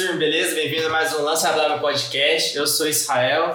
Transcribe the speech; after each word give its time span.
turma, 0.00 0.16
beleza? 0.16 0.54
Bem-vindo 0.54 0.86
a 0.86 0.90
mais 0.90 1.12
um 1.14 1.20
Lança 1.22 1.52
Brava 1.52 1.78
Podcast. 1.78 2.56
Eu 2.56 2.66
sou 2.66 2.88
Israel, 2.88 3.52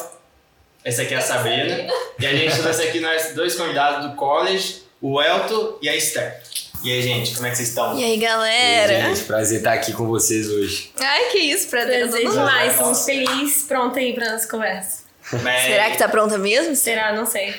essa 0.84 1.02
aqui 1.02 1.16
é 1.16 1.18
a 1.18 1.22
Sabrina. 1.22 1.88
E 2.20 2.26
a 2.26 2.36
gente 2.36 2.62
trouxe 2.62 2.84
aqui 2.84 3.00
nós 3.00 3.34
dois 3.34 3.56
convidados 3.56 4.08
do 4.08 4.16
college, 4.16 4.84
o 5.02 5.20
Elton 5.20 5.80
e 5.82 5.90
a 5.90 5.96
Esther. 5.96 6.40
E 6.84 6.92
aí, 6.92 7.02
gente, 7.02 7.34
como 7.34 7.48
é 7.48 7.50
que 7.50 7.56
vocês 7.56 7.70
estão? 7.70 7.98
E 7.98 8.04
aí, 8.04 8.18
galera? 8.18 9.08
Gente, 9.10 9.24
prazer 9.24 9.58
estar 9.58 9.74
aqui 9.74 9.92
com 9.94 10.06
vocês 10.06 10.48
hoje. 10.48 10.92
Ai, 11.00 11.30
que 11.32 11.40
isso, 11.40 11.68
prazer. 11.68 12.08
Prazer 12.10 12.30
demais, 12.30 12.72
estamos 12.74 13.06
felizes, 13.06 13.64
pronta 13.64 14.00
aí 14.00 14.14
pra 14.14 14.32
nossa 14.34 14.48
conversa. 14.48 15.04
Mas- 15.42 15.64
Será 15.64 15.90
que 15.90 15.98
tá 15.98 16.08
pronta 16.08 16.38
mesmo? 16.38 16.76
Será? 16.76 17.12
Não 17.12 17.26
sei. 17.26 17.56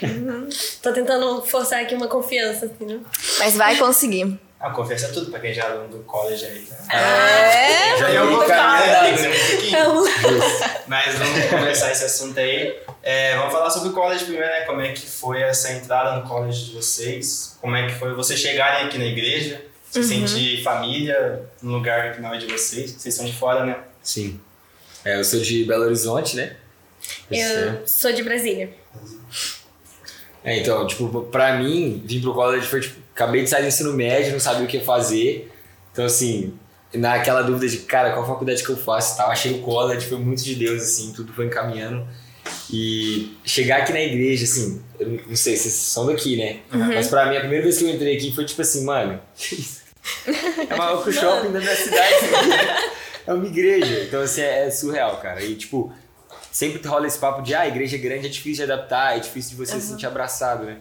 Tô 0.80 0.92
tentando 0.92 1.42
forçar 1.42 1.80
aqui 1.82 1.96
uma 1.96 2.06
confiança, 2.06 2.66
entendeu? 2.66 3.00
Mas 3.40 3.56
vai 3.56 3.74
conseguir. 3.76 4.38
A 4.66 4.70
conversa 4.70 5.06
é 5.06 5.08
tudo 5.10 5.30
pra 5.30 5.38
quem 5.38 5.54
já 5.54 5.62
é 5.62 5.70
aluno 5.70 5.88
do 5.88 5.98
college 6.00 6.44
aí. 6.44 6.66
Né? 6.68 6.76
É? 6.90 7.98
Já 7.98 8.10
Eu 8.10 8.26
tem 8.26 9.14
que 9.14 9.18
ser 9.20 9.28
um 9.28 9.92
pouquinho. 9.92 10.82
Mas 10.88 11.14
vamos 11.14 11.46
começar 11.46 11.92
esse 11.92 12.04
assunto 12.04 12.40
aí. 12.40 12.76
É, 13.00 13.36
vamos 13.36 13.52
falar 13.52 13.70
sobre 13.70 13.90
o 13.90 13.92
college 13.92 14.24
primeiro, 14.24 14.48
né? 14.48 14.62
Como 14.62 14.80
é 14.80 14.90
que 14.90 15.06
foi 15.06 15.40
essa 15.40 15.70
entrada 15.72 16.16
no 16.16 16.28
college 16.28 16.64
de 16.64 16.72
vocês? 16.72 17.56
Como 17.60 17.76
é 17.76 17.86
que 17.86 17.94
foi 17.94 18.12
vocês 18.14 18.40
chegarem 18.40 18.88
aqui 18.88 18.98
na 18.98 19.04
igreja? 19.04 19.62
Se 19.88 20.02
sentir 20.02 20.64
família 20.64 21.42
no 21.62 21.70
lugar 21.74 22.12
que 22.14 22.20
não 22.20 22.34
é 22.34 22.38
de 22.38 22.46
vocês? 22.46 22.90
Vocês 22.90 23.14
são 23.14 23.24
de 23.24 23.32
fora, 23.32 23.64
né? 23.64 23.78
Sim. 24.02 24.40
É, 25.04 25.16
eu 25.16 25.24
sou 25.24 25.38
de 25.38 25.62
Belo 25.64 25.84
Horizonte, 25.84 26.34
né? 26.34 26.56
eu 27.30 27.86
sou 27.86 28.12
de 28.12 28.24
Brasília. 28.24 28.70
É, 30.42 30.58
então, 30.58 30.84
tipo, 30.88 31.22
pra 31.22 31.56
mim, 31.56 32.02
vir 32.04 32.20
pro 32.20 32.34
college 32.34 32.66
foi, 32.66 32.80
tipo, 32.80 33.05
acabei 33.16 33.42
de 33.42 33.48
sair 33.48 33.62
do 33.62 33.68
ensino 33.68 33.94
médio, 33.94 34.32
não 34.32 34.38
sabia 34.38 34.64
o 34.64 34.66
que 34.66 34.78
fazer. 34.80 35.50
Então, 35.90 36.04
assim, 36.04 36.52
naquela 36.92 37.40
dúvida 37.40 37.66
de, 37.66 37.78
cara, 37.78 38.12
qual 38.12 38.26
faculdade 38.26 38.62
que 38.62 38.68
eu 38.68 38.76
faço 38.76 39.14
e 39.14 39.16
tal, 39.16 39.30
achei 39.30 39.52
o 39.52 39.62
college, 39.62 40.06
foi 40.06 40.18
muito 40.18 40.44
de 40.44 40.54
Deus, 40.54 40.82
assim, 40.82 41.12
tudo 41.14 41.32
foi 41.32 41.46
encaminhando. 41.46 42.06
E 42.70 43.34
chegar 43.42 43.78
aqui 43.78 43.92
na 43.92 44.02
igreja, 44.02 44.44
assim, 44.44 44.82
eu 45.00 45.22
não 45.26 45.34
sei, 45.34 45.56
vocês 45.56 45.72
são 45.72 46.06
daqui, 46.06 46.36
né? 46.36 46.60
Mas 46.70 47.08
pra 47.08 47.26
mim, 47.30 47.36
a 47.38 47.40
primeira 47.40 47.64
vez 47.64 47.78
que 47.78 47.84
eu 47.84 47.90
entrei 47.90 48.16
aqui 48.16 48.34
foi 48.34 48.44
tipo 48.44 48.60
assim, 48.60 48.84
mano, 48.84 49.18
que 49.34 49.54
isso? 49.54 49.80
É 50.68 50.74
o 50.74 50.78
maior 50.78 51.10
shopping 51.10 51.52
da 51.52 51.58
minha 51.58 51.74
cidade. 51.74 52.14
é 53.26 53.32
uma 53.32 53.46
igreja. 53.46 54.04
Então, 54.04 54.20
assim, 54.20 54.42
é, 54.42 54.66
é 54.66 54.70
surreal, 54.70 55.16
cara. 55.16 55.42
E, 55.42 55.56
tipo, 55.56 55.92
sempre 56.52 56.86
rola 56.86 57.06
esse 57.06 57.18
papo 57.18 57.42
de, 57.42 57.54
ah, 57.54 57.62
a 57.62 57.68
igreja 57.68 57.96
grande 57.96 58.26
é 58.26 58.30
difícil 58.30 58.64
de 58.66 58.72
adaptar, 58.72 59.16
é 59.16 59.20
difícil 59.20 59.50
de 59.50 59.56
você 59.56 59.80
se 59.80 59.88
sentir 59.88 60.06
abraçado, 60.06 60.64
né? 60.64 60.78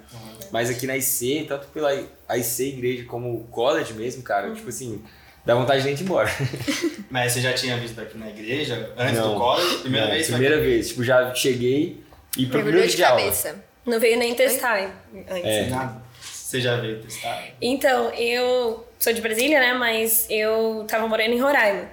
Mas 0.56 0.70
aqui 0.70 0.88
na 0.88 0.96
IC, 0.96 1.48
tanto 1.50 1.68
pela 1.68 1.94
IC 1.94 2.64
igreja 2.64 3.04
como 3.04 3.36
o 3.36 3.44
college 3.48 3.92
mesmo, 3.94 4.24
cara, 4.24 4.54
tipo 4.54 4.70
assim, 4.70 5.04
dá 5.46 5.54
vontade 5.54 5.80
de 5.82 5.88
nem 5.90 5.98
ir 5.98 6.02
embora. 6.02 6.30
Mas 7.12 7.34
você 7.34 7.42
já 7.42 7.52
tinha 7.52 7.76
visto 7.76 8.00
aqui 8.00 8.18
na 8.18 8.30
igreja 8.30 8.90
antes 8.98 9.18
Não. 9.20 9.34
do 9.34 9.38
college? 9.38 9.80
Primeira 9.80 10.08
Não, 10.08 10.14
vez? 10.14 10.28
Primeira 10.28 10.62
vez. 10.62 10.88
Tipo, 10.88 11.04
já 11.04 11.36
cheguei 11.36 12.02
e 12.38 12.46
pro 12.46 12.62
primeiro 12.62 12.88
de 12.88 12.88
dia 12.88 12.96
de 12.96 13.04
aula. 13.04 13.20
cabeça. 13.20 13.66
Não 13.86 14.00
veio 14.00 14.18
nem 14.18 14.34
testar 14.34 14.80
antes. 14.80 15.46
É. 15.46 15.66
Nada. 15.68 16.02
Você 16.22 16.62
já 16.62 16.78
veio 16.78 17.02
testar? 17.02 17.44
Então, 17.62 18.12
eu 18.14 18.88
sou 18.98 19.12
de 19.12 19.20
Brasília, 19.20 19.60
né? 19.60 19.74
Mas 19.74 20.26
eu 20.30 20.86
tava 20.88 21.06
morando 21.06 21.34
em 21.34 21.42
Roraima. 21.42 21.90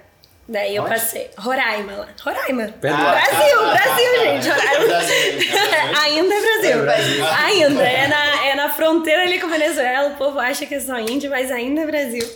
Daí 0.49 0.75
eu 0.77 0.83
Onde? 0.83 0.93
passei. 0.93 1.31
Roraima 1.39 1.93
lá. 1.93 2.09
Roraima. 2.21 2.69
Perto 2.81 2.97
do 2.97 3.03
Ah, 3.07 3.13
Acre. 3.13 3.37
Brasil, 3.37 3.59
Brasil, 3.71 4.21
gente. 4.21 4.49
É 4.49 4.53
Roraima. 4.53 4.87
Brasil, 4.87 5.17
é 5.23 5.33
Brasil. 5.33 6.03
Ainda 6.03 6.35
é 6.35 6.41
Brasil. 6.41 6.71
É 6.71 6.83
Brasil. 6.83 7.27
Ainda. 7.27 7.83
É 7.83 8.07
na, 8.09 8.47
é 8.47 8.55
na 8.57 8.69
fronteira 8.71 9.23
ali 9.23 9.39
com 9.41 9.47
a 9.47 9.51
Venezuela. 9.51 10.09
O 10.11 10.17
povo 10.17 10.39
acha 10.41 10.67
que 10.67 10.75
é 10.75 10.81
só 10.81 10.99
índio, 10.99 11.31
mas 11.31 11.51
ainda 11.51 11.83
é 11.83 11.87
Brasil. 11.87 12.29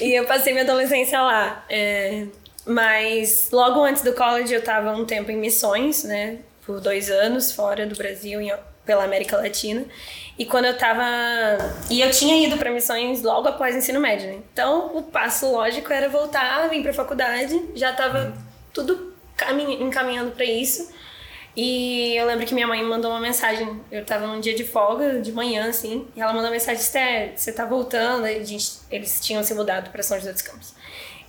E 0.00 0.14
eu 0.14 0.24
passei 0.26 0.52
minha 0.52 0.64
adolescência 0.64 1.20
lá. 1.20 1.64
É, 1.68 2.24
mas 2.64 3.48
logo 3.52 3.82
antes 3.82 4.02
do 4.02 4.12
college 4.14 4.54
eu 4.54 4.62
tava 4.62 4.92
um 4.92 5.04
tempo 5.04 5.30
em 5.30 5.36
missões, 5.36 6.04
né? 6.04 6.38
Por 6.64 6.80
dois 6.80 7.10
anos 7.10 7.52
fora 7.52 7.84
do 7.84 7.94
Brasil, 7.96 8.40
em- 8.40 8.52
pela 8.86 9.04
América 9.04 9.36
Latina. 9.36 9.84
E 10.38 10.44
quando 10.44 10.64
eu 10.64 10.76
tava. 10.76 11.04
E 11.88 12.00
eu 12.00 12.10
tinha 12.10 12.44
ido 12.46 12.56
para 12.56 12.70
missões 12.70 13.22
logo 13.22 13.46
após 13.48 13.74
o 13.74 13.78
ensino 13.78 14.00
médio, 14.00 14.26
né? 14.28 14.38
Então 14.52 14.96
o 14.96 15.02
passo 15.02 15.50
lógico 15.50 15.92
era 15.92 16.08
voltar, 16.08 16.68
vir 16.68 16.82
pra 16.82 16.92
faculdade. 16.92 17.60
Já 17.74 17.92
tava 17.92 18.34
tudo 18.72 19.14
caminha- 19.36 19.80
encaminhando 19.82 20.32
para 20.32 20.44
isso. 20.44 20.92
E 21.56 22.16
eu 22.16 22.26
lembro 22.26 22.44
que 22.44 22.52
minha 22.52 22.66
mãe 22.66 22.82
me 22.82 22.88
mandou 22.88 23.12
uma 23.12 23.20
mensagem. 23.20 23.80
Eu 23.92 24.04
tava 24.04 24.26
num 24.26 24.40
dia 24.40 24.54
de 24.56 24.64
folga, 24.64 25.20
de 25.20 25.30
manhã, 25.30 25.68
assim. 25.68 26.04
E 26.16 26.20
ela 26.20 26.32
mandou 26.32 26.46
uma 26.46 26.52
mensagem: 26.52 26.82
Esther, 26.82 27.32
você 27.36 27.52
tá 27.52 27.64
voltando? 27.64 28.24
A 28.24 28.42
gente, 28.42 28.72
eles 28.90 29.20
tinham 29.24 29.42
se 29.44 29.54
mudado 29.54 29.90
para 29.90 30.02
São 30.02 30.18
José 30.18 30.32
dos 30.32 30.42
Campos. 30.42 30.74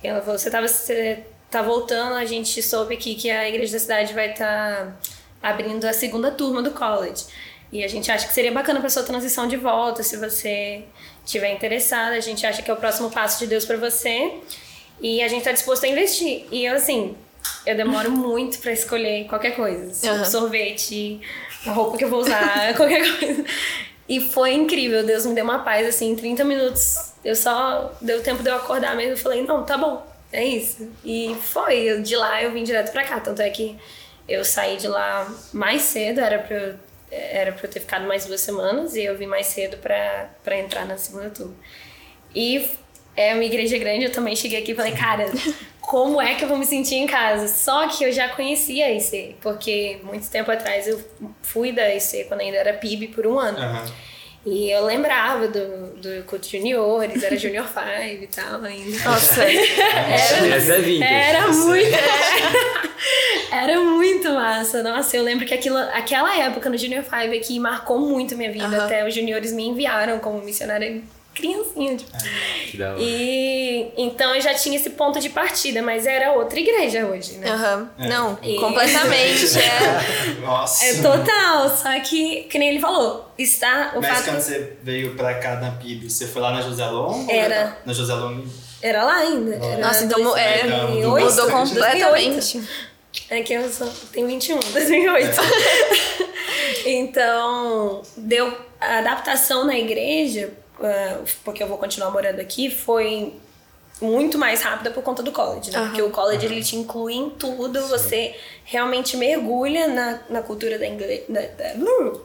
E 0.02 0.08
ela 0.08 0.20
falou: 0.20 0.36
você, 0.36 0.50
tava, 0.50 0.66
você 0.66 1.24
tá 1.48 1.62
voltando, 1.62 2.16
a 2.16 2.24
gente 2.24 2.60
soube 2.60 2.94
aqui 2.94 3.14
que 3.14 3.30
a 3.30 3.48
igreja 3.48 3.74
da 3.74 3.78
cidade 3.78 4.12
vai 4.12 4.32
estar 4.32 4.96
abrindo 5.40 5.84
a 5.84 5.92
segunda 5.92 6.32
turma 6.32 6.60
do 6.60 6.72
college. 6.72 7.26
E 7.72 7.82
a 7.82 7.88
gente 7.88 8.10
acha 8.10 8.26
que 8.26 8.32
seria 8.32 8.52
bacana 8.52 8.80
para 8.80 8.88
sua 8.88 9.02
transição 9.02 9.48
de 9.48 9.56
volta, 9.56 10.02
se 10.02 10.16
você 10.16 10.84
tiver 11.24 11.52
interessada. 11.52 12.14
A 12.14 12.20
gente 12.20 12.46
acha 12.46 12.62
que 12.62 12.70
é 12.70 12.74
o 12.74 12.76
próximo 12.76 13.10
passo 13.10 13.38
de 13.40 13.46
Deus 13.46 13.64
para 13.64 13.76
você. 13.76 14.34
E 15.00 15.22
a 15.22 15.28
gente 15.28 15.42
tá 15.44 15.52
disposto 15.52 15.84
a 15.84 15.88
investir. 15.88 16.46
E 16.50 16.64
eu, 16.64 16.74
assim, 16.74 17.16
eu 17.66 17.76
demoro 17.76 18.10
muito 18.12 18.58
para 18.58 18.72
escolher 18.72 19.26
qualquer 19.26 19.54
coisa. 19.56 20.10
Aham. 20.10 20.24
Sorvete, 20.24 21.20
a 21.66 21.72
roupa 21.72 21.98
que 21.98 22.04
eu 22.04 22.08
vou 22.08 22.20
usar, 22.20 22.74
qualquer 22.76 23.18
coisa. 23.18 23.44
E 24.08 24.20
foi 24.20 24.52
incrível, 24.54 25.04
Deus 25.04 25.26
me 25.26 25.34
deu 25.34 25.42
uma 25.42 25.58
paz, 25.58 25.86
assim, 25.86 26.12
em 26.12 26.16
30 26.16 26.44
minutos. 26.44 27.12
Eu 27.24 27.34
só. 27.34 27.92
Deu 28.00 28.22
tempo 28.22 28.42
de 28.42 28.48
eu 28.48 28.54
acordar 28.56 28.94
mesmo. 28.94 29.12
Eu 29.12 29.18
falei, 29.18 29.42
não, 29.42 29.64
tá 29.64 29.76
bom, 29.76 30.06
é 30.32 30.44
isso. 30.44 30.88
E 31.04 31.36
foi. 31.42 31.78
Eu, 31.78 32.02
de 32.02 32.14
lá 32.14 32.40
eu 32.40 32.52
vim 32.52 32.62
direto 32.62 32.92
pra 32.92 33.04
cá. 33.04 33.18
Tanto 33.18 33.42
é 33.42 33.50
que 33.50 33.76
eu 34.28 34.44
saí 34.44 34.76
de 34.76 34.86
lá 34.86 35.28
mais 35.52 35.82
cedo, 35.82 36.20
era 36.20 36.38
pra 36.38 36.56
eu, 36.56 36.74
era 37.10 37.52
pra 37.52 37.66
eu 37.66 37.70
ter 37.70 37.80
ficado 37.80 38.06
mais 38.06 38.26
duas 38.26 38.40
semanas. 38.40 38.94
E 38.96 39.04
eu 39.04 39.16
vim 39.16 39.26
mais 39.26 39.46
cedo 39.46 39.76
pra 39.78 40.58
entrar 40.58 40.84
na 40.86 40.96
segunda 40.96 41.30
turma. 41.30 41.54
E 42.34 42.68
é 43.16 43.32
uma 43.34 43.44
igreja 43.44 43.78
grande, 43.78 44.04
eu 44.04 44.12
também 44.12 44.36
cheguei 44.36 44.60
aqui 44.60 44.72
e 44.72 44.74
falei, 44.74 44.92
cara, 44.92 45.24
como 45.80 46.20
é 46.20 46.34
que 46.34 46.44
eu 46.44 46.48
vou 46.48 46.58
me 46.58 46.66
sentir 46.66 46.96
em 46.96 47.06
casa? 47.06 47.48
Só 47.48 47.88
que 47.88 48.04
eu 48.04 48.12
já 48.12 48.28
conhecia 48.28 48.86
a 48.86 48.92
IC, 48.92 49.36
porque 49.40 50.00
muito 50.02 50.28
tempo 50.28 50.50
atrás 50.50 50.86
eu 50.86 51.02
fui 51.40 51.72
da 51.72 51.94
IC 51.94 52.24
quando 52.24 52.40
ainda 52.40 52.58
era 52.58 52.74
PIB 52.74 53.08
por 53.08 53.26
um 53.26 53.38
ano. 53.38 53.58
Aham. 53.58 53.86
E 54.46 54.70
eu 54.70 54.84
lembrava 54.84 55.48
do, 55.48 55.88
do 55.96 56.22
culto 56.24 56.48
juniores, 56.48 57.20
era 57.20 57.36
Junior 57.36 57.66
5 57.66 57.82
e 58.22 58.28
tal 58.28 58.62
ainda. 58.62 59.04
Nossa. 59.04 59.42
Essa 59.42 60.74
é 60.74 60.78
vintage. 60.78 61.12
Era 61.12 61.48
muito. 61.48 61.98
Era 63.50 63.80
muito 63.80 64.30
massa. 64.30 64.84
Nossa, 64.84 65.16
eu 65.16 65.24
lembro 65.24 65.44
que 65.44 65.52
aquilo, 65.52 65.76
aquela 65.76 66.38
época 66.38 66.70
no 66.70 66.78
Junior 66.78 67.02
5 67.02 67.34
aqui 67.34 67.58
marcou 67.58 67.98
muito 67.98 68.36
minha 68.36 68.52
vida. 68.52 68.66
Aham. 68.66 68.84
Até 68.84 69.06
os 69.06 69.12
juniores 69.12 69.52
me 69.52 69.66
enviaram 69.66 70.20
como 70.20 70.40
missionária 70.40 71.02
criancinha. 71.36 71.96
Tipo. 71.96 72.10
Que 72.70 72.76
da 72.78 72.90
hora. 72.92 72.98
E 73.00 73.92
então 73.96 74.34
eu 74.34 74.40
já 74.40 74.54
tinha 74.54 74.76
esse 74.76 74.90
ponto 74.90 75.20
de 75.20 75.28
partida, 75.28 75.82
mas 75.82 76.06
era 76.06 76.32
outra 76.32 76.58
igreja 76.58 77.06
hoje, 77.06 77.32
né? 77.34 77.48
Aham. 77.50 77.90
Não, 77.98 78.38
E- 78.42 78.56
completamente. 78.58 79.46
É. 79.56 80.40
Nossa. 80.40 80.84
É 80.84 80.94
total, 81.02 81.68
só 81.68 81.98
que, 82.00 82.44
que 82.44 82.58
nem 82.58 82.70
ele 82.70 82.80
falou, 82.80 83.30
está 83.38 83.92
o 83.94 84.00
Mas 84.00 84.10
fato. 84.18 84.24
quando 84.24 84.40
você 84.40 84.76
veio 84.82 85.14
pra 85.14 85.34
cá 85.34 85.56
na 85.56 85.72
PIB, 85.72 86.08
você 86.10 86.26
foi 86.26 86.40
lá 86.42 86.50
na 86.52 86.62
José 86.62 86.86
Long? 86.86 87.24
ou 87.26 87.30
Era. 87.30 87.78
Na 87.84 87.92
José 87.92 88.14
Long? 88.14 88.44
Era 88.82 89.04
lá 89.04 89.16
ainda. 89.16 89.54
Era 89.56 89.86
Nossa, 89.86 90.04
então 90.04 90.36
é, 90.36 90.62
2008, 90.66 90.94
mudou 90.94 91.18
2008. 91.20 91.50
completamente. 91.52 92.62
É 93.30 93.42
que 93.42 93.52
eu 93.54 93.68
só 93.70 93.86
tenho 94.12 94.26
21, 94.26 94.58
2008. 94.60 95.36
então, 96.86 98.02
deu 98.16 98.56
a 98.80 98.98
adaptação 98.98 99.64
na 99.64 99.76
igreja, 99.78 100.50
porque 101.44 101.62
eu 101.62 101.66
vou 101.66 101.78
continuar 101.78 102.10
morando 102.10 102.40
aqui, 102.40 102.70
foi 102.70 103.34
muito 104.00 104.36
mais 104.36 104.60
rápida 104.62 104.90
por 104.90 105.02
conta 105.02 105.22
do 105.22 105.32
college, 105.32 105.70
né? 105.70 105.78
Aham. 105.78 105.86
Porque 105.88 106.02
o 106.02 106.10
college 106.10 106.44
ele 106.44 106.62
te 106.62 106.76
inclui 106.76 107.14
em 107.14 107.30
tudo, 107.30 107.80
você 107.88 108.34
realmente 108.64 109.16
mergulha 109.16 109.88
na, 109.88 110.20
na 110.28 110.42
cultura 110.42 110.78
da 110.78 110.86
igreja. 110.86 111.24
Da, 111.28 111.40
da- 111.40 111.74
uh, 111.78 112.20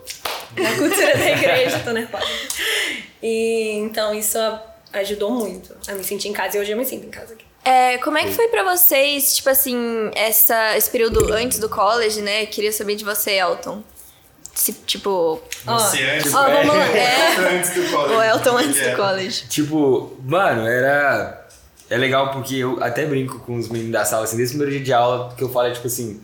na 0.58 0.76
cultura 0.76 1.16
da 1.18 1.32
igreja, 1.32 1.80
tô 1.86 1.92
nervosa. 1.92 2.26
E 3.24 3.72
então 3.78 4.14
isso 4.14 4.38
ajudou 4.94 5.32
muito 5.32 5.74
a 5.88 5.94
me 5.94 6.04
sentir 6.04 6.28
em 6.28 6.34
casa 6.34 6.58
e 6.58 6.60
hoje 6.60 6.72
eu 6.72 6.78
me 6.78 6.84
sinto 6.86 7.08
em 7.08 7.10
casa 7.12 7.34
aqui. 7.34 7.46
É, 7.64 8.00
como 8.00 8.18
é 8.18 8.24
que 8.24 8.32
foi 8.32 8.48
pra 8.48 8.64
vocês, 8.64 9.36
tipo 9.36 9.50
assim, 9.50 10.10
essa, 10.16 10.76
esse 10.76 10.90
período 10.90 11.32
antes 11.32 11.60
do 11.60 11.70
college, 11.70 12.20
né? 12.22 12.46
Queria 12.48 12.72
saber 12.72 12.96
de 12.96 13.06
você, 13.06 13.34
Elton. 13.34 13.84
Se, 14.54 14.74
tipo, 14.86 15.42
Ó, 15.66 15.78
Você 15.80 16.04
antes, 16.04 16.34
ó, 16.34 16.44
vamos 16.50 16.68
lá, 16.76 16.86
é. 16.98 17.58
antes 17.58 17.74
do 17.74 17.90
college. 17.92 18.14
o 18.16 18.22
Elton 18.24 18.58
antes 18.58 18.78
É. 18.82 18.92
do 18.92 18.98
college. 18.98 19.44
Tipo, 19.48 20.18
mano, 20.26 20.68
era. 20.68 21.48
É 21.90 21.98
legal 21.98 22.32
porque 22.32 22.56
eu 22.56 22.82
até 22.84 23.06
brinco 23.06 23.40
com 23.40 23.58
os 23.58 23.68
meninos 23.70 23.92
da 23.94 24.06
sala, 24.06 24.24
assim, 24.24 24.38
desde 24.38 24.56
o 24.56 24.58
primeiro 24.60 24.78
dia 24.78 24.86
de 24.86 24.94
aula, 24.94 25.34
que 25.36 25.44
eu 25.44 25.50
falo, 25.50 25.68
é, 25.68 25.72
tipo 25.72 25.88
assim. 25.88 26.22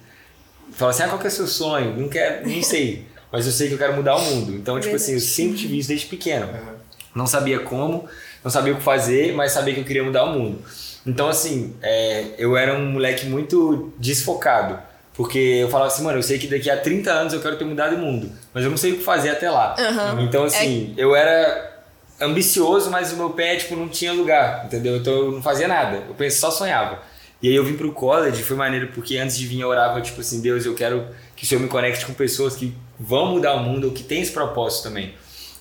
Falo 0.73 0.91
assim, 0.91 1.03
ah, 1.03 1.07
qual 1.07 1.19
que 1.19 1.25
é 1.27 1.29
o 1.29 1.31
seu 1.31 1.47
sonho? 1.47 1.95
Não 1.97 2.07
quero, 2.09 2.47
não 2.47 2.61
sei. 2.63 3.05
Mas 3.31 3.45
eu 3.45 3.51
sei 3.51 3.67
que 3.67 3.73
eu 3.73 3.77
quero 3.77 3.93
mudar 3.93 4.15
o 4.15 4.21
mundo. 4.21 4.53
Então, 4.53 4.79
tipo 4.79 4.95
assim, 4.95 5.13
eu 5.13 5.19
sempre 5.19 5.57
tive 5.57 5.77
isso 5.79 5.87
desde 5.89 6.05
pequeno. 6.07 6.45
Aham. 6.47 6.75
Não 7.15 7.25
sabia 7.27 7.59
como, 7.59 8.07
não 8.43 8.51
sabia 8.51 8.73
o 8.73 8.77
que 8.77 8.83
fazer, 8.83 9.33
mas 9.33 9.51
sabia 9.51 9.73
que 9.73 9.79
eu 9.79 9.83
queria 9.85 10.03
mudar 10.03 10.23
o 10.25 10.31
mundo. 10.33 10.61
Então, 11.05 11.27
assim, 11.27 11.73
é, 11.81 12.25
eu 12.37 12.55
era 12.55 12.73
um 12.73 12.85
moleque 12.91 13.25
muito 13.25 13.91
desfocado. 13.97 14.77
Porque 15.17 15.39
eu 15.39 15.67
falava 15.67 15.91
assim, 15.91 16.03
mano, 16.03 16.19
eu 16.19 16.23
sei 16.23 16.37
que 16.37 16.45
daqui 16.45 16.69
a 16.69 16.77
30 16.77 17.11
anos 17.11 17.33
eu 17.33 17.41
quero 17.41 17.57
ter 17.57 17.65
mudado 17.65 17.95
o 17.95 17.97
mundo, 17.97 18.31
mas 18.53 18.63
eu 18.63 18.69
não 18.69 18.77
sei 18.77 18.91
o 18.91 18.97
que 18.97 19.03
fazer 19.03 19.31
até 19.31 19.49
lá. 19.49 19.75
Uhum. 19.75 20.21
Então, 20.21 20.43
assim, 20.43 20.93
é... 20.95 21.03
eu 21.03 21.15
era 21.15 21.81
ambicioso, 22.21 22.91
mas 22.91 23.11
o 23.11 23.17
meu 23.17 23.31
pé, 23.31 23.55
tipo, 23.55 23.75
não 23.75 23.89
tinha 23.89 24.13
lugar, 24.13 24.65
entendeu? 24.65 24.95
Então 24.95 25.11
eu 25.11 25.31
não 25.31 25.41
fazia 25.41 25.67
nada, 25.67 26.03
eu 26.07 26.13
pensei, 26.13 26.39
só 26.39 26.51
sonhava. 26.51 27.01
E 27.41 27.49
aí 27.49 27.55
eu 27.55 27.65
vim 27.65 27.75
pro 27.75 27.91
college, 27.91 28.43
foi 28.43 28.55
maneiro, 28.55 28.89
porque 28.93 29.17
antes 29.17 29.35
de 29.35 29.47
vir 29.47 29.59
eu 29.59 29.67
orava, 29.69 29.99
tipo 30.01 30.21
assim, 30.21 30.39
Deus, 30.39 30.67
eu 30.67 30.75
quero 30.75 31.07
que 31.35 31.45
o 31.45 31.47
Senhor 31.47 31.61
me 31.61 31.67
conecte 31.67 32.05
com 32.05 32.13
pessoas 32.13 32.55
que 32.55 32.75
vão 32.99 33.25
mudar 33.33 33.55
o 33.55 33.59
mundo, 33.59 33.85
ou 33.85 33.93
que 33.93 34.03
têm 34.03 34.21
esse 34.21 34.31
propósito 34.31 34.83
também, 34.83 35.15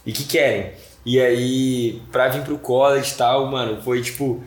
e 0.04 0.12
que 0.12 0.24
querem. 0.24 0.72
E 1.04 1.18
aí, 1.18 2.02
pra 2.12 2.28
vir 2.28 2.42
pro 2.42 2.58
college 2.58 3.12
e 3.14 3.16
tal, 3.16 3.46
mano, 3.46 3.80
foi 3.80 4.02
tipo 4.02 4.44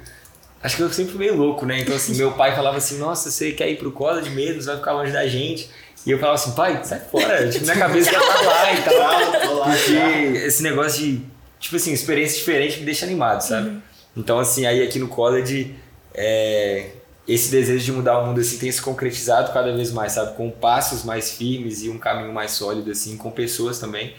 Acho 0.61 0.75
que 0.75 0.83
eu 0.83 0.91
sempre 0.91 1.13
fui 1.13 1.19
meio 1.19 1.37
louco, 1.37 1.65
né? 1.65 1.79
Então, 1.79 1.95
assim, 1.95 2.15
meu 2.15 2.31
pai 2.31 2.55
falava 2.55 2.77
assim: 2.77 2.97
Nossa, 2.97 3.31
você 3.31 3.51
quer 3.51 3.69
ir 3.69 3.77
pro 3.77 3.91
college 3.91 4.29
mesmo? 4.29 4.61
Você 4.61 4.67
vai 4.67 4.77
ficar 4.77 4.91
longe 4.91 5.11
da 5.11 5.25
gente. 5.25 5.69
E 6.05 6.11
eu 6.11 6.19
falava 6.19 6.35
assim: 6.35 6.51
Pai, 6.51 6.81
sai 6.83 6.99
fora. 6.99 7.49
Tipo, 7.49 7.65
minha 7.65 7.77
cabeça 7.77 8.11
já 8.11 8.19
tá 8.19 8.41
lá 8.41 8.73
e 8.73 8.81
tal. 8.81 9.63
Porque 9.63 10.37
esse 10.39 10.61
negócio 10.61 11.01
de, 11.01 11.21
tipo 11.59 11.75
assim, 11.75 11.93
experiência 11.93 12.37
diferente 12.37 12.79
me 12.79 12.85
deixa 12.85 13.05
animado, 13.05 13.41
sabe? 13.41 13.69
Uhum. 13.69 13.81
Então, 14.17 14.39
assim, 14.39 14.65
aí 14.65 14.83
aqui 14.83 14.99
no 14.99 15.07
college, 15.07 15.75
é, 16.13 16.89
esse 17.25 17.49
desejo 17.49 17.85
de 17.85 17.91
mudar 17.93 18.19
o 18.19 18.27
mundo, 18.27 18.41
assim, 18.41 18.57
tem 18.57 18.71
se 18.71 18.81
concretizado 18.81 19.53
cada 19.53 19.71
vez 19.73 19.91
mais, 19.93 20.13
sabe? 20.13 20.35
Com 20.35 20.51
passos 20.51 21.05
mais 21.05 21.31
firmes 21.31 21.83
e 21.83 21.89
um 21.89 21.97
caminho 21.97 22.33
mais 22.33 22.51
sólido, 22.51 22.91
assim, 22.91 23.15
com 23.15 23.31
pessoas 23.31 23.79
também. 23.79 24.13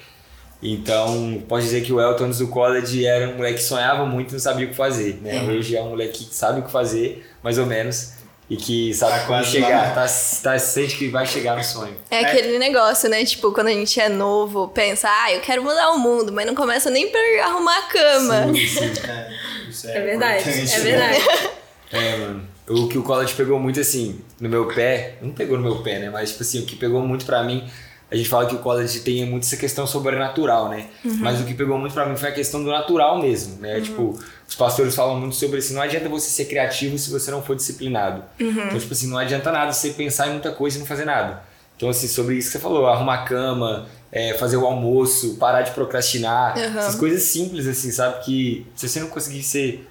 Então, 0.63 1.43
pode 1.49 1.65
dizer 1.65 1.83
que 1.83 1.93
o 1.93 2.01
Elton 2.01 2.25
antes 2.25 2.39
do 2.39 2.49
college 2.49 3.07
era 3.07 3.29
um 3.31 3.37
moleque 3.37 3.57
que 3.57 3.63
sonhava 3.63 4.05
muito 4.05 4.31
e 4.31 4.33
não 4.35 4.41
sabia 4.41 4.67
o 4.67 4.71
que 4.71 4.77
fazer, 4.77 5.19
né? 5.23 5.41
Uhum. 5.41 5.57
Hoje 5.57 5.75
é 5.75 5.83
um 5.83 5.91
moleque 5.91 6.25
que 6.27 6.35
sabe 6.35 6.61
o 6.61 6.63
que 6.63 6.71
fazer, 6.71 7.27
mais 7.43 7.57
ou 7.57 7.65
menos, 7.65 8.13
e 8.49 8.57
que 8.57 8.93
sabe 8.93 9.21
tá 9.21 9.27
como 9.27 9.43
chegar, 9.43 9.95
tá, 9.95 10.07
tá, 10.43 10.59
sente 10.59 10.97
que 10.99 11.09
vai 11.09 11.25
chegar 11.25 11.57
no 11.57 11.65
sonho. 11.65 11.97
É, 12.11 12.23
é, 12.23 12.27
aquele 12.27 12.59
negócio, 12.59 13.09
né? 13.09 13.25
Tipo, 13.25 13.53
quando 13.53 13.69
a 13.69 13.73
gente 13.73 13.99
é 13.99 14.11
novo, 14.11 14.69
pensa, 14.69 15.09
ah, 15.09 15.33
eu 15.33 15.41
quero 15.41 15.63
mudar 15.63 15.93
o 15.93 15.99
mundo, 15.99 16.31
mas 16.31 16.45
não 16.47 16.55
começa 16.55 16.91
nem 16.91 17.09
pra 17.09 17.21
arrumar 17.45 17.79
a 17.79 17.83
cama. 17.83 18.53
Sim, 18.53 18.67
sim. 18.67 19.09
É, 19.09 19.31
isso 19.71 19.89
é, 19.89 19.97
é 19.97 20.01
verdade, 20.03 20.51
é 20.51 20.79
verdade. 20.81 21.19
é, 21.93 22.17
mano. 22.19 22.51
O 22.69 22.87
que 22.87 22.99
o 22.99 23.03
college 23.03 23.35
pegou 23.35 23.59
muito, 23.59 23.81
assim, 23.81 24.21
no 24.39 24.49
meu 24.49 24.67
pé, 24.67 25.15
não 25.23 25.31
pegou 25.31 25.57
no 25.57 25.63
meu 25.65 25.83
pé, 25.83 25.99
né? 25.99 26.11
Mas, 26.11 26.31
tipo 26.31 26.43
assim, 26.43 26.61
o 26.61 26.67
que 26.67 26.77
pegou 26.77 27.01
muito 27.01 27.25
pra 27.25 27.43
mim 27.43 27.69
a 28.11 28.17
gente 28.17 28.29
fala 28.29 28.47
que 28.47 28.55
o 28.55 28.59
college 28.59 29.01
tem 29.01 29.25
muito 29.25 29.45
essa 29.45 29.57
questão 29.57 29.87
sobrenatural, 29.87 30.69
né? 30.69 30.87
Uhum. 31.05 31.19
Mas 31.21 31.41
o 31.41 31.45
que 31.45 31.55
pegou 31.55 31.79
muito 31.79 31.93
para 31.93 32.07
mim 32.07 32.17
foi 32.17 32.31
a 32.31 32.33
questão 32.33 32.63
do 32.63 32.69
natural 32.69 33.21
mesmo, 33.23 33.61
né? 33.61 33.77
Uhum. 33.77 33.83
Tipo, 33.83 34.21
os 34.49 34.55
pastores 34.57 34.97
falam 34.97 35.17
muito 35.21 35.37
sobre 35.37 35.59
assim, 35.59 35.75
não 35.75 35.83
adianta 35.83 36.09
você 36.09 36.29
ser 36.29 36.47
criativo 36.47 36.99
se 36.99 37.09
você 37.09 37.31
não 37.31 37.41
for 37.41 37.55
disciplinado. 37.55 38.25
Uhum. 38.41 38.51
Então, 38.51 38.79
tipo 38.79 38.93
assim, 38.93 39.07
não 39.07 39.17
adianta 39.17 39.53
nada 39.53 39.73
você 39.73 39.91
pensar 39.91 40.27
em 40.27 40.33
muita 40.33 40.51
coisa 40.51 40.77
e 40.77 40.81
não 40.81 40.87
fazer 40.87 41.05
nada. 41.05 41.43
Então, 41.77 41.89
assim, 41.89 42.09
sobre 42.09 42.35
isso 42.35 42.49
que 42.49 42.53
você 42.55 42.59
falou, 42.59 42.87
arrumar 42.87 43.15
a 43.15 43.25
cama, 43.25 43.87
é, 44.11 44.35
fazer 44.35 44.57
o 44.57 44.67
almoço, 44.67 45.37
parar 45.37 45.63
de 45.63 45.71
procrastinar, 45.71 46.59
essas 46.59 46.97
coisas 46.97 47.23
simples, 47.23 47.67
assim, 47.69 47.93
sabe? 47.93 48.25
Que 48.25 48.67
se 48.75 48.89
você 48.89 48.99
não 48.99 49.09
conseguir 49.09 49.43
ser 49.43 49.87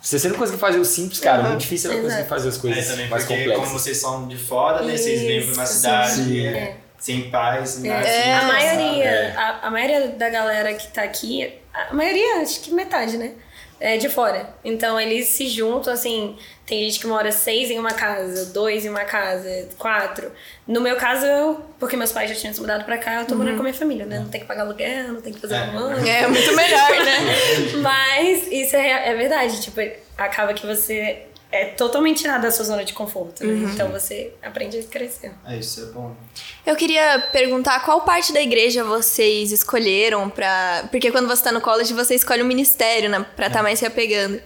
se 0.00 0.18
você 0.18 0.30
não 0.30 0.36
conseguir 0.36 0.58
fazer 0.58 0.78
o 0.78 0.84
simples, 0.84 1.20
cara, 1.20 1.42
uhum. 1.42 1.48
muito 1.48 1.60
difícil 1.60 1.90
você 1.90 2.00
conseguir 2.00 2.28
fazer 2.28 2.48
as 2.48 2.56
coisas 2.56 2.86
é, 2.86 2.90
também, 2.90 3.08
mais 3.08 3.24
porque 3.24 3.36
complexas. 3.36 3.64
Como 3.66 3.78
vocês 3.78 3.96
são 3.98 4.28
de 4.28 4.36
fora, 4.38 4.82
né? 4.82 4.96
Vocês 4.96 5.20
vêm 5.20 5.44
pra 5.44 5.54
uma 5.54 5.66
cidade. 5.66 6.14
Sim. 6.14 6.46
É 6.46 6.79
sem 7.00 7.30
paz, 7.30 7.82
é, 7.82 7.88
é, 7.88 8.34
a 8.34 8.44
maioria, 8.44 9.04
é. 9.04 9.34
a, 9.34 9.58
a, 9.62 9.70
maioria 9.70 10.08
da 10.08 10.28
galera 10.28 10.74
que 10.74 10.86
tá 10.88 11.02
aqui, 11.02 11.50
a 11.72 11.94
maioria, 11.94 12.42
acho 12.42 12.60
que 12.60 12.70
metade, 12.72 13.16
né? 13.16 13.32
É 13.80 13.96
de 13.96 14.10
fora. 14.10 14.54
Então 14.62 15.00
eles 15.00 15.28
se 15.28 15.48
juntam, 15.48 15.90
assim, 15.90 16.36
tem 16.66 16.84
gente 16.84 17.00
que 17.00 17.06
mora 17.06 17.32
seis 17.32 17.70
em 17.70 17.78
uma 17.78 17.92
casa, 17.92 18.52
dois 18.52 18.84
em 18.84 18.90
uma 18.90 19.06
casa, 19.06 19.70
quatro. 19.78 20.30
No 20.68 20.82
meu 20.82 20.96
caso, 20.96 21.24
eu, 21.24 21.64
porque 21.78 21.96
meus 21.96 22.12
pais 22.12 22.28
já 22.28 22.36
tinham 22.36 22.52
se 22.52 22.60
mudado 22.60 22.84
pra 22.84 22.98
cá, 22.98 23.20
eu 23.20 23.26
tô 23.26 23.34
morando 23.34 23.52
uhum. 23.52 23.56
com 23.56 23.62
a 23.62 23.64
minha 23.64 23.74
família, 23.74 24.04
né? 24.04 24.18
Não 24.18 24.28
tem 24.28 24.42
que 24.42 24.46
pagar 24.46 24.64
aluguel, 24.64 25.14
não 25.14 25.22
tem 25.22 25.32
que 25.32 25.40
fazer 25.40 25.54
é. 25.54 25.58
almoço. 25.60 26.06
É, 26.06 26.26
muito 26.28 26.54
melhor, 26.54 26.90
né? 26.90 27.18
Mas 27.80 28.46
isso 28.52 28.76
é, 28.76 29.08
é 29.08 29.14
verdade, 29.14 29.62
tipo, 29.62 29.80
acaba 30.18 30.52
que 30.52 30.66
você 30.66 31.29
é 31.52 31.64
totalmente 31.66 32.22
tirado 32.22 32.42
da 32.42 32.50
sua 32.50 32.64
zona 32.64 32.84
de 32.84 32.92
conforto. 32.92 33.44
Né? 33.44 33.52
Uhum. 33.52 33.70
Então 33.70 33.90
você 33.90 34.32
aprende 34.42 34.78
a 34.78 34.82
crescer. 34.84 35.32
É, 35.46 35.56
isso 35.56 35.80
é 35.80 35.86
bom. 35.86 36.14
Eu 36.64 36.76
queria 36.76 37.18
perguntar 37.32 37.80
qual 37.84 38.02
parte 38.02 38.32
da 38.32 38.40
igreja 38.40 38.84
vocês 38.84 39.50
escolheram 39.50 40.30
para. 40.30 40.84
Porque 40.90 41.10
quando 41.10 41.26
você 41.26 41.40
está 41.40 41.52
no 41.52 41.60
college, 41.60 41.92
você 41.92 42.14
escolhe 42.14 42.42
um 42.42 42.46
ministério, 42.46 43.10
né? 43.10 43.24
Pra 43.34 43.46
estar 43.46 43.58
tá 43.58 43.60
é. 43.60 43.62
mais 43.62 43.78
se 43.78 43.86
apegando. 43.86 44.40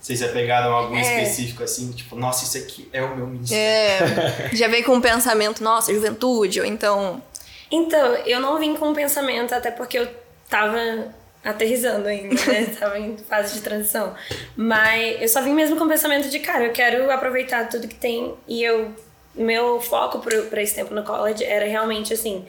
Vocês 0.00 0.18
se 0.18 0.24
apegaram 0.24 0.72
a 0.72 0.78
algum 0.78 0.96
é. 0.96 1.00
específico 1.02 1.62
assim, 1.62 1.92
tipo, 1.92 2.16
nossa, 2.16 2.44
isso 2.44 2.56
aqui 2.56 2.88
é 2.92 3.02
o 3.02 3.14
meu 3.14 3.26
ministério. 3.26 4.18
É. 4.18 4.50
Já 4.54 4.66
veio 4.66 4.84
com 4.84 4.94
um 4.94 5.00
pensamento, 5.00 5.62
nossa, 5.62 5.92
juventude, 5.92 6.60
ou 6.60 6.66
então. 6.66 7.22
Então, 7.70 8.14
eu 8.24 8.40
não 8.40 8.58
vim 8.58 8.74
com 8.74 8.88
um 8.88 8.94
pensamento, 8.94 9.54
até 9.54 9.70
porque 9.70 9.98
eu 9.98 10.08
tava 10.48 11.14
aterrizando 11.44 12.08
ainda, 12.08 12.34
né? 12.46 12.66
Tava 12.78 12.98
em 12.98 13.16
fase 13.16 13.54
de 13.54 13.60
transição. 13.60 14.14
Mas 14.56 15.20
eu 15.22 15.28
só 15.28 15.42
vim 15.42 15.54
mesmo 15.54 15.76
com 15.76 15.84
o 15.84 15.88
pensamento 15.88 16.28
de, 16.28 16.38
cara, 16.38 16.64
eu 16.66 16.72
quero 16.72 17.10
aproveitar 17.10 17.68
tudo 17.68 17.88
que 17.88 17.94
tem. 17.94 18.34
E 18.46 18.62
eu, 18.62 18.94
meu 19.34 19.80
foco 19.80 20.20
para 20.20 20.62
esse 20.62 20.74
tempo 20.74 20.94
no 20.94 21.02
college 21.02 21.44
era 21.44 21.66
realmente, 21.66 22.12
assim, 22.12 22.46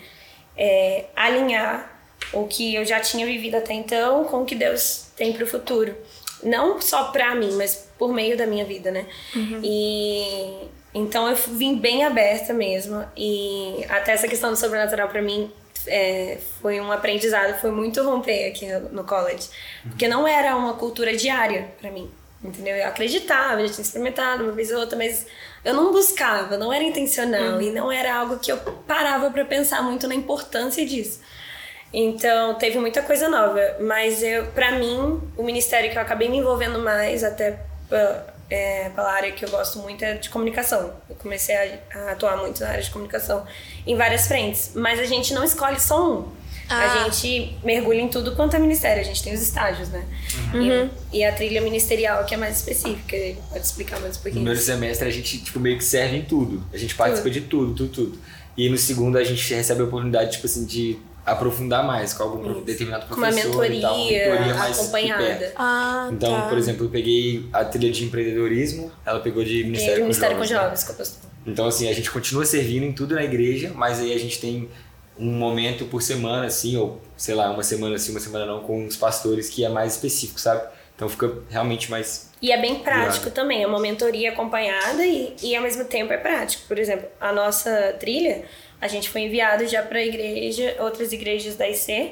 é, 0.58 1.06
alinhar 1.16 2.00
o 2.34 2.48
que 2.48 2.76
eu 2.76 2.86
já 2.86 3.00
tinha 3.00 3.26
vivido 3.26 3.56
até 3.56 3.74
então 3.74 4.26
com 4.26 4.44
o 4.44 4.46
que 4.46 4.56
Deus 4.56 5.08
tem 5.16 5.34
para 5.34 5.44
o 5.44 5.48
futuro. 5.48 5.96
Não 6.44 6.82
só 6.82 7.06
para 7.06 7.36
mim, 7.36 7.52
mas 7.54 7.90
por 7.98 8.12
meio 8.14 8.36
da 8.36 8.46
minha 8.46 8.66
vida, 8.66 8.92
né? 8.92 9.06
Uhum. 9.36 9.62
E 9.64 10.70
então 10.94 11.30
eu 11.30 11.36
vim 11.36 11.78
bem 11.78 12.04
aberta 12.04 12.54
mesmo. 12.54 13.06
E 13.16 13.86
até 13.90 14.14
essa 14.14 14.28
questão 14.28 14.50
do 14.50 14.58
sobrenatural 14.58 15.08
para 15.08 15.22
mim 15.22 15.52
é, 15.88 16.38
foi 16.62 16.80
um 16.80 16.92
aprendizado, 16.92 17.60
foi 17.60 17.72
muito 17.72 18.04
romper 18.04 18.48
aqui 18.48 18.68
no, 18.92 19.04
college. 19.04 19.50
Porque 19.84 20.08
não 20.08 20.28
era 20.28 20.56
uma 20.56 20.74
cultura 20.74 21.16
diária 21.16 21.70
para 21.80 21.92
mim, 21.92 22.10
entendeu? 22.44 22.76
Eu 22.76 22.88
acreditava, 22.88 23.66
já 23.66 23.74
tinha 23.74 23.84
experimentado 23.84 24.44
uma 24.44 24.52
vez 24.52 24.72
ou 24.72 24.80
outra, 24.80 24.98
mas 24.98 25.26
eu 25.64 25.74
não 25.74 25.92
buscava, 25.92 26.58
não 26.58 26.72
era 26.72 26.84
intencional 26.84 27.56
uhum. 27.56 27.62
e 27.62 27.72
não 27.72 27.92
era 27.92 28.16
algo 28.16 28.40
que 28.40 28.52
eu 28.52 28.58
parava 28.88 29.30
para 29.30 29.46
pensar 29.46 29.82
muito 29.82 30.08
na 30.08 30.16
importância 30.16 30.86
disso. 30.86 31.22
Então, 31.94 32.56
teve 32.56 32.80
muita 32.80 33.02
coisa 33.02 33.28
nova, 33.28 33.60
mas 33.82 34.24
eu, 34.24 34.46
para 34.48 34.72
mim, 34.72 35.22
o 35.36 35.44
ministério 35.44 35.92
que 35.92 35.98
eu 35.98 36.02
acabei 36.02 36.30
me 36.30 36.38
envolvendo 36.38 36.80
mais 36.80 37.24
até 37.24 37.60
é, 38.52 38.90
pela 38.90 39.10
área 39.10 39.32
que 39.32 39.46
eu 39.46 39.50
gosto 39.50 39.80
muito 39.80 40.04
é 40.04 40.16
de 40.16 40.30
comunicação. 40.30 40.94
Eu 41.10 41.16
comecei 41.16 41.56
a, 41.56 41.80
a, 41.96 42.12
atuar 42.12 42.36
muito 42.36 42.60
na 42.60 42.70
área 42.70 42.84
de 42.84 42.92
comunicação 42.92 43.46
em 43.88 43.96
várias 43.96 44.28
frentes. 44.28 44.74
Mas 44.76 45.00
a 45.00 45.06
gente 45.06 45.34
não 45.34 45.42
escolhe 45.42 45.80
só 45.80 46.12
um. 46.12 46.28
Ah. 46.68 46.84
A 46.84 47.04
gente 47.04 47.58
mergulha 47.64 48.02
em 48.02 48.10
tudo 48.10 48.36
quanto 48.36 48.58
é 48.58 48.60
ministério. 48.60 49.02
A 49.02 49.06
gente 49.06 49.24
tem 49.24 49.34
os 49.34 49.42
estágios, 49.42 49.88
né? 49.88 50.06
Uhum. 50.54 50.90
E, 51.14 51.20
e, 51.20 51.24
a 51.24 51.32
trilha 51.32 51.62
ministerial 51.62 52.26
que 52.26 52.34
é 52.34 52.38
mais 52.38 52.58
específica. 52.58 53.16
Pode 53.50 53.66
explicar 53.66 54.02
mais 54.02 54.18
um 54.18 54.22
pouquinho. 54.22 54.44
No 54.44 54.52
primeiro 54.52 54.60
semestre 54.60 55.08
a 55.08 55.12
gente 55.12 55.38
tipo, 55.42 55.58
meio 55.58 55.78
que 55.78 55.84
serve 55.86 56.18
em 56.18 56.24
tudo. 56.24 56.62
A 56.74 56.78
gente 56.78 56.94
participa 56.94 57.30
tudo. 57.30 57.34
de 57.34 57.42
tudo, 57.48 57.74
tudo, 57.74 57.90
tudo. 57.90 58.20
E 58.58 58.70
no 58.70 58.78
segundo 58.78 59.18
a 59.18 59.24
gente 59.24 59.54
recebe 59.54 59.80
a 59.80 59.86
oportunidade, 59.86 60.34
tipo 60.34 60.46
assim, 60.46 60.66
de 60.66 61.00
aprofundar 61.26 61.86
mais 61.86 62.14
com 62.14 62.24
algum 62.24 62.52
Isso. 62.52 62.62
determinado 62.62 63.06
professor. 63.06 63.52
Uma 63.52 63.62
mentoria, 63.62 63.82
tal, 63.82 63.96
uma 63.96 64.12
mentoria 64.12 64.54
mais 64.56 64.80
acompanhada. 64.80 65.54
Ah, 65.56 66.10
então, 66.12 66.32
tá. 66.32 66.48
por 66.48 66.58
exemplo, 66.58 66.86
eu 66.86 66.90
peguei 66.90 67.48
a 67.54 67.64
trilha 67.64 67.92
de 67.92 68.06
empreendedorismo, 68.06 68.92
ela 69.06 69.20
pegou 69.20 69.44
de 69.44 69.64
Ministério, 69.64 69.98
com, 69.98 70.04
Ministério 70.04 70.36
Jovens, 70.36 70.50
com 70.50 70.56
Jovens. 70.56 70.84
Com 70.84 70.92
jovens 70.94 71.20
né? 71.24 71.32
Então, 71.48 71.66
assim, 71.66 71.90
a 71.90 71.94
gente 71.94 72.10
continua 72.12 72.46
servindo 72.46 72.84
em 72.84 72.92
tudo 72.92 73.16
na 73.16 73.24
igreja, 73.24 73.72
mas 73.76 74.00
aí 74.00 74.14
a 74.14 74.20
gente 74.20 74.40
tem 74.40 74.70
um 75.18 75.32
momento 75.32 75.86
por 75.86 76.02
semana, 76.02 76.48
assim, 76.48 76.78
ou 76.78 77.02
sei 77.16 77.36
lá, 77.36 77.52
uma 77.52 77.64
semana 77.64 77.96
assim, 77.96 78.12
uma 78.12 78.20
semana 78.20 78.46
não, 78.46 78.62
com 78.62 78.86
os 78.86 78.96
pastores 78.96 79.50
que 79.50 79.64
é 79.64 79.70
mais 79.70 79.94
específico, 79.94 80.40
sabe? 80.40 80.64
Então 81.02 81.10
fica 81.10 81.34
realmente 81.50 81.90
mais. 81.90 82.30
E 82.40 82.52
é 82.52 82.62
bem 82.62 82.76
prático 82.76 83.24
virado. 83.24 83.34
também, 83.34 83.64
é 83.64 83.68
uma 83.68 83.80
mentoria 83.80 84.30
acompanhada 84.30 85.04
e, 85.04 85.36
e 85.42 85.56
ao 85.56 85.64
mesmo 85.64 85.84
tempo 85.86 86.14
é 86.14 86.18
prático. 86.18 86.62
Por 86.68 86.78
exemplo, 86.78 87.10
a 87.20 87.34
nossa 87.34 87.96
trilha 88.00 88.44
a 88.80 88.88
gente 88.88 89.10
foi 89.10 89.22
enviado 89.22 89.68
já 89.68 89.82
para 89.82 90.00
igreja, 90.00 90.76
outras 90.80 91.12
igrejas 91.12 91.56
da 91.56 91.68
IC, 91.68 92.12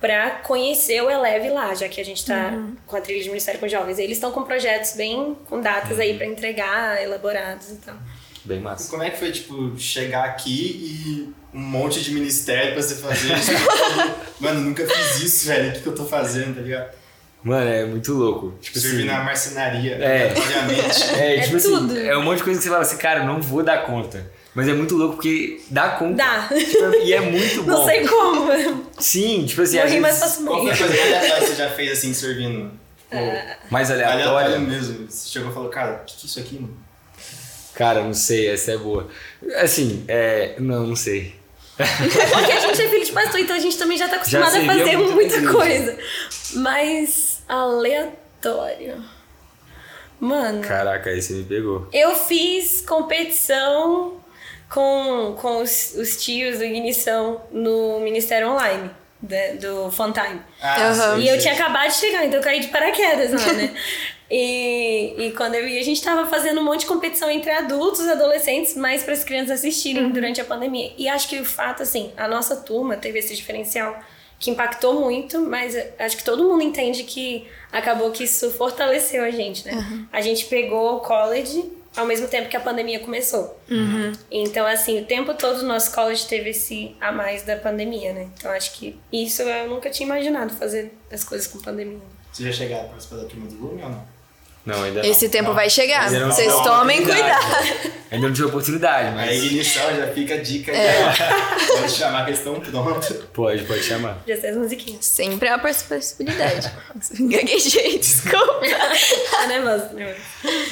para 0.00 0.30
conhecer 0.30 1.02
o 1.02 1.10
Eleve 1.10 1.48
lá, 1.48 1.74
já 1.74 1.88
que 1.88 2.00
a 2.00 2.04
gente 2.04 2.18
está 2.18 2.50
uhum. 2.50 2.76
com 2.86 2.94
a 2.94 3.00
trilha 3.00 3.20
de 3.20 3.28
Ministério 3.28 3.58
com 3.58 3.66
Jovens. 3.66 3.98
Eles 3.98 4.18
estão 4.18 4.30
com 4.30 4.44
projetos 4.44 4.92
bem 4.92 5.36
com 5.48 5.60
datas 5.60 5.96
uhum. 5.96 6.02
aí 6.02 6.16
para 6.16 6.26
entregar, 6.26 7.02
elaborados 7.02 7.70
e 7.70 7.72
então. 7.72 7.94
tal. 7.94 8.02
Bem 8.44 8.60
massa. 8.60 8.88
Como 8.88 9.02
é 9.02 9.10
que 9.10 9.18
foi, 9.18 9.32
tipo, 9.32 9.76
chegar 9.76 10.24
aqui 10.24 11.34
e 11.52 11.56
um 11.56 11.60
monte 11.60 12.00
de 12.00 12.12
ministério 12.12 12.74
pra 12.74 12.82
você 12.82 12.94
fazer? 12.94 13.34
tipo, 13.42 14.38
mano, 14.38 14.60
nunca 14.60 14.86
fiz 14.86 15.22
isso, 15.22 15.48
velho. 15.48 15.70
O 15.70 15.72
que, 15.72 15.80
que 15.80 15.88
eu 15.88 15.94
tô 15.94 16.04
fazendo, 16.04 16.54
tá 16.54 16.60
ligado? 16.60 17.07
Mano, 17.48 17.70
é 17.70 17.84
muito 17.86 18.12
louco. 18.12 18.54
Tipo 18.60 18.78
Servir 18.78 18.98
assim, 18.98 19.06
na 19.06 19.24
marcenaria, 19.24 19.94
é, 19.94 20.34
obviamente. 20.36 21.02
É, 21.14 21.40
tipo 21.40 21.54
é 21.54 21.56
assim, 21.56 21.70
tudo. 21.70 21.98
é 21.98 22.18
um 22.18 22.22
monte 22.22 22.38
de 22.38 22.44
coisa 22.44 22.58
que 22.58 22.64
você 22.64 22.70
fala 22.70 22.82
assim, 22.82 22.96
cara, 22.98 23.24
não 23.24 23.40
vou 23.40 23.62
dar 23.62 23.86
conta. 23.86 24.30
Mas 24.54 24.68
é 24.68 24.74
muito 24.74 24.96
louco 24.96 25.14
porque 25.14 25.60
dá 25.70 25.90
conta. 25.90 26.16
Dá. 26.16 26.48
Tipo, 26.48 26.94
e 27.04 27.12
é 27.12 27.20
muito 27.20 27.62
bom. 27.64 27.70
Não 27.72 27.84
sei 27.86 28.06
como. 28.06 28.84
Sim, 28.98 29.46
tipo 29.46 29.62
assim. 29.62 29.78
Morri 29.78 30.00
mais 30.00 30.18
facilmente. 30.18 30.56
Qual 30.56 30.62
foi 30.66 30.72
a 30.72 30.76
coisa 30.76 30.96
mais 30.96 31.22
legal 31.22 31.38
que 31.38 31.46
você 31.46 31.54
já 31.54 31.70
fez 31.70 31.92
assim, 31.92 32.12
servindo? 32.12 32.70
Mais 33.70 33.90
Aleatório 33.90 34.26
aleatória. 34.28 34.58
mesmo. 34.58 35.06
Você 35.08 35.28
chegou 35.30 35.50
e 35.50 35.54
falou, 35.54 35.70
cara, 35.70 36.02
o 36.02 36.04
que, 36.04 36.16
que 36.16 36.26
é 36.26 36.26
isso 36.26 36.40
aqui, 36.40 36.54
mano? 36.56 36.76
Cara, 37.74 38.02
não 38.02 38.12
sei, 38.12 38.48
essa 38.50 38.72
é 38.72 38.76
boa. 38.76 39.08
Assim, 39.56 40.04
é. 40.08 40.56
Não, 40.58 40.86
não 40.86 40.96
sei. 40.96 41.34
Porque 41.78 42.52
a 42.52 42.60
gente 42.60 42.82
é 42.82 42.88
filho 42.88 43.04
de 43.04 43.12
pastor, 43.12 43.38
então 43.40 43.54
a 43.54 43.60
gente 43.60 43.78
também 43.78 43.96
já 43.96 44.08
tá 44.08 44.16
acostumado 44.16 44.48
a 44.48 44.50
servia 44.50 44.84
fazer 44.84 44.96
muita 44.96 45.52
coisa. 45.52 45.96
Mas 46.54 47.27
aleatório. 47.48 49.02
Mano, 50.20 50.62
Caraca, 50.62 51.10
aí 51.10 51.22
você 51.22 51.32
me 51.32 51.44
pegou. 51.44 51.88
eu 51.92 52.14
fiz 52.16 52.80
competição 52.80 54.20
com, 54.68 55.36
com 55.40 55.62
os, 55.62 55.94
os 55.94 56.16
tios 56.22 56.58
do 56.58 56.64
Ignição 56.64 57.40
no 57.52 58.00
Ministério 58.00 58.48
Online 58.50 58.90
da- 59.22 59.52
do 59.60 59.90
Funtime. 59.92 60.42
Ah, 60.60 60.88
Aham. 60.88 61.14
sei, 61.16 61.24
E 61.24 61.28
eu 61.28 61.38
tinha 61.38 61.54
acabado 61.54 61.88
de 61.88 61.94
chegar, 61.94 62.24
então 62.26 62.38
eu 62.40 62.44
caí 62.44 62.60
de 62.60 62.68
paraquedas 62.68 63.32
lá, 63.32 63.52
né? 63.54 63.74
E, 64.30 65.14
e 65.28 65.32
quando 65.32 65.54
eu 65.54 65.64
vi, 65.64 65.78
a 65.78 65.82
gente 65.82 66.02
tava 66.04 66.26
fazendo 66.28 66.60
um 66.60 66.62
monte 66.64 66.80
de 66.80 66.86
competição 66.86 67.30
entre 67.30 67.50
adultos 67.50 68.00
e 68.04 68.10
adolescentes, 68.10 68.76
mais 68.76 69.02
para 69.02 69.14
as 69.14 69.24
crianças 69.24 69.52
assistirem 69.60 70.10
durante 70.10 70.38
a 70.38 70.44
pandemia. 70.44 70.92
E 70.98 71.08
acho 71.08 71.26
que 71.30 71.40
o 71.40 71.46
fato, 71.46 71.82
assim, 71.82 72.12
a 72.14 72.28
nossa 72.28 72.56
turma 72.56 72.94
teve 72.98 73.20
esse 73.20 73.34
diferencial 73.34 73.98
que 74.38 74.50
impactou 74.50 75.00
muito, 75.00 75.40
mas 75.40 75.76
acho 75.98 76.16
que 76.16 76.24
todo 76.24 76.48
mundo 76.48 76.62
entende 76.62 77.02
que 77.04 77.46
acabou 77.72 78.10
que 78.10 78.24
isso 78.24 78.50
fortaleceu 78.52 79.24
a 79.24 79.30
gente, 79.30 79.66
né? 79.66 80.06
A 80.12 80.20
gente 80.20 80.46
pegou 80.46 80.96
o 80.96 81.00
college 81.00 81.72
ao 81.96 82.06
mesmo 82.06 82.28
tempo 82.28 82.48
que 82.48 82.56
a 82.56 82.60
pandemia 82.60 83.00
começou. 83.00 83.58
Então, 84.30 84.64
assim, 84.64 85.00
o 85.00 85.04
tempo 85.04 85.34
todo 85.34 85.60
o 85.60 85.64
nosso 85.64 85.92
college 85.92 86.26
teve 86.28 86.50
esse 86.50 86.94
a 87.00 87.10
mais 87.10 87.42
da 87.42 87.56
pandemia, 87.56 88.12
né? 88.12 88.28
Então, 88.36 88.50
acho 88.52 88.74
que 88.74 88.96
isso 89.12 89.42
eu 89.42 89.68
nunca 89.68 89.90
tinha 89.90 90.06
imaginado 90.06 90.54
fazer 90.54 90.92
as 91.10 91.24
coisas 91.24 91.48
com 91.48 91.58
pandemia. 91.60 91.98
Você 92.32 92.44
já 92.44 92.52
chegaram 92.52 92.84
a 92.84 92.88
participar 92.90 93.16
da 93.16 93.24
turma 93.24 93.46
do 93.46 93.56
Lume 93.56 93.82
ou 93.82 93.88
não? 93.88 94.17
Não, 94.68 94.82
ainda 94.82 95.02
não. 95.02 95.08
Esse 95.10 95.30
tempo 95.30 95.54
vai 95.54 95.70
chegar. 95.70 96.10
Não 96.10 96.30
Vocês 96.30 96.52
tomem 96.60 97.02
cuidado. 97.02 97.90
Ainda 98.10 98.26
não 98.28 98.34
tive 98.34 98.48
oportunidade, 98.48 99.08
A 99.08 99.12
mas. 99.12 99.42
ignição 99.42 99.96
já 99.96 100.08
fica 100.08 100.34
a 100.34 100.42
dica. 100.42 100.72
É. 100.72 101.10
Já. 101.10 101.56
Pode 101.80 101.92
chamar 101.92 102.24
que 102.24 102.30
eles 102.32 102.38
estão 102.38 102.60
prontos. 102.60 103.16
Pode, 103.32 103.64
pode 103.64 103.82
chamar. 103.82 104.22
Já 104.26 104.36
sei 104.36 104.50
as 104.50 104.56
musiquinhas. 104.56 105.06
Sempre 105.06 105.48
há 105.48 105.54
a 105.54 105.58
possibilidade. 105.58 106.70
Gaguejei, 107.18 107.98
desculpa. 107.98 108.60
Tá 109.30 109.46
nervosa, 109.46 109.90
nervosa. 109.94 110.18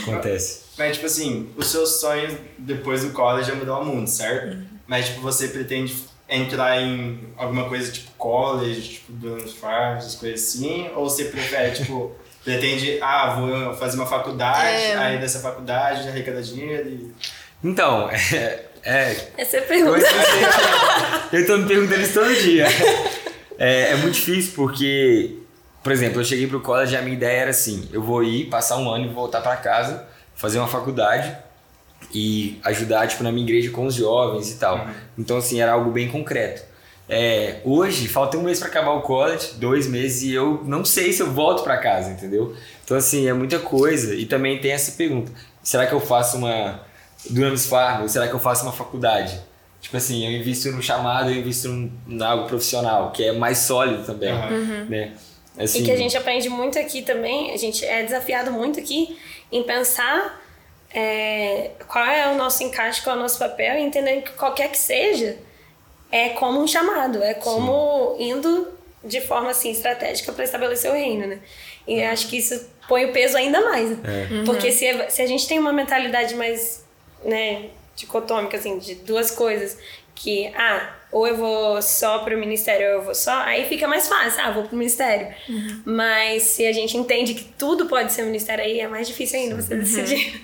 Acontece. 0.02 0.60
Mas, 0.76 0.94
tipo 0.96 1.06
assim, 1.06 1.50
o 1.56 1.62
seu 1.62 1.86
sonho 1.86 2.38
depois 2.58 3.02
do 3.02 3.12
college 3.12 3.50
é 3.50 3.54
mudar 3.54 3.78
o 3.78 3.84
mundo, 3.84 4.08
certo? 4.08 4.58
Mas, 4.86 5.06
tipo, 5.06 5.22
você 5.22 5.48
pretende 5.48 5.96
entrar 6.28 6.82
em 6.82 7.20
alguma 7.36 7.66
coisa 7.68 7.90
tipo 7.90 8.10
college, 8.18 8.82
tipo 8.94 9.12
Bruno 9.12 9.48
Farms, 9.48 10.04
essas 10.04 10.16
coisas 10.16 10.40
assim? 10.48 10.90
Ou 10.94 11.08
você 11.08 11.26
prefere, 11.26 11.76
tipo, 11.76 12.14
pretende, 12.46 12.98
ah, 13.02 13.34
vou 13.34 13.74
fazer 13.74 13.96
uma 13.96 14.06
faculdade, 14.06 14.68
É. 14.68 14.96
aí 14.96 15.18
dessa 15.18 15.40
faculdade 15.40 16.08
arrecada 16.08 16.40
dinheiro 16.40 16.88
e... 16.88 17.12
Então, 17.64 18.08
é. 18.08 18.60
é 18.84 19.16
Essa 19.36 19.56
é 19.56 19.60
a 19.60 19.62
pergunta. 19.64 20.06
eu 21.32 21.44
tô 21.46 21.56
me 21.58 21.66
perguntando 21.66 22.00
isso 22.00 22.14
todo 22.14 22.32
dia. 22.34 22.66
É, 23.58 23.90
é 23.92 23.96
muito 23.96 24.14
difícil 24.14 24.52
porque, 24.54 25.38
por 25.82 25.90
exemplo, 25.90 26.20
eu 26.20 26.24
cheguei 26.24 26.46
pro 26.46 26.60
college 26.60 26.94
e 26.94 26.96
a 26.96 27.02
minha 27.02 27.16
ideia 27.16 27.40
era 27.40 27.50
assim: 27.50 27.88
eu 27.92 28.02
vou 28.02 28.22
ir, 28.22 28.44
passar 28.46 28.76
um 28.76 28.88
ano 28.88 29.06
e 29.06 29.08
voltar 29.08 29.40
pra 29.40 29.56
casa, 29.56 30.06
fazer 30.34 30.58
uma 30.58 30.68
faculdade 30.68 31.34
e 32.12 32.60
ajudar, 32.64 33.08
tipo, 33.08 33.24
na 33.24 33.32
minha 33.32 33.44
igreja 33.44 33.70
com 33.70 33.86
os 33.86 33.94
jovens 33.94 34.52
e 34.52 34.58
tal. 34.58 34.86
Então, 35.18 35.38
assim, 35.38 35.60
era 35.60 35.72
algo 35.72 35.90
bem 35.90 36.08
concreto. 36.08 36.62
É, 37.08 37.60
hoje, 37.64 38.08
falta 38.08 38.36
um 38.36 38.42
mês 38.42 38.58
pra 38.58 38.68
acabar 38.68 38.90
o 38.92 39.02
college, 39.02 39.54
dois 39.54 39.86
meses, 39.86 40.22
e 40.22 40.34
eu 40.34 40.62
não 40.64 40.84
sei 40.84 41.12
se 41.12 41.22
eu 41.22 41.30
volto 41.30 41.62
pra 41.62 41.76
casa, 41.78 42.10
entendeu? 42.10 42.54
Então, 42.84 42.96
assim, 42.96 43.28
é 43.28 43.32
muita 43.32 43.58
coisa. 43.60 44.14
E 44.14 44.26
também 44.26 44.60
tem 44.60 44.72
essa 44.72 44.92
pergunta: 44.92 45.30
será 45.62 45.86
que 45.86 45.92
eu 45.92 46.00
faço 46.00 46.36
uma. 46.36 46.84
Durante 47.30 47.60
Fargo, 47.62 48.02
ou 48.02 48.08
será 48.08 48.28
que 48.28 48.34
eu 48.34 48.38
faço 48.38 48.62
uma 48.64 48.72
faculdade? 48.72 49.40
Tipo 49.80 49.96
assim, 49.96 50.24
eu 50.24 50.32
invisto 50.32 50.70
no 50.70 50.82
chamado, 50.82 51.30
eu 51.30 51.36
invisto 51.36 51.68
num, 51.68 51.90
em 52.08 52.22
algo 52.22 52.46
profissional, 52.46 53.10
que 53.12 53.24
é 53.24 53.32
mais 53.32 53.58
sólido 53.58 54.04
também, 54.04 54.30
Aham. 54.30 54.86
né? 54.88 55.12
Assim, 55.58 55.80
E 55.80 55.84
que 55.84 55.90
a 55.90 55.96
gente 55.96 56.16
aprende 56.16 56.48
muito 56.48 56.78
aqui 56.78 57.02
também, 57.02 57.52
a 57.52 57.56
gente 57.56 57.84
é 57.84 58.02
desafiado 58.02 58.50
muito 58.52 58.78
aqui 58.78 59.16
em 59.50 59.62
pensar 59.62 60.40
é, 60.92 61.70
qual 61.88 62.04
é 62.04 62.32
o 62.32 62.36
nosso 62.36 62.62
encaixe, 62.62 63.02
qual 63.02 63.16
é 63.16 63.18
o 63.18 63.22
nosso 63.22 63.38
papel, 63.38 63.76
e 63.78 63.82
entendendo 63.82 64.22
que 64.22 64.32
qualquer 64.32 64.70
que 64.70 64.78
seja, 64.78 65.36
é 66.10 66.30
como 66.30 66.60
um 66.60 66.66
chamado, 66.66 67.22
é 67.22 67.34
como 67.34 68.16
indo 68.18 68.68
de 69.04 69.20
forma 69.20 69.50
assim 69.50 69.70
estratégica 69.70 70.32
para 70.32 70.44
estabelecer 70.44 70.90
o 70.90 70.94
reino, 70.94 71.26
né? 71.26 71.38
E 71.86 72.00
eu 72.00 72.10
acho 72.10 72.28
que 72.28 72.38
isso 72.38 72.68
põe 72.88 73.04
o 73.04 73.12
peso 73.12 73.36
ainda 73.36 73.60
mais. 73.60 73.90
né? 73.98 74.28
Porque 74.44 74.72
se, 74.72 74.86
se 75.10 75.22
a 75.22 75.26
gente 75.26 75.46
tem 75.46 75.58
uma 75.58 75.72
mentalidade 75.72 76.34
mais, 76.34 76.84
né, 77.24 77.66
dicotômica, 77.94 78.56
assim, 78.56 78.78
de 78.78 78.96
duas 78.96 79.30
coisas, 79.30 79.78
que, 80.14 80.48
ah, 80.56 80.94
ou 81.12 81.26
eu 81.26 81.36
vou 81.36 81.80
só 81.82 82.20
pro 82.20 82.36
ministério 82.36 82.86
ou 82.88 82.92
eu 82.94 83.02
vou 83.02 83.14
só, 83.14 83.32
aí 83.42 83.68
fica 83.68 83.86
mais 83.86 84.08
fácil, 84.08 84.40
ah, 84.42 84.50
vou 84.50 84.64
pro 84.64 84.76
ministério. 84.76 85.28
Mas 85.84 86.42
se 86.44 86.66
a 86.66 86.72
gente 86.72 86.96
entende 86.96 87.34
que 87.34 87.44
tudo 87.56 87.86
pode 87.86 88.12
ser 88.12 88.22
ministério, 88.24 88.64
aí 88.64 88.80
é 88.80 88.88
mais 88.88 89.06
difícil 89.06 89.38
ainda 89.38 89.56
você 89.56 89.76
decidir. 89.76 90.42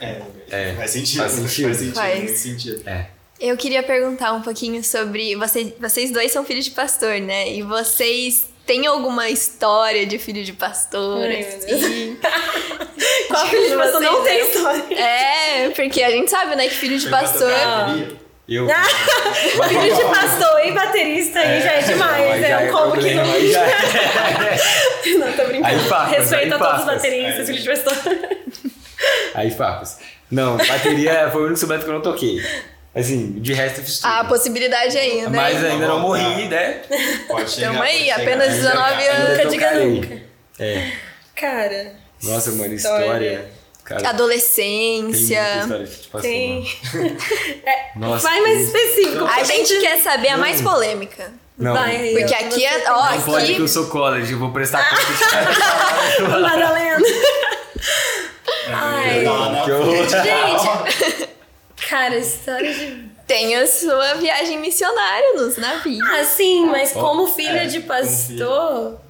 É, 0.00 0.06
é, 0.06 0.22
É, 0.50 0.74
faz 0.74 0.90
sentido. 0.92 1.18
faz 1.20 1.32
sentido. 1.32 1.64
Faz 1.66 1.76
sentido, 1.78 1.94
Faz. 1.94 2.18
muito 2.22 2.36
sentido. 2.38 2.88
É. 2.88 3.06
Eu 3.38 3.56
queria 3.56 3.82
perguntar 3.82 4.32
um 4.32 4.40
pouquinho 4.42 4.82
sobre. 4.82 5.34
Você, 5.36 5.74
vocês 5.78 6.10
dois 6.10 6.32
são 6.32 6.44
filhos 6.44 6.64
de 6.64 6.70
pastor, 6.70 7.20
né? 7.20 7.50
E 7.52 7.62
vocês 7.62 8.48
têm 8.64 8.86
alguma 8.86 9.28
história 9.28 10.06
de 10.06 10.18
filho 10.18 10.42
de 10.42 10.52
pastor? 10.54 11.22
Ai, 11.22 11.40
assim? 11.40 12.16
Qual 13.28 13.46
filho 13.48 13.68
de 13.68 13.76
pastor 13.76 14.00
não 14.00 14.22
tem 14.24 14.40
história? 14.40 14.84
É, 14.98 15.68
porque 15.70 16.02
a 16.02 16.10
gente 16.10 16.30
sabe, 16.30 16.56
né, 16.56 16.66
que 16.68 16.74
filho 16.74 16.98
de 16.98 17.08
pastor. 17.10 17.50
Eu. 18.48 18.68
Filho 19.68 19.96
de 19.96 20.02
pastor 20.04 20.64
e 20.64 20.70
baterista 20.70 21.40
aí 21.40 21.60
já 21.60 21.72
é 21.72 21.80
demais, 21.82 22.42
é 22.44 22.58
um 22.58 22.70
combo 22.72 22.96
que 22.96 23.12
não. 23.12 23.24
já- 23.50 23.66
Não, 25.18 25.32
tô 25.32 25.44
brincando. 25.46 25.66
Aí 25.66 26.16
Respeito 26.16 26.54
a 26.54 26.58
todos 26.58 26.78
os 26.78 26.84
bateristas, 26.86 27.40
É. 27.48 27.52
filho 27.52 27.58
de 27.74 27.82
pastor. 27.82 28.18
Aí 29.34 29.50
farpas. 29.50 29.98
Não, 30.30 30.56
bateria 30.58 31.28
foi 31.32 31.40
o 31.40 31.44
único 31.46 31.54
instrumento 31.54 31.82
que 31.82 31.90
eu 31.90 31.94
não 31.94 32.02
toquei. 32.02 32.40
Assim, 32.96 33.32
de 33.40 33.52
resto 33.52 33.80
eu 33.80 33.84
fiz 33.84 33.96
tudo. 33.98 34.06
Há 34.10 34.20
a 34.20 34.24
possibilidade 34.24 34.96
ainda, 34.96 35.28
né? 35.28 35.36
Mas 35.38 35.62
ainda 35.64 35.86
não 35.86 35.96
Tá. 35.96 36.00
morri, 36.02 36.48
né? 36.48 36.80
Pode 37.28 37.50
chegar. 37.50 37.68
Tamo 37.72 37.82
aí, 37.82 38.10
apenas 38.10 38.48
Ainda 38.48 38.68
19 38.70 39.04
dá. 39.04 39.10
anos. 39.12 39.28
Nunca 39.36 39.48
diga 39.50 39.70
nunca. 39.74 40.22
É. 40.58 40.90
Cara, 41.34 41.92
Nossa, 42.22 42.50
mano, 42.52 42.72
História. 42.74 43.04
história. 43.04 43.50
Cara, 43.84 44.00
tem 44.00 44.10
Adolescência. 44.10 45.42
muita 45.42 45.60
história 45.60 45.86
de 45.86 45.96
pastor, 46.08 46.20
tem. 46.22 46.66
mano. 46.94 47.16
Nossa, 47.96 48.28
Vai 48.28 48.40
mais 48.40 48.56
que- 48.58 48.64
específico. 48.64 49.24
A 49.26 49.44
gente 49.44 49.80
quer 49.80 50.00
saber 50.02 50.28
a 50.30 50.36
mais 50.38 50.60
polêmica. 50.62 51.32
Não, 51.58 51.72
Vai 51.74 52.14
Porque 52.18 52.34
ó, 52.34 52.38
aqui 52.46 52.64
é. 52.64 52.78
tem- 52.80 52.90
Ó, 52.90 53.10
não 53.10 53.22
pode 53.22 53.46
que 53.46 53.52
eu 53.52 53.64
aqui. 53.64 53.68
sou 53.68 53.86
college, 53.88 54.32
eu 54.32 54.38
vou 54.38 54.50
prestar 54.50 54.82
conta 54.90 56.16
de 56.16 56.22
Madalena. 56.22 56.98
É, 58.66 58.72
Ai. 58.72 59.22
na 59.22 59.62
Que 59.64 59.72
horror. 59.72 59.96
Gente, 60.08 61.28
cara, 61.88 62.16
história 62.16 62.72
de. 62.72 63.16
Tem 63.26 63.56
a 63.56 63.66
sua 63.66 64.14
viagem 64.14 64.58
missionária 64.60 65.34
nos 65.34 65.56
navios. 65.56 66.08
Ah, 66.08 66.24
sim, 66.24 66.66
mas 66.66 66.92
como 66.92 67.26
filha 67.26 67.64
é, 67.64 67.66
de 67.66 67.80
pastor. 67.80 69.00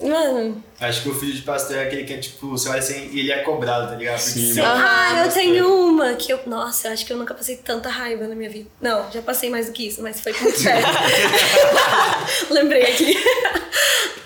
Mano. 0.00 0.64
Acho 0.80 1.02
que 1.02 1.08
o 1.10 1.14
filho 1.14 1.34
de 1.34 1.42
pastor 1.42 1.76
é 1.76 1.84
aquele 1.84 2.04
que 2.04 2.14
é 2.14 2.16
tipo, 2.16 2.48
você 2.48 2.68
olha 2.70 2.78
assim 2.78 3.10
e 3.12 3.20
ele 3.20 3.30
é 3.30 3.42
cobrado, 3.42 3.90
tá 3.90 3.94
ligado? 3.94 4.18
Sim, 4.18 4.58
Ah, 4.60 5.24
eu 5.24 5.32
tenho 5.32 5.68
uma 5.86 6.14
que 6.14 6.32
eu. 6.32 6.40
Nossa, 6.46 6.88
eu 6.88 6.92
acho 6.92 7.06
que 7.06 7.12
eu 7.12 7.18
nunca 7.18 7.34
passei 7.34 7.56
tanta 7.58 7.88
raiva 7.88 8.26
na 8.26 8.34
minha 8.34 8.50
vida. 8.50 8.68
Não, 8.80 9.10
já 9.12 9.20
passei 9.22 9.50
mais 9.50 9.66
do 9.66 9.72
que 9.72 9.86
isso, 9.86 10.02
mas 10.02 10.20
foi 10.20 10.32
muito 10.32 10.58
sério. 10.58 10.86
Lembrei 12.50 12.82
aqui. 12.82 13.16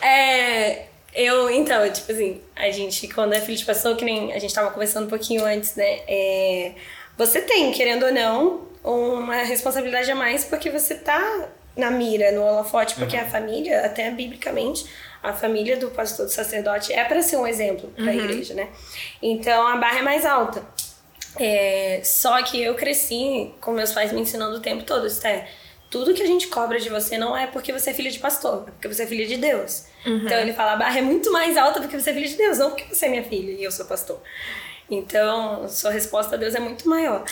É. 0.01 0.87
Eu, 1.15 1.49
então, 1.49 1.89
tipo 1.93 2.11
assim, 2.11 2.41
a 2.57 2.71
gente, 2.71 3.07
quando 3.09 3.35
é 3.35 3.41
filho 3.41 3.57
de 3.57 3.65
pastor, 3.65 3.97
que 3.97 4.05
nem 4.05 4.33
a 4.33 4.39
gente 4.39 4.53
tava 4.53 4.71
conversando 4.71 5.07
um 5.07 5.11
pouquinho 5.11 5.45
antes, 5.45 5.77
né? 5.77 6.01
É, 6.09 6.73
você 7.17 7.41
tem, 7.41 7.71
querendo 7.71 8.07
ou 8.07 8.13
não, 8.13 8.67
uma 8.83 9.37
responsabilidade 9.37 10.11
a 10.11 10.15
mais 10.15 10.45
porque 10.45 10.71
você 10.71 10.97
tá 10.97 11.49
na 11.77 11.91
mira, 11.91 12.33
no 12.33 12.43
holofote, 12.43 12.95
porque 12.97 13.17
a 13.17 13.27
família, 13.27 13.85
até 13.85 14.11
biblicamente, 14.11 14.87
a 15.23 15.33
família 15.33 15.77
do 15.77 15.91
pastor, 15.91 16.27
do 16.27 16.33
sacerdote, 16.33 16.93
é 16.93 17.05
para 17.05 17.23
ser 17.23 17.37
um 17.37 17.47
exemplo 17.47 17.89
para 17.97 18.11
a 18.11 18.15
igreja, 18.15 18.55
né? 18.55 18.69
Então 19.23 19.67
a 19.67 19.77
barra 19.77 20.01
é 20.01 20.03
mais 20.03 20.27
alta. 20.27 20.65
É, 21.39 22.01
só 22.05 22.43
que 22.43 22.63
eu 22.63 22.75
cresci 22.75 23.53
com 23.61 23.73
meus 23.73 23.93
pais 23.93 24.13
me 24.13 24.21
ensinando 24.21 24.57
o 24.57 24.61
tempo 24.61 24.85
todo, 24.85 25.07
Esther. 25.07 25.49
Tudo 25.91 26.15
que 26.15 26.23
a 26.23 26.27
gente 26.27 26.47
cobra 26.49 26.79
de 26.79 26.89
você 26.89 27.19
não 27.19 27.37
é 27.37 27.47
porque 27.47 27.73
você 27.73 27.91
é 27.91 27.95
filha 27.95 28.11
de 28.11 28.19
pastor, 28.19 28.65
é 28.69 28.71
porque 28.71 28.89
você 28.89 29.03
é 29.05 29.07
filha 29.07 29.27
de 29.27 29.37
Deus. 29.37 29.87
Então 30.05 30.39
ele 30.39 30.53
fala, 30.53 30.73
a 30.73 30.77
barra 30.77 30.99
é 30.99 31.03
muito 31.03 31.33
mais 31.33 31.57
alta 31.57 31.81
porque 31.81 31.99
você 31.99 32.11
é 32.11 32.15
filha 32.15 32.29
de 32.29 32.37
Deus, 32.37 32.59
não 32.59 32.71
porque 32.71 32.95
você 32.95 33.07
é 33.07 33.09
minha 33.09 33.25
filha 33.25 33.53
e 33.53 33.65
eu 33.65 33.71
sou 33.71 33.87
pastor. 33.87 34.21
Então, 34.91 35.67
sua 35.69 35.91
resposta 35.91 36.35
a 36.35 36.39
Deus 36.39 36.55
é 36.55 36.61
muito 36.61 36.89
maior. 36.89 37.25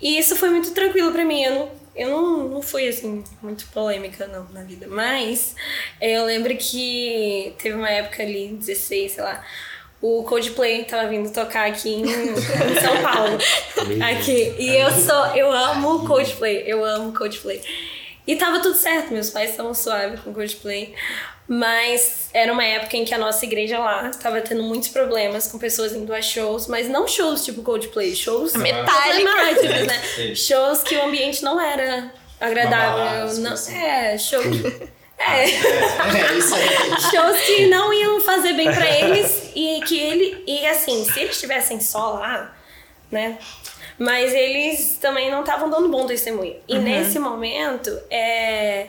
E 0.00 0.18
isso 0.18 0.36
foi 0.36 0.50
muito 0.50 0.72
tranquilo 0.72 1.10
para 1.10 1.24
mim. 1.24 1.42
Eu 1.42 1.54
não, 1.54 1.70
eu 1.96 2.08
não, 2.08 2.48
não 2.48 2.62
fui, 2.62 2.88
assim, 2.88 3.24
muito 3.42 3.66
polêmica, 3.68 4.26
não, 4.26 4.44
na 4.52 4.62
vida. 4.62 4.86
Mas 4.88 5.56
eu 6.00 6.24
lembro 6.24 6.56
que 6.56 7.52
teve 7.58 7.74
uma 7.74 7.90
época 7.90 8.22
ali, 8.22 8.48
16, 8.48 9.12
sei 9.12 9.24
lá, 9.24 9.44
o 10.00 10.22
Coldplay 10.22 10.84
tava 10.84 11.08
vindo 11.08 11.30
tocar 11.30 11.68
aqui 11.68 11.90
em, 11.90 12.02
em 12.02 12.80
São 12.80 13.02
Paulo. 13.02 13.38
aqui. 14.02 14.54
E 14.58 14.76
eu 14.76 14.90
sou, 14.92 15.36
eu 15.36 15.52
amo 15.52 16.06
Coldplay, 16.06 16.62
eu 16.66 16.84
amo 16.84 17.12
Coldplay. 17.12 17.60
E 18.26 18.36
tava 18.36 18.60
tudo 18.60 18.76
certo, 18.76 19.12
meus 19.12 19.30
pais 19.30 19.50
estavam 19.50 19.74
suaves 19.74 20.20
com 20.20 20.32
Coldplay. 20.32 20.94
Mas 21.52 22.30
era 22.32 22.52
uma 22.52 22.64
época 22.64 22.96
em 22.96 23.04
que 23.04 23.12
a 23.12 23.18
nossa 23.18 23.44
igreja 23.44 23.76
lá 23.76 24.08
tava 24.10 24.40
tendo 24.40 24.62
muitos 24.62 24.88
problemas 24.90 25.48
com 25.48 25.58
pessoas 25.58 25.92
indo 25.92 26.14
a 26.14 26.22
shows, 26.22 26.68
mas 26.68 26.88
não 26.88 27.08
shows 27.08 27.44
tipo 27.44 27.60
Coldplay, 27.64 28.14
shows 28.14 28.54
Metálicos, 28.54 29.62
né? 29.84 30.34
shows 30.36 30.84
que 30.84 30.94
o 30.94 31.02
ambiente 31.02 31.42
não 31.42 31.60
era 31.60 32.14
agradável. 32.40 33.34
Não, 33.40 33.54
é, 33.74 34.16
shows. 34.16 34.46
É. 35.22 35.42
É, 35.42 36.38
isso 36.38 36.54
aí. 36.54 36.66
Shows 37.12 37.40
que 37.42 37.66
não 37.66 37.92
iam 37.92 38.22
fazer 38.22 38.54
bem 38.54 38.72
pra 38.72 38.90
eles 38.90 39.52
e 39.54 39.82
que 39.86 40.00
ele. 40.00 40.42
E 40.46 40.66
assim, 40.66 41.04
se 41.04 41.20
eles 41.20 41.32
estivessem 41.32 41.78
só 41.78 42.12
lá, 42.12 42.56
né? 43.10 43.36
Mas 43.98 44.32
eles 44.32 44.96
também 44.98 45.30
não 45.30 45.40
estavam 45.40 45.68
dando 45.68 45.90
bom 45.90 46.06
testemunho. 46.06 46.56
E 46.66 46.78
nesse 46.78 47.18
momento, 47.18 47.90
é, 48.08 48.86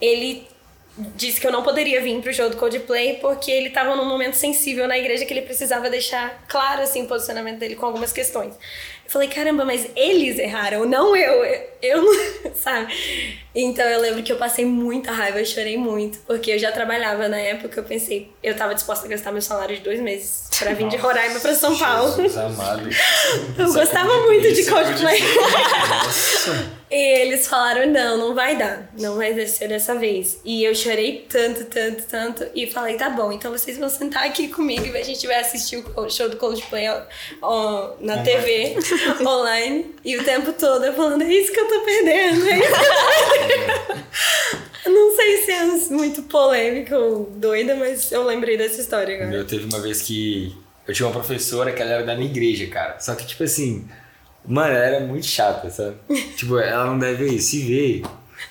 ele 0.00 0.48
disse 0.96 1.40
que 1.40 1.46
eu 1.46 1.52
não 1.52 1.62
poderia 1.62 2.00
vir 2.00 2.20
pro 2.20 2.32
show 2.32 2.50
do 2.50 2.56
Coldplay 2.56 3.14
porque 3.14 3.50
ele 3.50 3.70
tava 3.70 3.96
num 3.96 4.04
momento 4.04 4.34
sensível 4.34 4.86
na 4.86 4.98
igreja 4.98 5.24
que 5.24 5.32
ele 5.32 5.42
precisava 5.42 5.88
deixar 5.88 6.44
claro 6.48 6.82
assim 6.82 7.04
o 7.04 7.06
posicionamento 7.06 7.58
dele 7.58 7.74
com 7.74 7.86
algumas 7.86 8.12
questões. 8.12 8.54
Eu 9.04 9.10
falei, 9.10 9.28
caramba, 9.28 9.64
mas 9.64 9.88
eles 9.96 10.38
erraram, 10.38 10.84
não 10.86 11.16
eu. 11.16 11.44
Eu, 11.44 11.68
eu 11.82 12.02
não, 12.02 12.54
sabe? 12.54 12.92
Então 13.54 13.84
eu 13.84 14.00
lembro 14.00 14.22
que 14.22 14.32
eu 14.32 14.36
passei 14.36 14.64
muita 14.64 15.12
raiva, 15.12 15.40
eu 15.40 15.44
chorei 15.46 15.76
muito, 15.76 16.18
porque 16.20 16.52
eu 16.52 16.58
já 16.58 16.70
trabalhava 16.72 17.28
na 17.28 17.38
época, 17.38 17.80
eu 17.80 17.84
pensei, 17.84 18.30
eu 18.42 18.56
tava 18.56 18.74
disposta 18.74 19.06
a 19.06 19.08
gastar 19.08 19.32
meu 19.32 19.42
salário 19.42 19.76
de 19.76 19.82
dois 19.82 20.00
meses 20.00 20.48
pra 20.58 20.72
vir 20.72 20.88
de 20.88 20.96
Roraima 20.96 21.40
pra 21.40 21.54
São 21.54 21.76
Paulo. 21.78 22.16
Jesus 22.16 22.36
amado. 22.36 22.88
Eu 23.58 23.72
gostava 23.72 24.26
muito 24.26 24.48
de 24.48 24.62
de 24.62 24.70
Coldplay. 24.70 25.20
Nossa. 25.88 26.81
E 26.92 27.22
eles 27.22 27.46
falaram, 27.46 27.90
não, 27.90 28.18
não 28.18 28.34
vai 28.34 28.54
dar. 28.54 28.90
Não 29.00 29.16
vai 29.16 29.46
ser 29.46 29.68
dessa 29.68 29.94
vez. 29.94 30.38
E 30.44 30.62
eu 30.62 30.74
chorei 30.74 31.24
tanto, 31.26 31.64
tanto, 31.64 32.02
tanto. 32.02 32.46
E 32.54 32.70
falei, 32.70 32.96
tá 32.98 33.08
bom, 33.08 33.32
então 33.32 33.50
vocês 33.50 33.78
vão 33.78 33.88
sentar 33.88 34.24
aqui 34.24 34.48
comigo 34.48 34.84
e 34.84 34.98
a 34.98 35.02
gente 35.02 35.26
vai 35.26 35.40
assistir 35.40 35.82
o 35.96 36.10
show 36.10 36.28
do 36.28 36.36
Coldplay 36.36 36.90
ó, 36.90 37.02
ó, 37.40 37.94
na 37.98 38.22
TV, 38.22 38.76
online. 39.26 39.94
E 40.04 40.18
o 40.18 40.24
tempo 40.24 40.52
todo 40.52 40.84
eu 40.84 40.92
falando, 40.92 41.22
é 41.22 41.32
isso 41.32 41.50
que 41.50 41.60
eu 41.60 41.66
tô 41.66 41.80
perdendo, 41.80 42.46
é 42.46 42.58
isso 42.58 42.68
que 42.68 42.74
eu 42.74 42.84
tô 42.84 43.38
perdendo. 43.38 44.02
Eu 44.84 44.92
Não 44.92 45.16
sei 45.16 45.36
se 45.38 45.50
é 45.50 45.64
muito 45.94 46.22
polêmico 46.24 46.94
ou 46.94 47.24
doida, 47.24 47.74
mas 47.74 48.12
eu 48.12 48.22
lembrei 48.24 48.58
dessa 48.58 48.78
história 48.78 49.14
agora. 49.14 49.30
Meu, 49.30 49.46
teve 49.46 49.64
uma 49.64 49.80
vez 49.80 50.02
que 50.02 50.54
eu 50.86 50.92
tinha 50.92 51.06
uma 51.06 51.14
professora 51.14 51.72
que 51.72 51.80
ela 51.80 51.92
era 51.92 52.04
da 52.04 52.14
minha 52.14 52.28
igreja, 52.28 52.66
cara. 52.66 53.00
Só 53.00 53.14
que, 53.14 53.26
tipo 53.26 53.44
assim, 53.44 53.88
mano, 54.46 54.72
ela 54.74 54.84
era 54.84 55.00
muito 55.06 55.26
chata, 55.26 55.70
sabe? 55.70 55.96
tipo, 56.36 56.58
ela 56.58 56.86
não 56.86 56.98
deve 56.98 57.24
ver 57.24 57.34
isso. 57.34 57.50
Se 57.50 57.62
ver, 57.62 58.02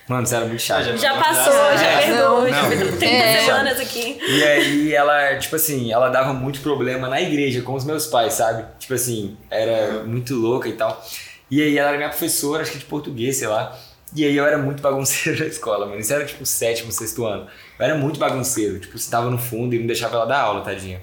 mano, 0.07 0.25
você 0.25 0.35
era 0.35 0.45
muito 0.45 0.61
chata. 0.61 0.97
Já 0.97 1.13
passou, 1.21 1.53
já 1.53 1.85
É, 1.85 2.05
perdoou, 2.07 2.49
já 2.49 2.61
não. 2.63 2.69
fez 2.69 2.97
30 2.97 3.05
É. 3.05 3.41
semanas 3.45 3.79
aqui. 3.79 4.17
E 4.27 4.43
aí 4.43 4.93
ela, 4.93 5.35
tipo 5.37 5.55
assim, 5.55 5.91
ela 5.91 6.09
dava 6.09 6.33
muito 6.33 6.61
problema 6.61 7.07
na 7.09 7.21
igreja 7.21 7.61
com 7.61 7.73
os 7.73 7.83
meus 7.85 8.07
pais, 8.07 8.33
sabe? 8.33 8.65
Tipo 8.79 8.93
assim, 8.93 9.37
era 9.49 10.03
muito 10.03 10.35
louca 10.35 10.67
e 10.69 10.73
tal. 10.73 11.03
E 11.49 11.61
aí 11.61 11.77
ela 11.77 11.89
era 11.89 11.97
minha 11.97 12.09
professora, 12.09 12.61
acho 12.61 12.71
que 12.71 12.77
de 12.79 12.85
português, 12.85 13.37
sei 13.37 13.47
lá. 13.47 13.77
E 14.15 14.25
aí 14.25 14.35
eu 14.35 14.45
era 14.45 14.57
muito 14.57 14.81
bagunceiro 14.81 15.39
na 15.43 15.45
escola, 15.45 15.85
mano. 15.85 15.99
Isso 15.99 16.13
era 16.13 16.25
tipo 16.25 16.45
sétimo, 16.45 16.91
sexto 16.91 17.25
ano. 17.25 17.47
Eu 17.79 17.85
era 17.85 17.95
muito 17.95 18.19
bagunceiro. 18.19 18.79
Tipo, 18.79 18.97
você 18.97 19.09
tava 19.09 19.29
no 19.29 19.37
fundo 19.37 19.73
e 19.75 19.79
não 19.79 19.87
deixava 19.87 20.15
ela 20.15 20.25
dar 20.25 20.39
aula, 20.41 20.61
tadinha. 20.61 21.01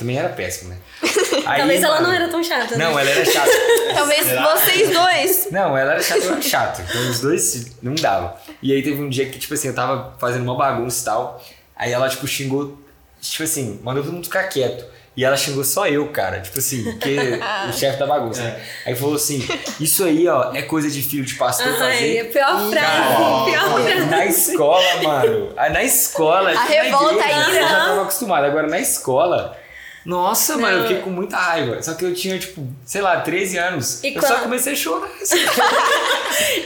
Também 0.00 0.18
era 0.18 0.30
péssimo, 0.30 0.70
né? 0.70 0.76
Aí, 1.46 1.58
Talvez 1.58 1.82
ela 1.82 1.94
mano, 1.96 2.06
não 2.08 2.14
era 2.14 2.28
tão 2.28 2.42
chata, 2.42 2.76
né? 2.76 2.84
Não, 2.84 2.98
ela 2.98 3.08
era 3.10 3.24
chata. 3.24 3.50
Talvez 3.94 4.24
Será? 4.26 4.56
vocês 4.56 4.90
dois. 4.90 5.48
Não, 5.50 5.76
ela 5.76 5.92
era 5.92 6.02
chata, 6.02 6.20
eu 6.20 6.32
era 6.32 6.42
chato. 6.42 6.82
Então 6.88 7.10
os 7.10 7.20
dois 7.20 7.66
não 7.82 7.94
dava. 7.94 8.34
E 8.62 8.72
aí 8.72 8.82
teve 8.82 9.00
um 9.02 9.08
dia 9.08 9.26
que, 9.26 9.38
tipo 9.38 9.52
assim, 9.54 9.68
eu 9.68 9.74
tava 9.74 10.14
fazendo 10.18 10.42
uma 10.42 10.56
bagunça 10.56 11.02
e 11.02 11.04
tal. 11.04 11.44
Aí 11.76 11.92
ela, 11.92 12.08
tipo, 12.08 12.26
xingou, 12.26 12.78
tipo 13.20 13.42
assim, 13.42 13.78
mandou 13.82 14.02
todo 14.02 14.12
mundo 14.14 14.24
ficar 14.24 14.44
quieto. 14.44 14.84
E 15.16 15.24
ela 15.24 15.36
xingou 15.36 15.64
só 15.64 15.86
eu, 15.86 16.08
cara. 16.08 16.40
Tipo 16.40 16.58
assim, 16.60 16.82
porque 16.92 17.16
o 17.68 17.72
chefe 17.72 17.98
da 17.98 18.06
bagunça, 18.06 18.42
né? 18.42 18.58
Aí 18.86 18.94
falou 18.94 19.16
assim: 19.16 19.46
Isso 19.80 20.04
aí, 20.04 20.26
ó, 20.28 20.52
é 20.54 20.62
coisa 20.62 20.88
de 20.88 21.02
filho 21.02 21.24
de 21.24 21.34
pastor 21.34 21.66
Ai, 21.66 21.78
fazer. 21.78 22.20
a 22.20 22.24
pior 22.26 22.70
frase, 22.70 22.86
Cara, 22.86 23.44
pior 23.44 23.82
frase. 23.82 24.06
na 24.06 24.26
escola, 24.26 25.02
mano. 25.02 25.52
Aí 25.56 25.72
Na 25.72 25.82
escola. 25.82 26.50
tipo, 26.52 26.62
na 26.62 26.68
revolta 26.70 27.24
aí, 27.24 27.48
Eu 27.48 27.54
já 27.54 27.68
tava 27.68 28.02
acostumado. 28.02 28.44
Agora 28.46 28.66
na 28.68 28.78
escola. 28.78 29.58
Nossa, 30.04 30.56
mano, 30.56 30.76
eu 30.76 30.80
Não. 30.80 30.88
fiquei 30.88 31.02
com 31.02 31.10
muita 31.10 31.36
raiva. 31.36 31.82
Só 31.82 31.94
que 31.94 32.04
eu 32.04 32.14
tinha, 32.14 32.38
tipo, 32.38 32.66
sei 32.84 33.00
lá, 33.02 33.20
13 33.20 33.58
anos. 33.58 34.02
E 34.02 34.14
eu 34.14 34.20
só 34.22 34.28
quando- 34.28 34.42
comecei 34.44 34.72
a 34.72 34.76
chorar. 34.76 35.10
assim. 35.20 35.36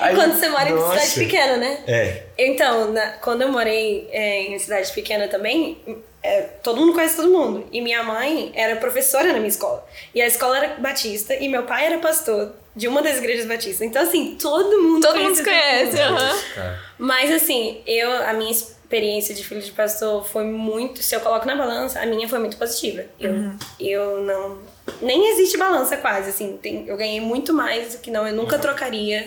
Aí, 0.01 0.15
Quando 0.15 0.39
você 0.39 0.49
mora 0.49 0.69
em 0.69 0.75
nossa. 0.75 0.99
cidade 1.01 1.27
pequena, 1.31 1.57
né? 1.57 1.79
É. 1.87 2.23
Então, 2.39 2.93
na- 2.93 3.13
quando 3.21 3.43
eu 3.43 3.49
morei 3.51 4.09
é, 4.13 4.43
em 4.43 4.59
cidade 4.59 4.93
pequena 4.93 5.27
também, 5.29 5.79
é, 6.23 6.43
todo 6.63 6.81
mundo 6.81 6.93
conhece 6.93 7.17
todo 7.17 7.29
mundo. 7.31 7.67
E 7.73 7.81
minha 7.81 8.03
mãe 8.03 8.53
era 8.55 8.77
professora 8.77 9.29
na 9.29 9.35
minha 9.35 9.49
escola. 9.49 9.85
E 10.15 10.23
a 10.23 10.27
escola 10.27 10.57
era 10.59 10.75
batista 10.79 11.35
e 11.35 11.49
meu 11.49 11.65
pai 11.65 11.87
era 11.87 11.99
pastor 11.99 12.53
de 12.77 12.89
uma 12.89 13.03
das 13.03 13.19
igrejas 13.19 13.47
batistas. 13.47 13.83
Então, 13.87 14.03
assim, 14.03 14.37
todo 14.41 14.81
mundo 14.81 15.07
Todo 15.07 15.19
mundo 15.19 15.35
se 15.37 15.43
todo 15.43 15.53
conhece. 15.53 16.01
aham. 16.01 16.39
Cara. 16.55 16.81
Mas 16.99 17.31
assim, 17.33 17.83
eu, 17.87 18.11
a 18.29 18.33
minha 18.33 18.55
experiência 18.95 19.35
de 19.35 19.45
filho 19.45 19.61
de 19.61 19.73
pastor 19.73 20.25
foi 20.25 20.45
muito. 20.45 21.03
Se 21.03 21.15
eu 21.17 21.21
coloco 21.21 21.47
na 21.47 21.57
balança, 21.57 22.01
a 22.01 22.07
minha 22.07 22.29
foi 22.29 22.39
muito 22.39 22.57
positiva. 22.57 23.05
Eu, 23.19 23.53
eu 23.81 24.23
não. 24.23 24.59
Nem 25.03 25.33
existe 25.33 25.59
balança 25.59 25.97
quase, 25.97 26.31
assim. 26.31 26.57
Tem, 26.63 26.87
eu 26.87 26.97
ganhei 26.97 27.21
muito 27.21 27.53
mais 27.53 27.95
do 27.95 28.01
que 28.01 28.11
não, 28.11 28.27
eu 28.27 28.35
nunca 28.35 28.59
trocaria. 28.59 29.27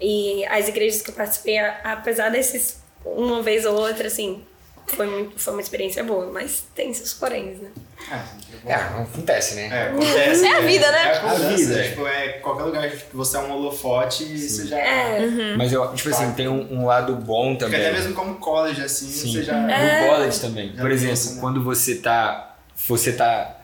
E 0.00 0.44
as 0.46 0.68
igrejas 0.68 1.02
que 1.02 1.10
eu 1.10 1.14
participei, 1.14 1.58
apesar 1.58 2.28
desses 2.28 2.82
uma 3.04 3.42
vez 3.42 3.64
ou 3.64 3.74
outra, 3.74 4.08
assim, 4.08 4.44
foi, 4.96 5.06
muito, 5.06 5.38
foi 5.40 5.52
uma 5.52 5.62
experiência 5.62 6.02
boa, 6.04 6.30
mas 6.32 6.64
tem 6.74 6.92
seus 6.92 7.12
poréns, 7.12 7.58
né? 7.60 7.68
É, 8.66 8.74
acontece, 8.74 9.54
né? 9.54 9.68
É, 9.70 9.82
acontece. 9.88 10.44
É 10.48 10.52
a 10.56 10.60
vida, 10.60 10.90
né? 10.90 10.98
É 10.98 11.16
a 11.18 11.30
A 11.30 11.34
vida, 11.34 11.78
é. 11.80 11.88
Tipo, 11.88 12.06
é 12.06 12.28
qualquer 12.40 12.62
lugar 12.64 12.90
que 12.90 13.16
você 13.16 13.36
é 13.36 13.40
um 13.40 13.52
holofote, 13.52 14.24
isso 14.24 14.66
já. 14.66 14.78
É. 14.78 15.54
Mas 15.56 15.72
eu, 15.72 15.92
tipo 15.94 16.08
assim, 16.08 16.32
tem 16.32 16.48
um, 16.48 16.72
um 16.80 16.86
lado 16.86 17.14
bom 17.16 17.50
Porque 17.56 17.64
também. 17.64 17.80
até 17.80 17.92
mesmo 17.92 18.14
como 18.14 18.36
college, 18.36 18.82
assim, 18.82 19.06
Sim. 19.06 19.32
você 19.32 19.42
já. 19.42 19.56
É. 19.70 20.02
No 20.02 20.08
college 20.16 20.40
também. 20.40 20.72
Já 20.74 20.80
Por 20.82 20.90
exemplo, 20.90 21.14
isso, 21.14 21.34
né? 21.34 21.40
quando 21.40 21.62
você 21.62 21.96
tá. 21.96 22.56
Você 22.86 23.12
tá. 23.12 23.54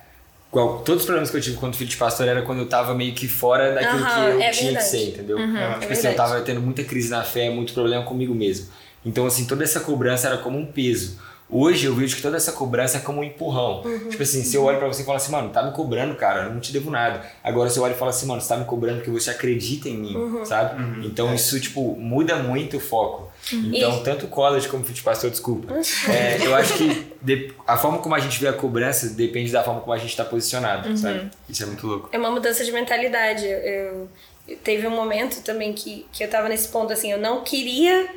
Todos 0.52 1.00
os 1.00 1.04
problemas 1.04 1.30
que 1.30 1.36
eu 1.36 1.40
tive 1.40 1.56
quando 1.56 1.74
filho 1.76 1.90
de 1.90 1.96
pastor 1.96 2.28
era 2.28 2.42
quando 2.42 2.60
eu 2.60 2.68
tava 2.68 2.94
meio 2.94 3.12
que 3.12 3.26
fora 3.26 3.72
daquilo 3.74 4.04
Aham, 4.04 4.14
que 4.14 4.30
eu 4.36 4.40
é 4.40 4.50
tinha 4.50 4.64
verdade. 4.72 4.76
que 4.76 4.90
ser, 4.90 5.08
entendeu? 5.08 5.36
É 5.36 5.42
Tipo 5.46 5.56
é 5.56 5.74
assim, 5.74 5.80
eu 5.82 5.86
verdade. 5.96 6.16
tava 6.16 6.40
tendo 6.42 6.60
muita 6.60 6.84
crise 6.84 7.10
na 7.10 7.24
fé, 7.24 7.50
muito 7.50 7.72
problema 7.72 8.04
comigo 8.04 8.32
mesmo. 8.32 8.68
Então, 9.04 9.26
assim, 9.26 9.44
toda 9.46 9.62
essa 9.64 9.80
cobrança 9.80 10.26
era 10.28 10.38
como 10.38 10.58
um 10.58 10.66
peso. 10.66 11.18
Hoje 11.50 11.84
eu 11.86 11.94
vejo 11.94 12.16
que 12.16 12.22
toda 12.22 12.38
essa 12.38 12.52
cobrança 12.52 12.96
é 12.96 13.00
como 13.00 13.20
um 13.20 13.24
empurrão. 13.24 13.82
Uhum. 13.84 14.08
Tipo 14.08 14.22
assim, 14.22 14.42
se 14.42 14.56
eu 14.56 14.64
olho 14.64 14.78
pra 14.78 14.88
você 14.88 15.02
e 15.02 15.04
falo 15.04 15.18
assim, 15.18 15.30
mano, 15.30 15.50
tá 15.50 15.62
me 15.62 15.72
cobrando, 15.72 16.14
cara, 16.16 16.44
eu 16.46 16.54
não 16.54 16.58
te 16.58 16.72
devo 16.72 16.90
nada. 16.90 17.22
Agora 17.44 17.68
se 17.68 17.78
eu 17.78 17.82
olho 17.82 17.94
e 17.94 17.98
falo 17.98 18.08
assim, 18.10 18.26
mano, 18.26 18.40
você 18.40 18.48
tá 18.48 18.56
me 18.56 18.64
cobrando 18.64 18.96
porque 18.96 19.10
você 19.10 19.28
acredita 19.30 19.86
em 19.90 19.96
mim, 19.98 20.16
Uhum. 20.16 20.44
sabe? 20.44 21.06
Então 21.06 21.34
isso, 21.34 21.60
tipo, 21.60 21.94
muda 21.96 22.36
muito 22.36 22.78
o 22.78 22.80
foco. 22.80 23.30
Então, 23.52 24.02
tanto 24.02 24.26
college 24.26 24.68
como 24.68 24.82
fit 24.84 25.02
pastor, 25.02 25.30
desculpa. 25.30 25.74
É, 26.08 26.38
eu 26.46 26.54
acho 26.54 26.78
que 26.78 27.06
de- 27.20 27.52
a 27.66 27.76
forma 27.76 27.98
como 27.98 28.14
a 28.14 28.18
gente 28.20 28.40
vê 28.40 28.48
a 28.48 28.52
cobrança 28.54 29.10
depende 29.10 29.52
da 29.52 29.62
forma 29.62 29.82
como 29.82 29.92
a 29.92 29.98
gente 29.98 30.16
tá 30.16 30.24
posicionado, 30.24 30.96
sabe? 30.96 31.28
Isso 31.46 31.62
é 31.62 31.66
muito 31.66 31.86
louco. 31.86 32.08
É 32.10 32.16
uma 32.18 32.30
mudança 32.30 32.64
de 32.64 32.72
mentalidade. 32.72 33.44
Eu, 33.44 33.58
eu- 33.58 34.08
eu- 34.48 34.56
teve 34.64 34.86
um 34.86 34.90
momento 34.96 35.42
também 35.42 35.74
que, 35.74 36.06
que 36.10 36.24
eu 36.24 36.30
tava 36.30 36.48
nesse 36.48 36.68
ponto 36.68 36.90
assim, 36.90 37.12
eu 37.12 37.18
não 37.18 37.42
queria 37.44 38.08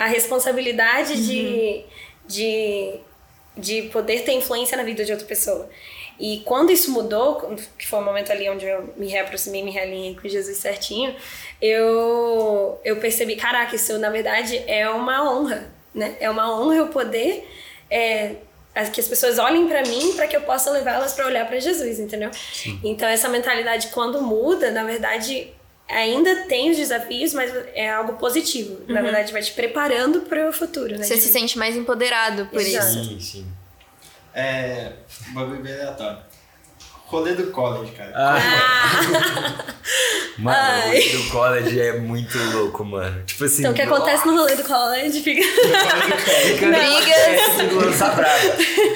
a 0.00 0.06
responsabilidade 0.06 1.26
de, 1.26 1.84
de, 2.26 2.94
de 3.54 3.82
poder 3.92 4.22
ter 4.22 4.32
influência 4.32 4.74
na 4.74 4.82
vida 4.82 5.04
de 5.04 5.12
outra 5.12 5.26
pessoa. 5.26 5.68
E 6.18 6.40
quando 6.46 6.72
isso 6.72 6.90
mudou, 6.90 7.54
que 7.78 7.86
foi 7.86 7.98
o 7.98 8.02
momento 8.02 8.32
ali 8.32 8.48
onde 8.48 8.64
eu 8.64 8.94
me 8.96 9.08
reaproximei, 9.08 9.62
me 9.62 9.70
realinhei 9.70 10.16
com 10.16 10.26
Jesus 10.26 10.56
certinho, 10.56 11.14
eu, 11.60 12.80
eu 12.82 12.96
percebi, 12.96 13.36
caraca, 13.36 13.76
isso 13.76 13.98
na 13.98 14.08
verdade 14.08 14.64
é 14.66 14.88
uma 14.88 15.30
honra, 15.30 15.70
né? 15.94 16.16
É 16.18 16.30
uma 16.30 16.50
honra 16.58 16.76
eu 16.76 16.88
poder 16.88 17.46
é, 17.90 18.36
que 18.94 19.00
as 19.00 19.08
pessoas 19.08 19.38
olhem 19.38 19.68
pra 19.68 19.82
mim 19.82 20.14
para 20.16 20.26
que 20.26 20.36
eu 20.36 20.40
possa 20.40 20.70
levá-las 20.70 21.12
para 21.12 21.26
olhar 21.26 21.46
para 21.46 21.60
Jesus, 21.60 21.98
entendeu? 21.98 22.30
Então 22.82 23.06
essa 23.06 23.28
mentalidade 23.28 23.88
quando 23.88 24.22
muda, 24.22 24.70
na 24.70 24.82
verdade, 24.82 25.52
ainda 25.90 26.44
tem 26.44 26.70
os 26.70 26.76
desafios, 26.76 27.34
mas 27.34 27.52
é 27.74 27.90
algo 27.90 28.14
positivo. 28.14 28.80
Na 28.88 29.02
verdade, 29.02 29.32
vai 29.32 29.42
te 29.42 29.52
preparando 29.52 30.22
para 30.22 30.48
o 30.48 30.52
futuro, 30.52 30.96
né? 30.96 31.02
Você 31.02 31.16
se 31.16 31.28
sente 31.28 31.58
mais 31.58 31.76
empoderado 31.76 32.46
por 32.46 32.60
Exato. 32.60 32.86
isso. 32.86 33.04
Sim, 33.04 33.20
sim. 33.20 33.46
É. 34.34 34.92
Bagulho 35.32 35.62
bem 35.62 35.74
aleatório. 35.74 36.29
Rolê 37.10 37.34
do 37.34 37.46
college, 37.50 37.90
cara. 37.92 38.12
Ah. 38.14 39.64
Mano, 40.38 40.56
o 40.56 40.60
Ai. 40.62 40.86
rolê 40.86 41.08
do 41.10 41.22
college 41.30 41.80
é 41.80 41.98
muito 41.98 42.38
louco, 42.54 42.82
mano. 42.84 43.22
Tipo 43.26 43.44
assim. 43.44 43.58
Então, 43.60 43.72
o 43.72 43.74
que 43.74 43.82
acontece 43.82 44.26
no 44.26 44.34
rolê 44.36 44.54
do 44.54 44.62
college 44.64 45.20
fica. 45.20 45.42
Fica 45.42 46.66
Brigas. 46.70 47.58
É, 47.58 47.62
lança 47.74 48.08
brava. 48.10 48.46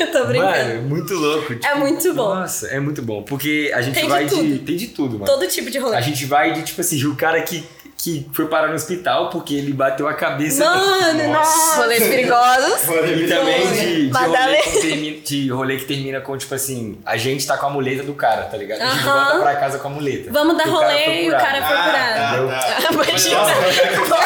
Eu 0.00 0.06
tô 0.12 0.24
brincando. 0.26 0.52
Mano, 0.68 0.82
muito 0.84 1.12
louco. 1.14 1.54
tipo, 1.54 1.66
É 1.66 1.74
muito 1.74 2.14
bom. 2.14 2.34
Nossa, 2.36 2.68
é 2.68 2.80
muito 2.80 3.02
bom. 3.02 3.22
Porque 3.24 3.70
a 3.74 3.82
gente 3.82 3.94
Tem 3.94 4.04
de 4.04 4.08
vai 4.10 4.24
de. 4.24 4.30
tudo. 4.30 4.58
Tem 4.60 4.76
de 4.76 4.86
tudo, 4.86 5.12
mano. 5.18 5.26
Todo 5.26 5.46
tipo 5.48 5.70
de 5.70 5.78
rolê. 5.78 5.96
A 5.96 6.00
gente 6.00 6.24
vai 6.24 6.52
de, 6.52 6.62
tipo 6.62 6.80
assim, 6.80 7.04
o 7.04 7.14
cara 7.16 7.42
que, 7.42 7.62
que 8.04 8.28
foi 8.34 8.46
parar 8.48 8.68
no 8.68 8.74
hospital 8.74 9.30
porque 9.30 9.54
ele 9.54 9.72
bateu 9.72 10.06
a 10.06 10.12
cabeça. 10.12 10.62
Mano, 10.62 11.32
nossa. 11.32 11.76
Rolês 11.80 12.06
perigosos. 12.06 12.82
E 12.84 13.26
também 13.26 13.66
de, 13.72 14.10
de, 14.10 14.12
rolê 14.12 14.56
que 14.58 14.80
termina, 14.82 15.20
de 15.22 15.50
rolê 15.50 15.76
que 15.78 15.84
termina 15.86 16.20
com, 16.20 16.36
tipo 16.36 16.54
assim, 16.54 16.98
a 17.06 17.16
gente 17.16 17.46
tá 17.46 17.56
com 17.56 17.64
a 17.64 17.70
muleta 17.70 18.02
do 18.02 18.12
cara, 18.12 18.42
tá 18.42 18.58
ligado? 18.58 18.82
A 18.82 18.90
gente 18.90 19.08
Aham. 19.08 19.24
volta 19.24 19.40
pra 19.40 19.56
casa 19.56 19.78
com 19.78 19.88
a 19.88 19.90
muleta. 19.90 20.30
Vamos 20.30 20.58
dar 20.58 20.66
rolê 20.66 21.24
e 21.24 21.28
o 21.30 21.32
cara 21.32 21.62
foi 21.66 21.76
Ah, 21.76 22.34
tá. 22.60 22.92
Imagina. 22.92 23.38
Rouba 23.38 24.18
a 24.18 24.24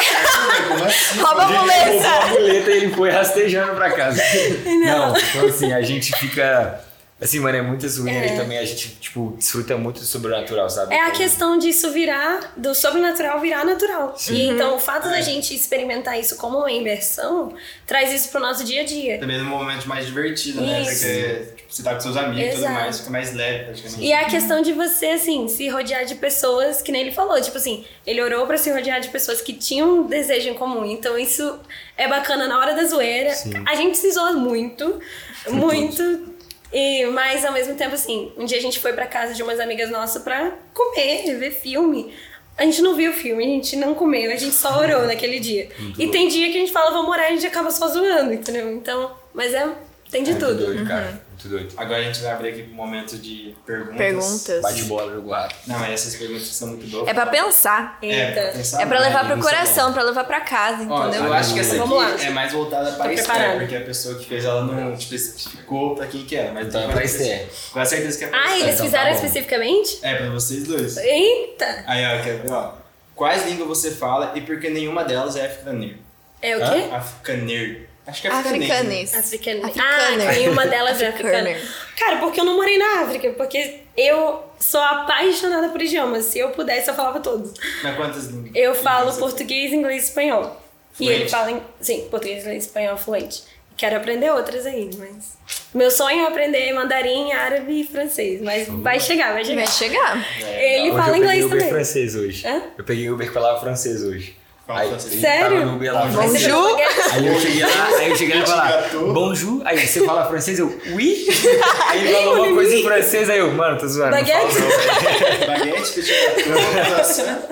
Ele 1.13 1.21
roubou 1.21 1.41
a 1.41 1.61
muleta. 1.61 2.27
muleta 2.37 2.71
e 2.71 2.73
ele 2.73 2.93
foi 2.93 3.09
rastejando 3.11 3.75
pra 3.75 3.91
casa. 3.91 4.21
Não. 4.65 5.15
então 5.17 5.47
assim, 5.47 5.71
a 5.71 5.81
gente 5.81 6.11
fica. 6.17 6.81
Assim, 7.21 7.39
mano, 7.41 7.57
é 7.57 7.61
muito 7.61 7.87
zoeira 7.89 8.25
É. 8.27 8.33
e 8.33 8.37
também 8.37 8.57
a 8.57 8.63
gente, 8.63 8.95
tipo, 8.95 9.35
desfruta 9.37 9.75
muito 9.77 9.99
do 9.99 10.05
sobrenatural, 10.05 10.69
sabe? 10.69 10.93
É 10.93 10.99
a 11.01 11.07
Então, 11.09 11.17
questão 11.17 11.57
disso 11.57 11.91
virar, 11.91 12.53
do 12.55 12.73
sobrenatural 12.73 13.41
virar 13.41 13.65
natural. 13.65 14.15
E 14.29 14.43
então 14.47 14.75
o 14.75 14.79
fato 14.79 15.09
da 15.09 15.19
gente 15.19 15.53
experimentar 15.53 16.17
isso 16.17 16.37
como 16.37 16.59
uma 16.59 16.71
imersão 16.71 17.53
traz 17.85 18.13
isso 18.13 18.29
pro 18.29 18.39
nosso 18.39 18.63
dia 18.63 18.81
a 18.81 18.85
dia. 18.85 19.19
Também 19.19 19.37
num 19.37 19.45
momento 19.49 19.85
mais 19.85 20.05
divertido, 20.05 20.61
né? 20.61 20.81
Isso. 20.81 21.05
Porque 21.05 21.53
tipo, 21.57 21.73
você 21.73 21.83
tá 21.83 21.93
com 21.93 21.99
seus 21.99 22.15
amigos 22.15 22.53
e 22.53 22.55
tudo 22.55 22.69
mais, 22.69 22.99
fica 22.99 23.09
mais 23.11 23.33
leve 23.33 23.63
praticamente. 23.65 24.01
E 24.01 24.11
é 24.13 24.19
a 24.21 24.25
questão 24.25 24.61
de 24.61 24.71
você, 24.71 25.07
assim, 25.07 25.47
se 25.49 25.67
rodear 25.67 26.05
de 26.05 26.15
pessoas, 26.15 26.81
que 26.81 26.89
nem 26.91 27.01
ele 27.01 27.11
falou, 27.11 27.39
tipo 27.41 27.57
assim, 27.57 27.83
ele 28.07 28.21
orou 28.21 28.47
pra 28.47 28.57
se 28.57 28.71
rodear 28.71 29.01
de 29.01 29.09
pessoas 29.09 29.41
que 29.41 29.51
tinham 29.51 29.99
um 29.99 30.07
desejo 30.07 30.47
em 30.47 30.53
comum. 30.53 30.85
Então 30.85 31.19
isso 31.19 31.59
é 31.97 32.07
bacana 32.07 32.47
na 32.47 32.57
hora 32.57 32.73
da 32.75 32.85
zoeira. 32.85 33.31
Sim. 33.33 33.51
A 33.67 33.75
gente 33.75 33.97
se 33.97 34.09
zoa 34.13 34.31
muito, 34.31 35.01
muito. 35.49 36.38
E, 36.71 37.05
mas 37.07 37.43
ao 37.43 37.51
mesmo 37.51 37.75
tempo, 37.75 37.95
assim, 37.95 38.31
um 38.37 38.45
dia 38.45 38.57
a 38.57 38.61
gente 38.61 38.79
foi 38.79 38.93
pra 38.93 39.05
casa 39.07 39.33
de 39.33 39.41
umas 39.41 39.59
amigas 39.59 39.89
nossas 39.89 40.21
pra 40.21 40.51
comer, 40.73 41.35
ver 41.37 41.51
filme. 41.51 42.13
A 42.57 42.63
gente 42.63 42.81
não 42.81 42.93
viu 42.93 43.11
o 43.11 43.13
filme, 43.13 43.43
a 43.43 43.47
gente 43.47 43.75
não 43.75 43.95
comeu, 43.95 44.31
a 44.31 44.35
gente 44.35 44.53
só 44.53 44.79
orou 44.79 45.05
naquele 45.05 45.39
dia. 45.39 45.69
e 45.97 46.07
tem 46.09 46.27
dia 46.27 46.47
que 46.51 46.57
a 46.57 46.59
gente 46.59 46.71
fala, 46.71 46.91
vamos 46.91 47.09
orar, 47.09 47.25
e 47.25 47.33
a 47.33 47.35
gente 47.35 47.47
acaba 47.47 47.71
só 47.71 47.87
zoando, 47.87 48.33
entendeu? 48.33 48.69
Então, 48.73 49.15
mas 49.33 49.53
é, 49.53 49.67
tem 50.11 50.23
de 50.23 50.31
muito 50.31 50.45
tudo. 50.45 50.65
doido, 50.65 50.85
cara. 50.85 51.28
Muito 51.41 51.47
doido. 51.47 51.73
Agora 51.77 51.99
a 51.99 52.03
gente 52.03 52.19
vai 52.19 52.31
abrir 52.33 52.49
aqui 52.49 52.63
pro 52.63 52.73
momento 52.75 53.17
de 53.17 53.55
perguntas. 53.65 53.97
Perguntas. 53.97 54.61
Bate 54.61 54.83
bola, 54.83 55.23
rápido. 55.37 55.57
Não, 55.67 55.79
mas 55.79 55.93
essas 55.93 56.15
perguntas 56.15 56.43
são 56.47 56.67
muito 56.67 56.85
doidas. 56.87 57.07
É 57.07 57.13
pra 57.13 57.27
pensar. 57.27 57.97
É, 58.01 58.31
pra 58.31 58.51
pensar 58.51 58.81
É 58.81 58.85
pra 58.85 58.99
mais. 58.99 59.07
levar 59.07 59.25
pro 59.25 59.39
isso 59.39 59.47
é 59.47 59.51
coração, 59.51 59.93
pra 59.93 60.03
levar 60.03 60.23
pra 60.25 60.41
casa, 60.41 60.85
Ó, 60.89 61.07
entendeu? 61.07 61.25
eu 61.27 61.33
acho 61.33 61.53
que 61.53 61.61
essa 61.61 61.77
Vamos 61.77 62.03
aqui 62.03 62.23
lá. 62.23 62.27
é 62.27 62.29
mais 62.31 62.51
voltada 62.51 62.91
pra 62.91 63.05
Tô 63.05 63.11
Esther, 63.11 63.57
porque 63.57 63.75
a 63.77 63.81
pessoa 63.81 64.15
que 64.19 64.25
fez 64.25 64.43
ela 64.43 64.65
não 64.65 64.93
especificou 64.93 65.95
pra 65.95 66.07
quem 66.07 66.25
que 66.25 66.35
era. 66.35 66.51
Mas 66.51 66.67
Então 66.67 66.81
é 66.81 66.87
pra 66.91 67.03
Esther. 67.05 67.47
Com 67.71 67.85
certeza 67.85 68.17
que 68.17 68.25
é 68.25 68.27
pra 68.27 68.37
Ah, 68.37 68.51
eles 68.51 68.63
Então 68.63 68.77
tá 68.77 68.83
fizeram 68.83 69.11
especificamente? 69.11 69.99
É, 70.01 70.15
pra 70.15 70.29
vocês 70.31 70.63
dois. 70.67 70.97
Eita! 70.97 71.83
Aí, 71.87 72.05
ó, 72.19 72.21
quer 72.21 72.39
ver, 72.41 72.51
ó. 72.51 72.73
Quais 73.15 73.45
línguas 73.45 73.67
você 73.67 73.91
fala 73.91 74.33
e 74.35 74.41
por 74.41 74.59
que 74.59 74.69
nenhuma 74.69 75.05
delas 75.05 75.37
é 75.37 75.45
africaner? 75.45 75.95
É 76.41 76.55
o 76.57 76.59
quê? 76.59 76.89
Africaner. 76.93 77.88
Acho 78.09 78.21
que 78.21 78.27
é 78.27 78.31
africanês. 78.31 79.13
Africanês. 79.13 79.15
Africana. 79.15 79.67
Africaner. 79.67 80.29
Ah, 80.29 80.33
nenhuma 80.33 80.67
delas 80.67 81.01
é 81.01 81.07
africana. 81.07 81.55
Cara, 81.97 82.17
porque 82.17 82.39
eu 82.39 82.45
não 82.45 82.55
morei 82.55 82.77
na 82.77 83.01
África, 83.01 83.29
porque 83.31 83.81
eu 83.95 84.43
sou 84.59 84.81
apaixonada 84.81 85.69
por 85.69 85.81
idiomas. 85.81 86.25
Se 86.25 86.39
eu 86.39 86.49
pudesse, 86.51 86.89
eu 86.89 86.95
falava 86.95 87.19
todos. 87.19 87.53
Mas 87.83 87.95
quantas 87.95 88.25
línguas? 88.25 88.51
Eu 88.55 88.73
falo 88.75 89.11
você 89.11 89.19
português, 89.19 89.71
inglês 89.71 90.03
e 90.03 90.05
espanhol. 90.07 90.61
E 90.93 90.97
Fluente? 91.05 91.21
ele 91.21 91.29
fala, 91.29 91.51
em... 91.51 91.61
sim, 91.79 92.07
português, 92.09 92.41
inglês 92.41 92.63
e 92.63 92.67
espanhol 92.67 92.97
fluente. 92.97 93.43
Quero 93.77 93.95
aprender 93.95 94.29
outras 94.31 94.65
aí, 94.65 94.89
mas... 94.97 95.37
Meu 95.73 95.89
sonho 95.89 96.23
é 96.23 96.27
aprender 96.27 96.73
mandarim, 96.73 97.31
árabe 97.31 97.81
e 97.81 97.87
francês, 97.87 98.41
mas 98.41 98.67
vai 98.67 98.99
chegar, 98.99 99.31
vai 99.33 99.45
chegar. 99.45 99.63
Vai 99.63 99.67
chegar. 99.67 100.25
Ele 100.41 100.89
Hoje 100.89 100.97
fala 100.97 101.07
eu 101.07 101.13
peguei 101.13 101.17
inglês 101.19 101.45
Uber 101.45 101.57
também. 101.59 101.73
francês 101.73 102.15
hoje. 102.15 102.45
Hã? 102.47 102.61
Eu 102.77 102.83
peguei 102.83 103.09
Uber 103.09 103.27
que 103.27 103.33
falava 103.33 103.59
francês 103.61 104.03
hoje. 104.03 104.35
Aí, 104.69 104.87
ele 104.87 104.99
Sério? 104.99 105.65
No 105.65 105.75
Uber 105.75 105.93
lá, 105.93 106.05
Bonjour. 106.05 106.27
Bonjour. 106.29 106.79
Aí 107.11 107.27
eu 107.27 107.39
cheguei 107.39 107.63
lá, 107.63 107.87
aí 107.97 108.09
eu 108.09 108.15
cheguei 108.15 108.35
lá 108.37 108.43
e 108.43 108.47
falar, 108.47 108.89
bonjour. 109.13 109.61
Aí 109.65 109.87
você 109.87 110.05
fala 110.05 110.25
francês, 110.27 110.59
eu, 110.59 110.79
oui. 110.91 111.25
Aí 111.89 112.07
ele 112.07 112.13
falou 112.13 112.45
uma 112.45 112.53
coisa 112.53 112.75
em 112.75 112.83
francês, 112.83 113.29
aí 113.31 113.39
eu, 113.39 113.51
mano, 113.51 113.79
tô 113.79 113.87
zoando. 113.87 114.15
Não 114.15 114.23
falo 114.25 114.47
Baguete? 114.47 114.59
não. 114.59 115.47
Baguete, 115.47 115.91
petit 115.91 116.13
gâteau. 116.13 117.49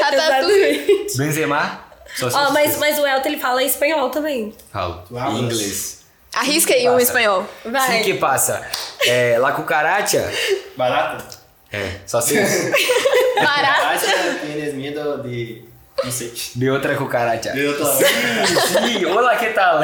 Ratatouille. 0.00 0.74
Exatamente. 0.76 1.18
Benzema. 1.18 1.84
Só 2.14 2.26
Ó, 2.26 2.30
fosse 2.30 2.52
mas, 2.52 2.70
isso. 2.70 2.80
mas 2.80 2.98
o 3.00 3.06
Elton, 3.06 3.28
ele 3.28 3.38
fala 3.38 3.64
espanhol 3.64 4.10
também. 4.10 4.54
Falo. 4.72 5.02
Mas- 5.10 5.34
inglês. 5.34 6.00
Arrisca 6.32 6.72
aí 6.72 6.88
um 6.88 6.98
espanhol. 7.00 7.44
Vai. 7.64 7.98
Sim 7.98 8.04
que 8.04 8.14
passa. 8.14 8.64
É, 9.04 9.36
la 9.38 9.50
cucaracha. 9.50 10.32
Barata? 10.76 11.24
É, 11.72 11.94
só 12.06 12.20
sei 12.20 12.40
isso. 12.42 12.70
Barato. 13.34 13.80
Barata 13.82 14.06
tienes 14.44 14.74
medo 14.74 15.22
de... 15.24 15.64
Não 16.04 16.10
sei. 16.10 16.32
De 16.54 16.70
outra 16.70 16.94
cucaracha. 16.96 17.52
De 17.52 17.66
outra- 17.66 17.86
Sim, 17.86 19.04
olá, 19.06 19.36
que 19.36 19.50
tal? 19.50 19.80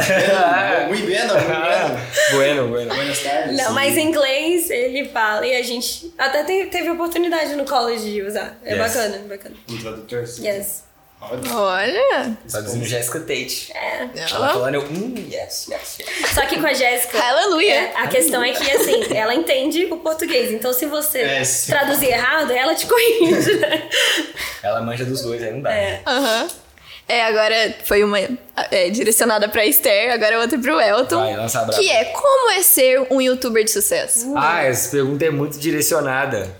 Muy 0.88 1.02
bien, 1.02 1.26
muy 1.26 1.34
bien. 1.36 1.98
bueno, 2.32 2.68
bueno. 2.68 2.94
Buenas 2.94 3.18
tardes. 3.22 3.56
Não, 3.56 3.72
mas 3.72 3.96
em 3.96 4.08
inglês 4.08 4.70
ele 4.70 5.08
fala 5.08 5.46
e 5.46 5.54
a 5.56 5.62
gente 5.62 6.12
até 6.18 6.44
te- 6.44 6.66
teve 6.66 6.90
oportunidade 6.90 7.54
no 7.54 7.64
college 7.64 8.10
de 8.10 8.22
usar. 8.22 8.56
É 8.64 8.74
Yes. 8.74 8.78
bacana, 8.94 9.18
bacana. 9.28 9.54
O 9.68 9.76
tradutor, 9.78 10.26
sim. 10.26 10.46
Yes. 10.46 10.85
Olha. 11.20 11.54
Olha. 11.56 12.36
Traduzindo 12.48 12.84
Jessica 12.84 13.20
Tate. 13.20 13.72
É. 13.74 14.02
Ela 14.02 14.10
Ela- 14.30 14.48
falando, 14.52 14.74
eu, 14.74 14.82
hum, 14.82 15.14
yes, 15.30 15.66
yes, 15.68 15.98
yes. 15.98 16.30
Só 16.34 16.42
que 16.46 16.60
com 16.60 16.66
a 16.66 16.74
Jéssica. 16.74 17.18
Aleluia. 17.18 17.72
é, 17.74 17.92
a 17.96 18.06
questão 18.06 18.42
é 18.42 18.52
que, 18.52 18.70
assim, 18.70 19.14
ela 19.16 19.34
entende 19.34 19.86
o 19.86 19.96
português. 19.98 20.52
Então, 20.52 20.72
se 20.72 20.86
você 20.86 21.20
É, 21.20 21.42
traduzir 21.66 22.06
errado, 22.08 22.50
ela 22.52 22.74
te 22.74 22.86
corrige, 22.86 23.54
né? 23.56 23.88
Ela 24.62 24.82
manja 24.82 25.04
dos 25.04 25.22
dois, 25.22 25.42
aí 25.42 25.52
não 25.52 25.62
dá. 25.62 25.72
É. 25.72 26.02
Aham. 26.06 26.48
É, 27.08 27.22
agora 27.24 27.76
foi 27.84 28.02
uma 28.02 28.18
é, 28.18 28.90
direcionada 28.90 29.48
pra 29.48 29.64
Esther, 29.64 30.12
agora 30.12 30.40
outra 30.40 30.58
pro 30.58 30.80
Elton. 30.80 31.18
Vai, 31.20 31.36
lança. 31.36 31.64
Que 31.66 31.88
é 31.88 32.06
como 32.06 32.50
é 32.50 32.62
ser 32.62 33.06
um 33.10 33.20
youtuber 33.20 33.62
de 33.62 33.70
sucesso? 33.70 34.32
Ah, 34.36 34.64
essa 34.64 34.90
pergunta 34.90 35.24
é 35.24 35.30
muito 35.30 35.56
direcionada. 35.56 36.50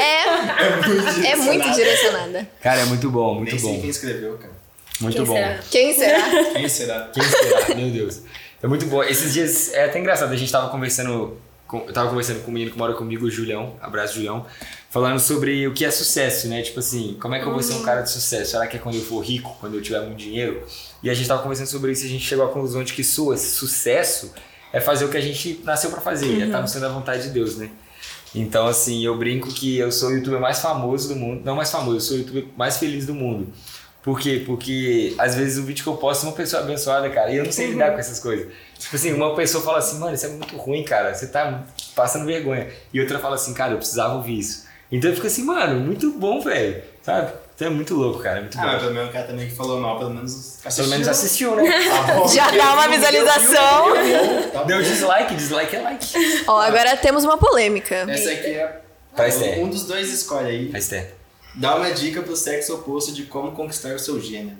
É, 0.00 1.30
é 1.30 1.36
muito 1.36 1.70
direcionada. 1.70 2.48
Cara, 2.60 2.80
é 2.80 2.84
muito 2.86 3.08
bom, 3.08 3.34
muito 3.34 3.50
Nem 3.50 3.58
sei 3.58 3.72
bom. 3.72 3.80
quem 3.80 3.90
escreveu, 3.90 4.36
cara. 4.36 4.52
Muito 5.00 5.16
Quem 5.16 5.24
bom. 5.24 5.34
será? 5.34 5.58
Quem 5.70 5.94
será? 5.94 6.22
Quem 6.52 6.68
será? 6.68 7.10
Quem 7.12 7.22
será? 7.22 7.74
Meu 7.74 7.90
Deus. 7.90 8.22
É 8.62 8.66
muito 8.66 8.86
bom. 8.86 9.02
Esses 9.02 9.32
dias 9.32 9.72
é 9.74 9.84
até 9.84 9.98
engraçado, 9.98 10.32
a 10.32 10.36
gente 10.36 10.50
tava 10.50 10.70
conversando. 10.70 11.36
Com, 11.66 11.84
eu 11.86 11.92
tava 11.92 12.08
conversando 12.08 12.42
com 12.44 12.50
um 12.50 12.54
menino 12.54 12.70
que 12.70 12.78
mora 12.78 12.94
comigo, 12.94 13.26
o 13.26 13.30
Julião. 13.30 13.74
Abraço, 13.80 14.14
Julião. 14.14 14.46
Falando 14.94 15.18
sobre 15.18 15.66
o 15.66 15.74
que 15.74 15.84
é 15.84 15.90
sucesso, 15.90 16.46
né? 16.46 16.62
Tipo 16.62 16.78
assim, 16.78 17.16
como 17.20 17.34
é 17.34 17.40
que 17.40 17.46
eu 17.46 17.52
vou 17.52 17.60
ser 17.60 17.74
um 17.74 17.82
cara 17.82 18.02
de 18.02 18.10
sucesso? 18.12 18.52
Será 18.52 18.64
que 18.68 18.76
é 18.76 18.78
quando 18.78 18.94
eu 18.94 19.02
for 19.02 19.18
rico, 19.24 19.56
quando 19.58 19.74
eu 19.74 19.82
tiver 19.82 19.98
muito 20.02 20.18
dinheiro? 20.18 20.64
E 21.02 21.10
a 21.10 21.14
gente 21.14 21.26
tava 21.26 21.42
conversando 21.42 21.66
sobre 21.66 21.90
isso 21.90 22.04
e 22.04 22.06
a 22.06 22.10
gente 22.10 22.24
chegou 22.24 22.44
à 22.44 22.48
conclusão 22.48 22.84
de 22.84 22.92
que 22.92 23.02
su- 23.02 23.36
sucesso 23.36 24.32
é 24.72 24.80
fazer 24.80 25.04
o 25.04 25.08
que 25.08 25.16
a 25.16 25.20
gente 25.20 25.60
nasceu 25.64 25.90
pra 25.90 26.00
fazer, 26.00 26.40
é 26.40 26.46
estar 26.46 26.60
no 26.60 26.68
centro 26.68 26.86
da 26.88 26.94
vontade 26.94 27.24
de 27.24 27.30
Deus, 27.30 27.56
né? 27.56 27.70
Então, 28.32 28.68
assim, 28.68 29.04
eu 29.04 29.18
brinco 29.18 29.48
que 29.52 29.76
eu 29.78 29.90
sou 29.90 30.10
o 30.10 30.12
youtuber 30.12 30.38
mais 30.38 30.60
famoso 30.60 31.08
do 31.08 31.16
mundo. 31.16 31.42
Não 31.44 31.56
mais 31.56 31.72
famoso, 31.72 31.96
eu 31.96 32.00
sou 32.00 32.16
o 32.16 32.20
youtuber 32.20 32.44
mais 32.56 32.76
feliz 32.76 33.04
do 33.04 33.14
mundo. 33.14 33.52
Por 34.00 34.20
quê? 34.20 34.44
Porque 34.46 35.12
às 35.18 35.34
vezes 35.34 35.58
o 35.58 35.64
vídeo 35.64 35.82
que 35.82 35.88
eu 35.88 35.96
posto 35.96 36.24
é 36.24 36.28
uma 36.28 36.36
pessoa 36.36 36.62
abençoada, 36.62 37.10
cara, 37.10 37.32
e 37.32 37.36
eu 37.38 37.44
não 37.44 37.50
sei 37.50 37.66
lidar 37.70 37.90
com 37.94 37.98
essas 37.98 38.20
coisas. 38.20 38.46
Tipo 38.78 38.94
assim, 38.94 39.12
uma 39.12 39.34
pessoa 39.34 39.64
fala 39.64 39.78
assim, 39.78 39.98
mano, 39.98 40.14
isso 40.14 40.26
é 40.26 40.28
muito 40.28 40.56
ruim, 40.56 40.84
cara, 40.84 41.12
você 41.12 41.26
tá 41.26 41.64
passando 41.96 42.24
vergonha. 42.26 42.68
E 42.92 43.00
outra 43.00 43.18
fala 43.18 43.34
assim, 43.34 43.52
cara, 43.52 43.72
eu 43.72 43.78
precisava 43.78 44.14
ouvir 44.14 44.38
isso. 44.38 44.72
Então 44.96 45.10
eu 45.10 45.14
fico 45.16 45.26
assim, 45.26 45.42
mano, 45.44 45.80
muito 45.80 46.10
bom, 46.12 46.40
velho, 46.40 46.82
sabe? 47.02 47.32
Então 47.54 47.68
é 47.68 47.70
muito 47.70 47.94
louco, 47.94 48.18
cara, 48.20 48.38
é 48.38 48.40
muito 48.40 48.58
Ah, 48.58 48.62
mas 48.62 48.72
bom. 48.74 48.80
pelo 48.80 48.94
menos 48.94 49.08
o 49.10 49.12
cara 49.12 49.26
também 49.26 49.48
que 49.48 49.54
falou 49.54 49.80
mal, 49.80 49.98
pelo 49.98 50.10
menos 50.10 50.58
Pelo 50.76 50.88
menos 50.88 51.06
assistiu, 51.08 51.54
né? 51.56 51.64
Já 52.34 52.50
dá 52.50 52.74
uma 52.74 52.88
visualização. 52.88 53.92
Tá 54.52 54.62
Deu 54.64 54.82
dislike, 54.82 55.34
dislike 55.36 55.76
é 55.76 55.80
like. 55.80 56.44
Ó, 56.48 56.58
agora 56.60 56.96
temos 56.96 57.22
uma 57.24 57.38
polêmica. 57.38 57.94
Essa 58.08 58.30
aqui 58.32 58.46
é. 58.54 58.80
Pra 59.14 59.28
Esther. 59.28 59.60
Um 59.60 59.68
dos 59.68 59.84
dois 59.86 60.12
escolhe 60.12 60.48
aí. 60.48 60.72
Faz 60.72 60.88
tempo. 60.88 61.12
Dá 61.54 61.76
uma 61.76 61.92
dica 61.92 62.20
pro 62.22 62.34
sexo 62.34 62.74
oposto 62.74 63.12
de 63.12 63.22
como 63.24 63.52
conquistar 63.52 63.94
o 63.94 63.98
seu 64.00 64.20
gênero. 64.20 64.56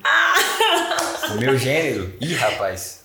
O 1.33 1.41
meu 1.41 1.59
gênero? 1.59 2.13
Ih, 2.21 2.35
rapaz. 2.35 3.04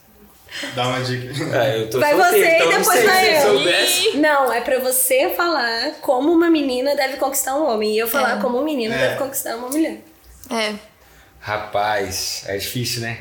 Dá 0.75 0.87
uma 0.87 0.99
dica. 1.01 1.31
Ah, 1.59 1.69
eu 1.77 1.89
tô 1.89 1.99
Vai 1.99 2.15
solteiro, 2.15 2.37
você 2.37 2.45
e 2.51 2.55
então 2.55 2.71
não 2.71 2.77
depois 2.79 3.05
vai 3.05 3.25
se 3.25 3.31
eu. 3.31 3.41
soubesse. 3.41 4.17
Não, 4.17 4.53
é 4.53 4.61
pra 4.61 4.79
você 4.79 5.29
falar 5.35 5.91
como 6.01 6.31
uma 6.31 6.49
menina 6.49 6.95
deve 6.95 7.17
conquistar 7.17 7.55
um 7.55 7.67
homem. 7.69 7.93
E 7.93 7.99
eu 7.99 8.07
falar 8.07 8.37
É. 8.37 8.41
como 8.41 8.59
um 8.59 8.63
menino 8.63 8.93
É. 8.93 8.97
deve 8.97 9.15
conquistar 9.17 9.55
uma 9.55 9.69
mulher. 9.69 9.97
É. 10.51 10.73
Rapaz, 11.39 12.43
é 12.47 12.57
difícil, 12.57 13.01
né? 13.01 13.19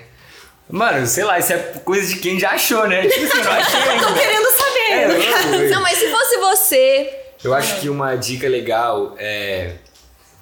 Mano, 0.71 1.07
sei 1.07 1.25
lá, 1.25 1.38
isso 1.38 1.53
é 1.53 1.59
coisa 1.85 2.07
de 2.12 2.21
quem 2.21 2.38
já 2.38 2.51
achou, 2.51 2.87
né? 2.87 3.07
Tipo 3.07 3.25
assim, 3.25 3.38
eu 3.38 3.45
não 3.45 3.53
achei 3.53 3.81
Tô 3.83 3.88
ainda. 3.91 4.12
querendo 4.21 4.47
É, 4.49 4.53
saber. 4.53 5.07
louco, 5.57 5.75
Não, 5.75 5.83
mas 5.83 5.99
se 5.99 6.11
fosse 6.11 6.37
você 6.38 7.11
Eu 7.45 7.55
acho 7.55 7.81
que 7.81 7.88
uma 7.88 8.17
dica 8.17 8.49
legal 8.49 9.14
é. 9.19 9.73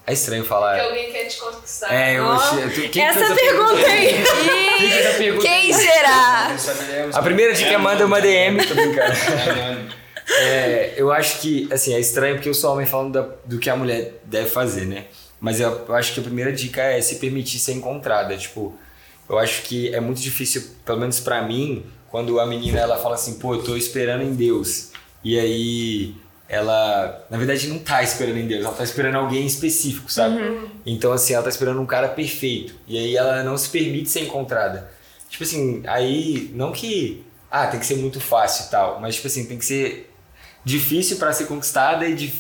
É 0.07 0.13
estranho 0.13 0.45
falar. 0.45 0.77
Que 0.79 0.87
alguém 0.87 1.11
quer 1.13 1.25
te 1.25 1.37
conquistar. 1.39 1.93
É, 1.93 2.17
eu 2.19 2.25
tu- 2.75 2.89
quem 2.91 3.03
essa 3.05 3.35
pergunta 3.35 3.87
aí. 3.87 4.23
Quem 4.79 4.91
fez 4.91 5.07
a 5.07 5.19
pergunta 5.19 5.45
Quem 5.47 5.53
aí? 5.53 5.75
será? 5.75 6.57
A 7.13 7.23
primeira 7.23 7.53
dica 7.55 7.71
é 7.71 7.79
manda 7.79 8.07
uma 8.07 8.21
DM, 8.21 8.65
tô 8.65 8.75
brincando. 8.75 9.13
É, 9.13 10.07
É, 10.29 10.95
eu 10.97 11.13
acho 11.13 11.41
que, 11.41 11.69
assim, 11.73 11.95
é 11.95 12.01
estranho 12.01 12.35
porque 12.37 12.49
eu 12.49 12.55
sou 12.55 12.73
homem 12.73 12.85
falando 12.87 13.13
da- 13.13 13.29
do 13.45 13.59
que 13.61 13.71
a 13.71 13.77
mulher 13.77 14.21
deve 14.25 14.49
fazer, 14.51 14.85
né? 14.85 15.05
Mas 15.41 15.61
eu, 15.61 15.85
eu 15.89 15.95
acho 15.95 16.15
que 16.15 16.21
a 16.21 16.23
primeira 16.23 16.53
dica 16.53 16.83
é 16.83 17.01
se 17.01 17.17
permitir 17.17 17.59
ser 17.61 17.73
encontrada. 17.75 18.37
Tipo, 18.37 18.77
eu 19.29 19.39
acho 19.39 19.63
que 19.63 19.95
é 19.95 20.01
muito 20.01 20.21
difícil, 20.21 20.65
pelo 20.85 20.99
menos 20.99 21.21
pra 21.21 21.43
mim, 21.43 21.85
quando 22.11 22.41
a 22.41 22.47
menina 22.47 22.81
ela 22.81 22.97
fala 22.97 23.15
assim, 23.15 23.39
pô, 23.39 23.55
eu 23.55 23.63
tô 23.63 23.77
esperando 23.77 24.23
em 24.23 24.35
Deus. 24.35 24.89
E 25.23 25.39
aí 25.39 26.15
ela, 26.49 27.27
na 27.31 27.37
verdade, 27.39 27.67
não 27.69 27.79
tá 27.79 28.03
esperando 28.03 28.37
em 28.39 28.47
Deus, 28.47 28.65
ela 28.65 28.75
tá 28.75 28.85
esperando 28.85 29.17
alguém 29.17 29.45
específico, 29.47 30.11
sabe? 30.13 30.39
Então, 30.85 31.13
assim, 31.13 31.35
ela 31.35 31.43
tá 31.43 31.51
esperando 31.51 31.81
um 31.81 31.87
cara 31.87 32.09
perfeito. 32.09 32.75
E 32.87 32.97
aí 32.99 33.17
ela 33.17 33.43
não 33.43 33.57
se 33.59 33.69
permite 33.69 34.09
ser 34.11 34.21
encontrada. 34.21 34.89
Tipo 35.29 35.43
assim, 35.45 35.83
aí, 35.87 36.51
não 36.55 36.71
que, 36.73 37.25
ah, 37.51 37.67
tem 37.67 37.81
que 37.81 37.87
ser 37.87 37.97
muito 37.97 38.21
fácil 38.21 38.67
e 38.67 38.71
tal, 38.71 39.01
mas, 39.01 39.17
tipo 39.17 39.27
assim, 39.27 39.45
tem 39.47 39.59
que 39.59 39.65
ser 39.67 40.13
difícil 40.65 41.17
pra 41.17 41.33
ser 41.33 41.47
conquistada 41.47 42.07
e 42.09 42.15
de, 42.15 42.33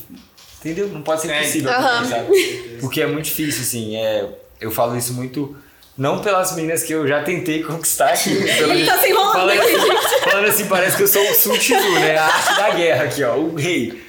entendeu? 0.60 0.88
Não 0.88 1.02
pode 1.02 1.22
ser 1.22 1.30
É, 1.30 1.40
impossível, 1.40 1.70
aham. 1.70 2.04
sabe? 2.04 2.76
Porque 2.80 3.00
é 3.00 3.06
muito 3.06 3.24
difícil, 3.26 3.62
assim, 3.62 3.96
é, 3.96 4.28
eu 4.60 4.70
falo 4.70 4.96
isso 4.96 5.12
muito, 5.14 5.56
não 5.96 6.20
pelas 6.20 6.54
meninas 6.54 6.82
que 6.82 6.92
eu 6.92 7.06
já 7.06 7.22
tentei 7.22 7.62
conquistar 7.62 8.10
aqui, 8.10 8.34
pelo 8.58 8.72
Ele 8.72 8.86
tá 8.86 8.98
se 8.98 9.08
enrolando 9.08 9.32
falando, 9.32 9.60
assim, 9.60 10.20
falando 10.30 10.48
assim, 10.48 10.66
parece 10.66 10.96
que 10.96 11.02
eu 11.02 11.08
sou 11.08 11.22
o 11.22 11.34
Sun 11.34 11.56
Tzu, 11.58 11.74
né? 12.00 12.16
A 12.18 12.24
arte 12.26 12.56
da 12.56 12.70
guerra 12.70 13.04
aqui, 13.04 13.24
ó, 13.24 13.34
o 13.36 13.54
rei. 13.54 14.04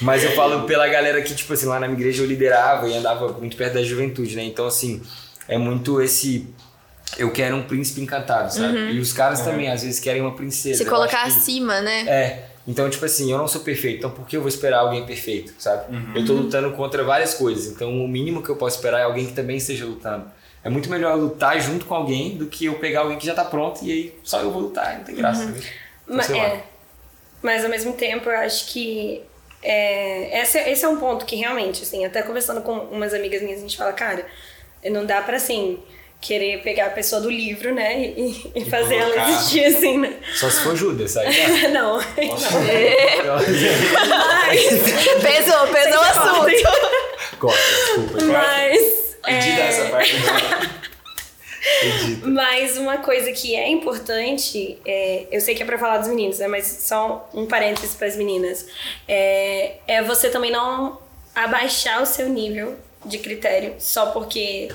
Mas 0.00 0.22
eu 0.22 0.32
falo 0.32 0.64
pela 0.66 0.86
galera 0.86 1.20
que, 1.22 1.34
tipo 1.34 1.52
assim, 1.52 1.66
lá 1.66 1.80
na 1.80 1.88
minha 1.88 1.98
igreja 1.98 2.22
eu 2.22 2.26
liderava 2.26 2.88
e 2.88 2.94
andava 2.96 3.28
muito 3.32 3.56
perto 3.56 3.74
da 3.74 3.82
juventude, 3.82 4.36
né? 4.36 4.44
Então, 4.44 4.66
assim, 4.66 5.00
é 5.48 5.56
muito 5.58 6.00
esse. 6.02 6.46
Eu 7.18 7.30
quero 7.30 7.56
um 7.56 7.62
príncipe 7.62 8.00
encantado, 8.00 8.52
sabe? 8.52 8.92
E 8.92 8.98
os 9.00 9.12
caras 9.12 9.40
também, 9.42 9.70
às 9.70 9.82
vezes, 9.82 9.98
querem 10.00 10.20
uma 10.22 10.34
princesa. 10.34 10.78
Se 10.78 10.84
Eu 10.84 10.88
colocar 10.90 11.22
que- 11.22 11.28
acima, 11.28 11.80
né? 11.80 12.00
É. 12.06 12.44
Então, 12.66 12.88
tipo 12.88 13.04
assim, 13.04 13.32
eu 13.32 13.38
não 13.38 13.48
sou 13.48 13.60
perfeito, 13.62 13.98
então 13.98 14.10
por 14.10 14.24
que 14.26 14.36
eu 14.36 14.40
vou 14.40 14.48
esperar 14.48 14.78
alguém 14.80 15.04
perfeito, 15.04 15.52
sabe? 15.58 15.84
Eu 16.14 16.24
tô 16.24 16.32
lutando 16.34 16.70
contra 16.72 17.02
várias 17.02 17.34
coisas, 17.34 17.66
então 17.66 17.90
o 18.04 18.06
mínimo 18.06 18.40
que 18.40 18.48
eu 18.50 18.54
posso 18.56 18.76
esperar 18.76 19.00
é 19.00 19.02
alguém 19.02 19.26
que 19.26 19.32
também 19.32 19.56
esteja 19.56 19.84
lutando. 19.84 20.26
É 20.64 20.70
muito 20.70 20.88
melhor 20.88 21.12
eu 21.12 21.22
lutar 21.24 21.60
junto 21.60 21.84
com 21.86 21.94
alguém 21.94 22.36
do 22.36 22.46
que 22.46 22.66
eu 22.66 22.74
pegar 22.74 23.00
alguém 23.00 23.18
que 23.18 23.26
já 23.26 23.34
tá 23.34 23.44
pronto 23.44 23.84
e 23.84 23.90
aí 23.90 24.14
só 24.22 24.40
eu 24.40 24.50
vou 24.52 24.62
lutar, 24.62 24.98
não 24.98 25.04
tem 25.04 25.14
graça. 25.16 25.44
né? 25.46 25.60
Então, 26.04 26.16
Ma- 26.16 26.22
sei 26.22 26.36
lá. 26.36 26.44
é. 26.46 26.62
Mas 27.42 27.64
ao 27.64 27.70
mesmo 27.70 27.92
tempo, 27.94 28.28
eu 28.30 28.38
acho 28.38 28.66
que 28.68 29.22
é, 29.62 30.40
esse, 30.42 30.58
esse 30.58 30.84
é 30.84 30.88
um 30.88 30.98
ponto 30.98 31.24
que 31.26 31.34
realmente, 31.36 31.82
assim, 31.82 32.04
até 32.04 32.22
conversando 32.22 32.60
com 32.62 32.72
umas 32.72 33.12
amigas 33.12 33.42
minhas, 33.42 33.58
a 33.58 33.62
gente 33.62 33.76
fala, 33.76 33.92
cara, 33.92 34.24
não 34.90 35.04
dá 35.04 35.20
pra 35.22 35.36
assim. 35.36 35.78
Querer 36.24 36.62
pegar 36.62 36.86
a 36.86 36.90
pessoa 36.90 37.20
do 37.20 37.28
livro, 37.28 37.74
né? 37.74 38.00
E, 38.00 38.52
e 38.54 38.64
fazer 38.70 38.94
ela 38.94 39.10
colocar. 39.12 39.28
existir 39.28 39.64
assim, 39.64 39.98
né? 39.98 40.14
Só 40.36 40.48
se 40.48 40.60
for 40.60 40.76
Judas, 40.76 41.10
sabe? 41.10 41.30
Não. 41.74 41.98
Pesou, 45.20 45.66
pesou 45.68 45.98
o 45.98 46.02
assunto. 46.02 47.38
Corta, 47.38 47.58
desculpa. 47.58 48.24
Mas. 48.24 49.01
Edita 49.26 49.60
é, 49.60 49.68
essa 49.68 49.90
parte. 49.90 50.14
né? 50.18 50.82
Mas 52.24 52.76
uma 52.76 52.98
coisa 52.98 53.30
que 53.32 53.54
é 53.54 53.68
importante, 53.68 54.78
é, 54.84 55.26
eu 55.30 55.40
sei 55.40 55.54
que 55.54 55.62
é 55.62 55.66
pra 55.66 55.78
falar 55.78 55.98
dos 55.98 56.08
meninos, 56.08 56.38
né? 56.38 56.48
Mas 56.48 56.66
só 56.66 57.28
um 57.32 57.46
parênteses 57.46 57.94
para 57.94 58.08
as 58.08 58.16
meninas. 58.16 58.66
É, 59.06 59.76
é 59.86 60.02
você 60.02 60.28
também 60.28 60.50
não 60.50 60.98
abaixar 61.34 62.02
o 62.02 62.06
seu 62.06 62.28
nível 62.28 62.76
de 63.04 63.18
critério 63.18 63.74
só 63.78 64.06
porque 64.06 64.68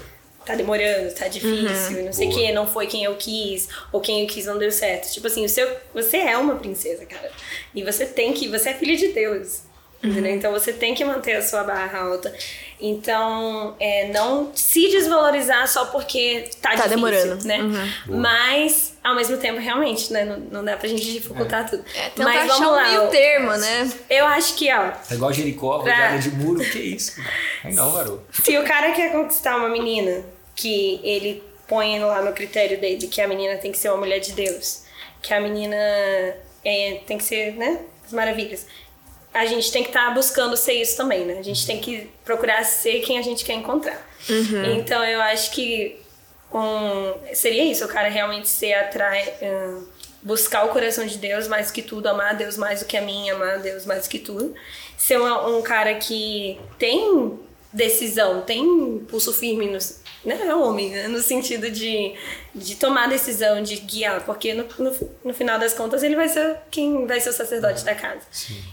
tá 0.45 0.55
demorando, 0.55 1.13
tá 1.13 1.27
difícil, 1.27 2.05
não 2.05 2.13
sei 2.13 2.29
o 2.29 2.31
que, 2.31 2.51
não 2.53 2.65
foi 2.65 2.87
quem 2.87 3.03
eu 3.03 3.15
quis, 3.15 3.67
ou 3.91 3.99
quem 3.99 4.21
eu 4.21 4.27
quis 4.27 4.45
não 4.45 4.57
deu 4.57 4.71
certo. 4.71 5.11
Tipo 5.11 5.27
assim, 5.27 5.43
o 5.43 5.49
seu, 5.49 5.69
você 5.93 6.17
é 6.17 6.37
uma 6.37 6.55
princesa, 6.55 7.05
cara. 7.05 7.29
E 7.75 7.83
você 7.83 8.05
tem 8.05 8.31
que, 8.33 8.47
você 8.47 8.69
é 8.69 8.73
filha 8.73 8.95
de 8.95 9.09
Deus. 9.09 9.67
Entendeu? 10.01 10.31
Então 10.31 10.51
você 10.51 10.71
tem 10.71 10.93
que 10.93 11.03
manter 11.03 11.35
a 11.35 11.41
sua 11.41 11.63
barra 11.63 11.99
alta. 11.99 12.33
Então, 12.79 13.75
é, 13.79 14.09
não 14.09 14.51
se 14.53 14.87
desvalorizar 14.89 15.67
só 15.67 15.85
porque 15.85 16.47
tá, 16.61 16.69
Tá 16.69 16.75
difícil, 16.87 16.95
demorando. 16.95 17.45
né? 17.45 17.57
Mas, 18.05 18.93
ao 19.03 19.15
mesmo 19.15 19.37
tempo, 19.37 19.59
realmente, 19.59 20.13
né? 20.13 20.23
Não, 20.25 20.37
não 20.39 20.63
dá 20.63 20.77
pra 20.77 20.87
gente 20.87 21.03
dificultar 21.11 21.67
tudo. 21.69 21.83
É, 21.95 22.09
tentar 22.09 22.23
Mas 22.23 22.37
achar 22.43 22.47
vamos 22.53 22.67
um 22.69 22.71
lá. 22.75 22.83
meio 22.83 23.01
eu- 23.03 23.09
termo, 23.09 23.51
né? 23.57 23.91
Eu 24.09 24.25
acho 24.27 24.55
que, 24.55 24.71
ó, 24.71 24.91
É 25.09 25.13
igual 25.15 25.33
Jericó, 25.33 25.79
Pra- 25.79 26.17
de 26.17 26.29
muro, 26.31 26.59
que 26.63 26.77
isso? 26.79 27.19
Aí 27.63 27.73
não, 27.73 27.91
garoto. 27.93 28.23
se 28.31 28.57
o 28.57 28.63
cara 28.63 28.91
quer 28.91 29.11
conquistar 29.11 29.57
uma 29.57 29.69
menina, 29.69 30.23
que 30.55 30.99
ele 31.03 31.43
põe 31.67 31.99
lá 31.99 32.21
no 32.21 32.31
critério 32.33 32.79
dele 32.79 33.07
que 33.07 33.19
a 33.21 33.27
menina 33.27 33.57
tem 33.57 33.71
que 33.71 33.77
ser 33.77 33.89
uma 33.89 33.97
mulher 33.97 34.19
de 34.19 34.33
Deus, 34.33 34.83
que 35.21 35.33
a 35.33 35.39
menina 35.41 35.75
é, 36.63 37.01
tem 37.07 37.17
que 37.17 37.23
ser, 37.23 37.53
né? 37.55 37.79
As 38.05 38.13
maravilhas. 38.13 38.65
A 39.33 39.45
gente 39.45 39.71
tem 39.71 39.83
que 39.83 39.89
estar 39.89 40.13
buscando 40.13 40.57
ser 40.57 40.73
isso 40.73 40.97
também, 40.97 41.25
né? 41.25 41.37
A 41.39 41.43
gente 41.43 41.65
tem 41.65 41.79
que 41.79 42.09
procurar 42.25 42.63
ser 42.63 43.01
quem 43.01 43.17
a 43.17 43.21
gente 43.21 43.45
quer 43.45 43.53
encontrar. 43.53 44.05
Então 44.77 45.03
eu 45.05 45.21
acho 45.21 45.51
que 45.51 45.99
um, 46.53 47.13
seria 47.33 47.63
isso, 47.63 47.85
o 47.85 47.87
cara 47.87 48.09
realmente 48.09 48.47
ser 48.47 48.73
atrai, 48.73 49.33
hum, 49.41 49.85
buscar 50.21 50.65
o 50.65 50.69
coração 50.69 51.05
de 51.05 51.17
Deus 51.17 51.47
mais 51.47 51.69
que 51.71 51.81
tudo, 51.81 52.07
amar 52.07 52.35
Deus 52.35 52.57
mais 52.57 52.79
do 52.79 52.85
que 52.85 52.97
a 52.97 53.01
mim, 53.01 53.29
amar 53.29 53.59
Deus 53.59 53.85
mais 53.85 54.07
que 54.07 54.19
tudo. 54.19 54.55
Ser 54.97 55.19
um, 55.19 55.57
um 55.57 55.61
cara 55.61 55.95
que 55.95 56.59
tem 56.79 57.37
decisão, 57.71 58.41
tem 58.41 59.05
pulso 59.09 59.33
firme, 59.33 59.67
no, 59.67 59.77
né? 60.25 60.39
É 60.47 60.55
homem, 60.55 60.89
né? 60.89 61.07
no 61.07 61.21
sentido 61.21 61.69
de, 61.69 62.13
de 62.53 62.75
tomar 62.75 63.07
decisão, 63.07 63.61
de 63.61 63.75
guiar, 63.77 64.23
porque 64.25 64.53
no, 64.53 64.65
no, 64.79 65.09
no 65.25 65.33
final 65.33 65.57
das 65.59 65.73
contas 65.73 66.03
ele 66.03 66.15
vai 66.15 66.27
ser 66.27 66.57
quem 66.69 67.05
vai 67.05 67.19
ser 67.19 67.29
o 67.29 67.33
sacerdote 67.33 67.83
da 67.85 67.95
casa. 67.95 68.21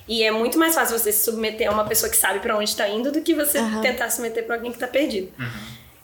E 0.09 0.23
é 0.23 0.31
muito 0.31 0.59
mais 0.59 0.75
fácil 0.75 0.99
você 0.99 1.13
se 1.13 1.25
submeter 1.25 1.69
a 1.69 1.73
uma 1.73 1.85
pessoa 1.85 2.11
que 2.11 2.17
sabe 2.17 2.41
pra 2.41 2.57
onde 2.57 2.75
tá 2.75 2.89
indo 2.89 3.11
do 3.13 3.21
que 3.21 3.35
você 3.35 3.59
tentar 3.83 4.11
se 4.11 4.17
submeter 4.17 4.45
pra 4.45 4.57
alguém 4.57 4.73
que 4.73 4.79
tá 4.79 4.87
perdido. 4.89 5.33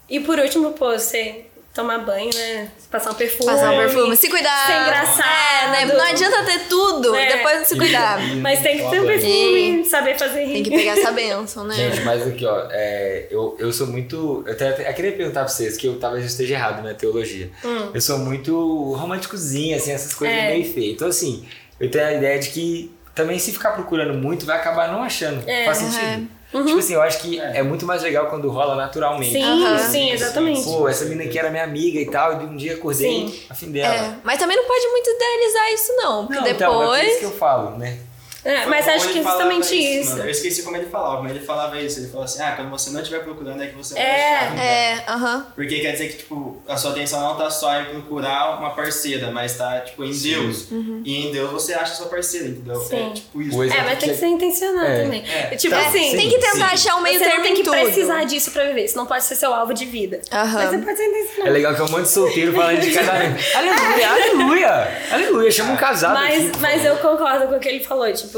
E 0.08 0.18
por 0.20 0.38
último, 0.38 0.72
pô, 0.72 0.90
você 0.92 1.46
tomar 1.74 1.98
banho, 1.98 2.30
né? 2.34 2.68
Passar 2.90 3.10
um 3.12 3.14
perfume. 3.14 3.46
Passar 3.50 3.72
um 3.72 3.76
perfume, 3.76 4.16
se 4.16 4.28
cuidar. 4.28 4.66
Ser 4.66 4.82
engraçado. 4.82 5.64
É, 5.64 5.70
né? 5.86 5.92
Não 5.94 6.04
adianta 6.04 6.44
ter 6.44 6.58
tudo 6.68 7.14
É. 7.14 7.24
e 7.28 7.32
depois 7.36 7.58
não 7.58 7.64
se 7.64 7.76
cuidar. 7.76 8.18
Mas 8.36 8.60
tem 8.60 8.78
que 8.78 8.90
ter 8.90 9.00
um 9.00 9.06
perfume, 9.06 9.84
saber 9.84 10.18
fazer 10.18 10.44
rir. 10.44 10.52
Tem 10.54 10.62
que 10.64 10.70
pegar 10.70 10.98
essa 10.98 11.12
bênção, 11.12 11.64
né? 11.64 11.74
Gente, 11.74 12.00
mas 12.02 12.26
aqui, 12.26 12.44
ó, 12.44 12.66
é, 12.70 13.26
eu, 13.30 13.56
eu 13.58 13.72
sou 13.72 13.86
muito. 13.86 14.42
Eu, 14.46 14.52
até, 14.52 14.88
eu 14.90 14.94
queria 14.94 15.12
perguntar 15.12 15.40
pra 15.44 15.48
vocês, 15.48 15.76
que 15.76 15.86
eu 15.86 15.98
talvez 15.98 16.24
eu 16.24 16.28
esteja 16.28 16.54
errado 16.54 16.82
na 16.82 16.92
teologia. 16.94 17.50
Eu 17.94 18.00
sou 18.00 18.18
muito 18.18 18.92
românticozinho, 18.94 19.76
assim, 19.76 19.92
essas 19.92 20.12
coisas 20.14 20.36
É. 20.36 20.50
meio 20.50 20.64
feias. 20.72 20.94
Então, 20.94 21.08
assim, 21.08 21.46
eu 21.78 21.90
tenho 21.90 22.04
a 22.04 22.12
ideia 22.14 22.38
de 22.38 22.50
que 22.50 22.92
também 23.14 23.38
se 23.38 23.52
ficar 23.52 23.70
procurando 23.72 24.14
muito, 24.14 24.44
vai 24.46 24.56
acabar 24.56 24.90
não 24.92 25.02
achando. 25.02 25.42
É. 25.48 25.64
Faz 25.66 25.78
sentido. 25.78 26.28
Tipo 26.50 26.78
assim, 26.78 26.94
eu 26.94 27.02
acho 27.02 27.20
que 27.20 27.38
é. 27.40 27.62
muito 27.62 27.86
mais 27.86 28.02
legal 28.02 28.26
quando 28.26 28.48
rola 28.50 28.74
naturalmente. 28.74 29.32
Sim, 29.32 29.42
Aham. 29.44 29.78
sim, 29.78 30.10
exatamente. 30.10 30.64
Pô, 30.64 30.88
essa 30.88 31.04
menina 31.04 31.24
aqui 31.24 31.38
era 31.38 31.48
minha 31.50 31.62
amiga 31.62 32.00
e 32.00 32.06
tal, 32.06 32.42
e 32.42 32.44
um 32.44 32.56
dia 32.56 32.74
acordei 32.74 33.28
Sim. 33.28 33.40
a 33.48 33.54
fim 33.54 33.70
dela. 33.70 33.94
É, 33.94 34.14
mas 34.24 34.38
também 34.38 34.56
não 34.56 34.64
pode 34.64 34.86
muito 34.88 35.08
idealizar 35.10 35.72
isso, 35.72 35.92
não. 35.96 36.26
Porque 36.26 36.40
Não, 36.40 36.48
então, 36.48 36.82
é 36.82 36.86
por 36.86 36.94
isso 36.96 37.04
depois. 37.04 37.18
que 37.18 37.24
eu 37.24 37.30
falo, 37.38 37.78
né? 37.78 37.98
É, 38.44 38.66
mas 38.66 38.88
acho 38.88 39.08
que 39.08 39.18
é 39.18 39.22
falava 39.22 39.42
justamente 39.52 39.74
isso. 40.00 40.10
mano. 40.12 40.24
Eu 40.24 40.30
esqueci 40.30 40.62
como 40.62 40.76
ele 40.76 40.86
falava, 40.86 41.16
como 41.18 41.28
ele 41.28 41.40
falava 41.40 41.78
isso. 41.80 42.00
Ele 42.00 42.08
falou 42.08 42.24
assim: 42.24 42.42
ah, 42.42 42.52
quando 42.56 42.70
você 42.70 42.90
não 42.90 43.00
estiver 43.00 43.20
procurando 43.22 43.62
é 43.62 43.66
que 43.66 43.74
você 43.76 43.94
vai 43.94 44.02
É. 44.02 44.34
achar. 44.38 44.58
É, 44.58 45.04
aham. 45.08 45.46
Porque 45.54 45.78
quer 45.80 45.92
dizer 45.92 46.08
que, 46.08 46.16
tipo, 46.18 46.62
a 46.66 46.76
sua 46.76 46.92
atenção 46.92 47.20
não 47.20 47.36
tá 47.36 47.50
só 47.50 47.80
em 47.80 47.84
procurar 47.86 48.58
uma 48.58 48.70
parceira, 48.70 49.30
mas 49.30 49.56
tá, 49.56 49.80
tipo, 49.80 50.04
em 50.04 50.12
Deus. 50.16 50.66
E 51.04 51.26
em 51.26 51.32
Deus 51.32 51.50
você 51.50 51.74
acha 51.74 51.92
a 51.92 51.96
sua 51.96 52.06
parceira, 52.06 52.48
entendeu? 52.48 52.76
Sim. 52.80 53.10
É 53.10 53.14
tipo 53.14 53.42
isso. 53.42 53.62
É, 53.62 53.66
exemplo 53.66 53.84
mas 53.84 53.98
tem 53.98 54.08
que 54.10 54.16
ser 54.16 54.26
intencional 54.26 54.84
É. 54.86 55.02
também. 55.02 55.24
É. 55.28 55.56
Tipo 55.56 55.74
Tá, 55.74 55.80
assim, 55.88 56.16
Tem 56.16 56.28
que 56.30 56.38
tentar 56.38 56.52
sim. 56.52 56.62
achar 56.62 56.96
um 56.96 57.02
meio 57.02 57.18
você 57.18 57.24
termo 57.24 57.38
não 57.38 57.44
tem 57.44 57.54
que 57.54 57.60
em 57.60 57.64
tudo. 57.64 57.76
precisar 57.76 58.24
disso 58.24 58.50
pra 58.50 58.64
viver. 58.64 58.84
Isso 58.86 58.96
não 58.96 59.06
pode 59.06 59.24
ser 59.24 59.36
seu 59.36 59.52
alvo 59.54 59.72
de 59.74 59.84
vida. 59.84 60.20
Aham. 60.32 60.52
Mas 60.54 60.70
você 60.70 60.78
pode 60.78 60.96
ser 60.96 61.04
intencional. 61.06 61.46
É 61.46 61.50
legal 61.50 61.74
que 61.74 61.80
é 61.80 61.84
um 61.84 61.88
monte 61.90 62.02
de 62.02 62.08
solteiro 62.10 62.52
falando 62.54 62.80
de 62.80 62.90
casamento. 62.92 63.40
aleluia, 63.54 64.10
aleluia, 64.10 64.88
aleluia, 65.12 65.50
chama 65.50 65.72
um 65.72 65.76
casado 65.76 66.14
Mas, 66.14 66.48
aqui. 66.48 66.58
mas 66.60 66.84
eu 66.84 66.96
concordo 66.96 67.46
com 67.48 67.56
o 67.56 67.60
que 67.60 67.68
ele 67.68 67.80
falou, 67.84 68.10
tipo, 68.12 68.29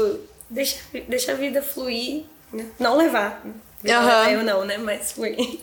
deixa, 0.49 0.77
deixa 1.07 1.31
a 1.31 1.35
vida 1.35 1.61
fluir, 1.61 2.23
né? 2.51 2.65
não 2.79 2.97
levar. 2.97 3.43
Aham. 3.85 4.29
Eu 4.29 4.43
não, 4.43 4.63
né? 4.63 4.77
Mas 4.77 5.11
fluir. 5.11 5.59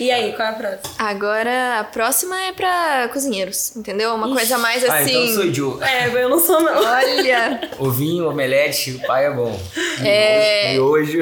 E 0.00 0.10
aí, 0.10 0.32
qual 0.32 0.48
é 0.48 0.50
a 0.52 0.54
próxima? 0.54 0.94
Agora, 0.98 1.80
a 1.80 1.84
próxima 1.84 2.40
é 2.44 2.52
pra 2.52 3.10
cozinheiros, 3.12 3.76
entendeu? 3.76 4.14
Uma 4.14 4.32
coisa 4.32 4.56
mais 4.56 4.82
Ah, 4.84 5.02
então 5.02 5.14
eu 5.14 5.24
assim. 5.24 5.34
sou 5.34 5.44
idiota. 5.44 5.84
É, 5.86 6.06
eu 6.08 6.28
não 6.30 6.38
sou 6.40 6.60
não. 6.62 6.82
Olha, 6.82 7.70
Ovinho, 7.78 8.28
omelete, 8.30 8.92
o 8.92 9.06
pai 9.06 9.26
é 9.26 9.30
bom. 9.30 9.60
É. 10.02 10.74
E 10.74 10.80
hoje. 10.80 11.18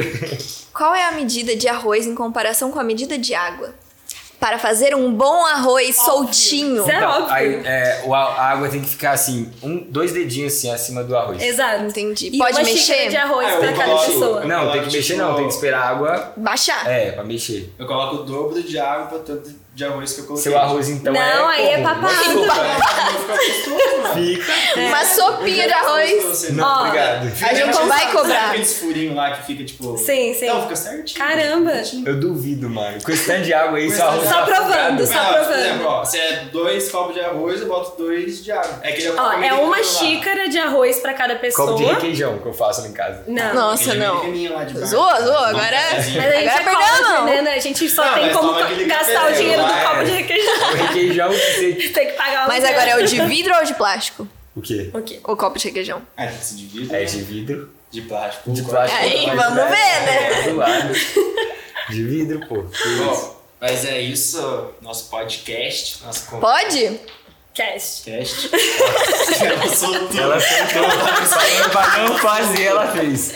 qual 0.73 0.95
é 0.95 1.05
a 1.09 1.13
medida 1.13 1.57
de 1.57 1.67
arroz 1.67 2.07
em 2.07 2.15
comparação 2.15 2.71
com 2.71 2.79
a 2.79 2.85
medida 2.85 3.19
de 3.19 3.35
água? 3.35 3.75
Para 4.41 4.59
fazer 4.59 4.95
um 4.97 5.13
bom 5.13 5.45
arroz 5.47 5.95
soltinho? 5.97 6.81
Isso 6.81 6.91
é 6.91 6.97
Então, 6.97 7.11
óbvio. 7.11 7.33
aí, 7.35 7.63
é, 7.65 8.03
o- 8.07 8.15
a 8.15 8.43
água 8.51 8.69
tem 8.71 8.81
que 8.81 8.89
ficar 8.89 9.11
assim, 9.13 9.51
um, 9.63 9.79
dois 9.89 10.13
dedinhos 10.13 10.55
assim 10.55 10.71
acima 10.73 11.05
do 11.05 11.15
arroz. 11.17 11.43
Exato. 11.43 11.85
Entendi. 11.85 12.31
E 12.33 12.39
Pode 12.39 12.57
uma 12.57 12.65
mexer? 12.65 13.09
de 13.11 13.17
arroz 13.17 13.47
Ah, 13.47 13.57
pra 13.59 13.73
cada 13.73 13.85
coloco- 13.85 14.07
pessoa. 14.07 14.45
Não, 14.47 14.63
tem 14.73 14.81
que 14.81 14.87
Tipo, 14.89 14.97
mexer 14.97 15.17
não, 15.17 15.35
tem 15.35 15.47
que 15.47 15.53
esperar 15.55 15.83
a 15.83 15.89
água. 15.91 16.33
Baixar. 16.37 16.91
É, 16.91 17.13
pra 17.13 17.23
mexer. 17.25 17.73
Eu 17.79 17.87
coloco 17.87 18.17
o 18.17 18.23
dobro 18.25 18.63
de 18.63 18.79
água 18.79 19.07
pra 19.07 19.19
tanto 19.19 19.61
de 19.75 19.85
arroz 19.85 20.13
que 20.15 20.21
eu 20.21 20.25
coloquei. 20.27 20.51
Seu 20.51 20.59
arroz 20.59 20.89
então 20.89 21.15
é. 21.15 21.35
Não, 21.37 21.49
aí 21.49 21.67
é 21.69 21.73
como? 21.77 21.85
papado. 21.85 22.15
É, 23.31 23.39
fica. 23.39 24.11
Fica. 24.15 24.81
Uma 24.81 25.05
sopinha 25.05 25.67
de 25.67 25.73
arroz. 25.73 26.51
Não, 26.51 26.65
Ó, 26.65 26.87
obrigado. 26.87 27.23
A 27.27 27.55
gente 27.55 27.75
Sabe 27.75 27.89
vai 27.89 28.11
cobrar. 28.13 28.49
aqueles 28.49 28.75
furinhos 28.79 29.15
lá 29.17 29.31
que 29.33 29.47
fica 29.47 29.65
tipo. 29.65 29.97
Sim, 29.97 30.35
sim. 30.35 30.47
Não, 30.47 30.63
fica 30.63 30.77
certinho. 30.77 31.19
Caramba. 31.19 31.73
Eu 32.05 32.19
duvido, 32.19 32.69
mano. 32.69 32.99
Com 33.03 33.11
esse 33.13 33.27
tanto 33.27 33.43
de 33.43 33.55
água 33.55 33.79
aí, 33.79 33.91
seu 33.91 34.05
arroz 34.07 34.30
Só 34.31 34.41
tá 34.41 34.45
provando, 34.47 35.07
só 35.07 35.15
Não, 35.15 35.25
por 35.27 35.35
provando. 35.35 35.59
exemplo, 35.59 35.87
ó, 35.87 36.05
se 36.05 36.19
é 36.19 36.45
dois 36.53 36.91
copos 36.91 37.15
de 37.15 37.21
arroz, 37.21 37.61
eu 37.61 37.67
boto 37.69 37.97
dois 38.03 38.43
de 38.45 38.53
água. 38.53 38.81
É 38.83 38.89
aquele 38.91 39.11
Ó, 39.11 39.33
é 39.33 39.53
uma 39.53 39.77
lá. 39.77 39.83
xícara 39.83 40.49
de 40.49 40.59
arroz 40.59 40.99
pra 41.01 41.13
cada 41.15 41.37
pessoa. 41.37 41.69
Copo 41.69 41.79
de 41.83 41.85
requeijão 41.93 42.39
que 42.39 42.47
eu 42.47 42.53
faço 42.53 42.83
lá 42.83 42.89
em 42.89 42.93
casa. 42.93 43.25
Não. 43.27 43.55
Nossa, 43.55 43.95
não. 43.95 44.21
zoou. 44.87 45.21
Não, 45.21 45.45
Agora, 45.45 45.77
cafezinho. 45.77 46.23
Mas 46.23 46.33
a 46.33 46.37
gente 46.39 46.49
agora 46.69 46.85
é 46.97 47.03
mão. 47.03 47.43
né? 47.43 47.51
A 47.55 47.59
gente 47.59 47.89
só 47.89 48.05
Não, 48.05 48.15
tem 48.15 48.33
como 48.33 48.53
gastar 48.87 49.31
o 49.31 49.33
dinheiro 49.35 49.63
do 49.63 49.73
copo 49.73 49.97
é. 50.01 50.05
de 50.05 50.11
requeijão. 50.13 50.55
O 50.71 50.75
requeijão 50.77 51.31
que. 51.31 51.89
Tem 51.91 52.07
que 52.07 52.13
pagar 52.13 52.45
o 52.47 52.49
Mas 52.49 52.65
agora 52.65 52.91
é 52.91 52.97
o 52.97 53.07
de 53.07 53.21
vidro 53.23 53.55
ou 53.57 53.65
de 53.65 53.75
plástico? 53.75 54.27
O 54.57 54.61
quê? 54.61 54.91
O 54.95 55.01
quê? 55.03 55.21
O 55.25 55.37
copo 55.37 55.59
de 55.59 55.67
requeijão. 55.69 56.03
Esse 56.19 56.57
de 56.57 56.67
vidro. 56.67 56.95
É 56.97 57.01
né? 57.01 57.05
de 57.05 57.23
vidro. 57.23 57.71
De 57.91 58.03
plástico. 58.03 58.51
De 58.53 58.63
plástico. 58.63 59.03
Aí, 59.03 59.27
vamos 59.27 59.59
é- 59.59 59.65
ver, 59.65 59.71
né? 60.07 60.33
é 60.33 60.43
do 60.51 60.57
lado. 60.57 60.93
De 61.89 62.05
vidro, 62.05 62.41
pô. 62.49 62.55
Bom, 62.57 63.40
mas 63.61 63.85
é 63.85 64.01
isso, 64.01 64.71
nosso 64.81 65.09
podcast, 65.11 66.03
nosso 66.05 66.27
Pode? 66.41 66.99
Cast. 67.53 68.05
podcast. 68.09 68.49
Ela 69.45 69.69
soltou. 69.75 70.21
Ela 70.21 70.41
falando 70.41 71.71
pra 71.73 71.99
não 71.99 72.17
fazer, 72.19 72.63
ela 72.65 72.87
fez. 72.93 73.33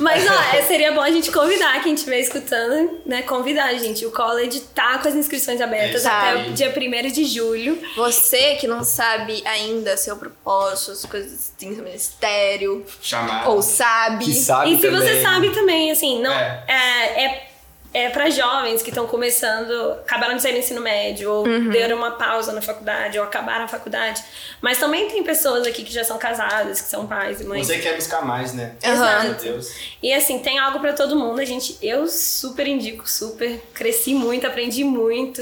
Mas, 0.00 0.28
ó, 0.28 0.56
é, 0.56 0.62
seria 0.62 0.90
bom 0.92 1.00
a 1.00 1.10
gente 1.10 1.30
convidar 1.30 1.80
quem 1.82 1.94
estiver 1.94 2.18
escutando, 2.18 3.00
né? 3.06 3.22
Convidar, 3.22 3.72
gente. 3.74 4.04
O 4.04 4.10
college 4.10 4.58
tá 4.74 4.98
com 4.98 5.08
as 5.08 5.14
inscrições 5.14 5.60
abertas 5.60 6.02
Tá. 6.02 6.30
até 6.32 6.48
o 6.48 6.52
dia 6.52 6.74
1 6.76 7.12
de 7.12 7.24
julho. 7.26 7.80
Você 7.96 8.56
que 8.56 8.66
não 8.66 8.82
sabe 8.82 9.40
ainda 9.46 9.96
seu 9.96 10.16
propósito, 10.16 10.90
as 10.90 11.04
coisas 11.04 11.52
que 11.56 11.64
tem 11.64 11.74
seu 11.74 11.84
ministério, 11.84 12.84
Chamar. 13.00 13.48
ou 13.48 13.62
sabe. 13.62 14.24
Que 14.24 14.34
sabe 14.34 14.72
e 14.72 14.76
se 14.76 14.82
também. 14.82 15.00
você 15.00 15.22
sabe 15.22 15.50
também, 15.50 15.90
assim, 15.92 16.20
não 16.20 16.32
É. 16.32 16.64
é, 16.66 17.24
é, 17.24 17.50
é 17.94 18.10
para 18.10 18.28
jovens 18.28 18.82
que 18.82 18.88
estão 18.90 19.06
começando, 19.06 19.92
acabaram 19.92 20.34
de 20.36 20.42
sair 20.42 20.52
do 20.52 20.58
ensino 20.58 20.80
médio, 20.80 21.30
ou 21.32 21.46
Uhum. 21.46 21.70
deram 21.70 21.96
uma 21.96 22.10
pausa 22.10 22.52
na 22.52 22.60
faculdade, 22.60 23.16
ou 23.18 23.24
acabaram 23.24 23.64
a 23.64 23.68
faculdade. 23.68 24.22
Mas 24.60 24.78
também 24.78 25.08
tem 25.08 25.22
pessoas 25.22 25.64
aqui 25.66 25.84
que 25.84 25.92
já 25.92 26.02
são 26.02 26.18
casadas, 26.18 26.80
que 26.80 26.88
são 26.88 27.06
pais 27.06 27.40
e 27.40 27.44
mães. 27.44 27.66
Você 27.68 27.78
quer 27.78 27.94
buscar 27.94 28.22
mais, 28.22 28.52
né? 28.52 28.74
Aham. 28.84 29.22
Meu 29.22 29.34
Deus. 29.34 29.72
E 30.02 30.12
assim, 30.12 30.40
tem 30.40 30.58
algo 30.58 30.80
pra 30.80 30.92
todo 30.92 31.14
mundo. 31.16 31.40
A 31.40 31.44
gente, 31.44 31.78
eu 31.80 32.08
super 32.08 32.66
indico, 32.66 33.08
super. 33.08 33.62
Cresci 33.72 34.12
muito, 34.12 34.44
aprendi 34.46 34.82
muito, 34.82 35.40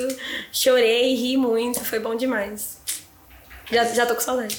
chorei, 0.52 1.14
ri 1.14 1.36
muito, 1.38 1.80
foi 1.84 1.98
bom 1.98 2.14
demais. 2.14 2.76
Já, 3.70 3.84
já 3.84 4.04
tô 4.04 4.14
com 4.14 4.20
saudade. 4.20 4.58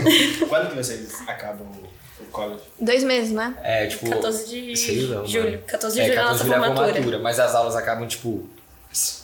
Quando 0.48 0.70
que 0.70 0.76
vocês 0.76 1.20
acabam 1.26 1.66
college? 2.34 2.62
Dois 2.80 3.04
meses, 3.04 3.32
né? 3.32 3.54
É, 3.62 3.86
tipo. 3.86 4.10
14 4.10 4.48
de 4.48 4.76
sei 4.76 5.06
lá, 5.06 5.24
julho. 5.24 5.44
mano. 5.44 5.62
14 5.66 5.94
de 5.94 6.00
é, 6.00 6.04
julho 6.04 6.18
é 6.18 6.20
a 6.20 6.24
14 6.24 6.44
nossa 6.44 6.44
de 6.44 6.50
julho 6.50 6.64
é 6.64 6.68
a 6.68 6.74
formatura. 6.74 7.18
Mas 7.20 7.40
as 7.40 7.54
aulas 7.54 7.76
acabam, 7.76 8.06
tipo, 8.06 8.46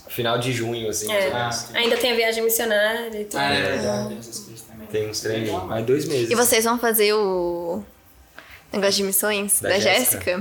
final 0.09 0.39
de 0.39 0.53
junho, 0.53 0.89
assim. 0.89 1.13
É. 1.13 1.31
Ah, 1.33 1.51
ainda 1.75 1.97
tem 1.97 2.13
a 2.13 2.17
viagem 2.17 2.43
missionária 2.43 3.21
e 3.21 3.25
tudo. 3.25 3.39
Ah, 3.39 3.53
é 3.53 3.63
verdade. 3.63 4.17
Essas 4.19 4.39
coisas 4.41 4.63
também. 4.63 4.87
Tem 4.87 5.09
uns 5.09 5.21
treinos. 5.21 5.65
Mais 5.65 5.85
dois 5.85 6.05
meses. 6.07 6.31
E 6.31 6.35
vocês 6.35 6.65
vão 6.65 6.79
fazer 6.79 7.13
o 7.13 7.83
negócio 8.73 8.95
de 8.99 9.03
missões 9.05 9.61
Da 9.61 9.71
da, 9.71 9.79
Jéssica. 9.81 10.41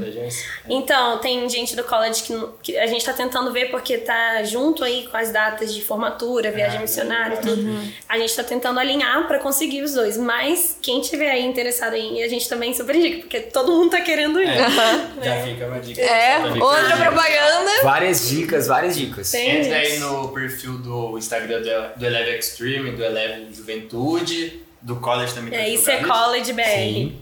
Então, 0.69 1.17
tem 1.19 1.47
gente 1.49 1.75
do 1.75 1.83
college 1.83 2.23
que, 2.23 2.33
que 2.61 2.77
a 2.77 2.85
gente 2.85 3.03
tá 3.03 3.13
tentando 3.13 3.51
ver 3.51 3.69
porque 3.71 3.97
tá 3.97 4.43
junto 4.43 4.83
aí 4.83 5.07
com 5.09 5.17
as 5.17 5.31
datas 5.31 5.73
de 5.73 5.81
formatura, 5.83 6.51
viagem 6.51 6.77
Ah, 6.77 6.81
missionária 6.81 7.35
e 7.35 7.37
legal. 7.39 7.55
tudo. 7.55 7.79
A 8.07 8.17
gente 8.19 8.35
tá 8.35 8.43
tentando 8.43 8.79
alinhar 8.79 9.27
pra 9.27 9.39
conseguir 9.39 9.81
os 9.81 9.93
dois. 9.93 10.17
Mas 10.17 10.77
quem 10.81 11.01
tiver 11.01 11.31
aí 11.31 11.45
interessado 11.45 11.95
em 11.95 12.19
ir, 12.19 12.23
a 12.23 12.27
gente 12.27 12.47
também 12.47 12.73
super 12.73 12.95
indica, 12.95 13.19
porque 13.21 13.39
todo 13.41 13.71
mundo 13.71 13.91
tá 13.91 14.01
querendo 14.01 14.41
ir. 14.41 14.47
É, 14.47 14.57
já 15.23 15.43
fica 15.43 15.65
uma 15.67 15.79
dica. 15.79 16.01
É, 16.01 16.37
outra 16.39 16.93
aí. 16.93 17.01
propaganda. 17.01 17.71
Várias 17.83 18.29
dicas, 18.29 18.67
várias 18.67 18.95
dicas. 18.95 19.31
Tem. 19.31 19.61
Entra 19.61 19.77
aí 19.77 19.97
no 19.99 20.29
perfil 20.29 20.77
do 20.77 21.17
Instagram 21.17 21.61
do, 21.61 21.99
do 21.99 22.05
Eleve 22.05 22.37
Extreme, 22.37 22.91
do 22.91 23.03
Eleve 23.03 23.53
Juventude, 23.53 24.61
do 24.81 24.97
College 24.97 25.33
também. 25.33 25.57
É, 25.59 25.69
isso 25.69 25.89
é 25.89 25.97
divulgado 25.97 26.25
college 26.25 26.53
BR. 26.53 26.63
Sim. 26.63 27.21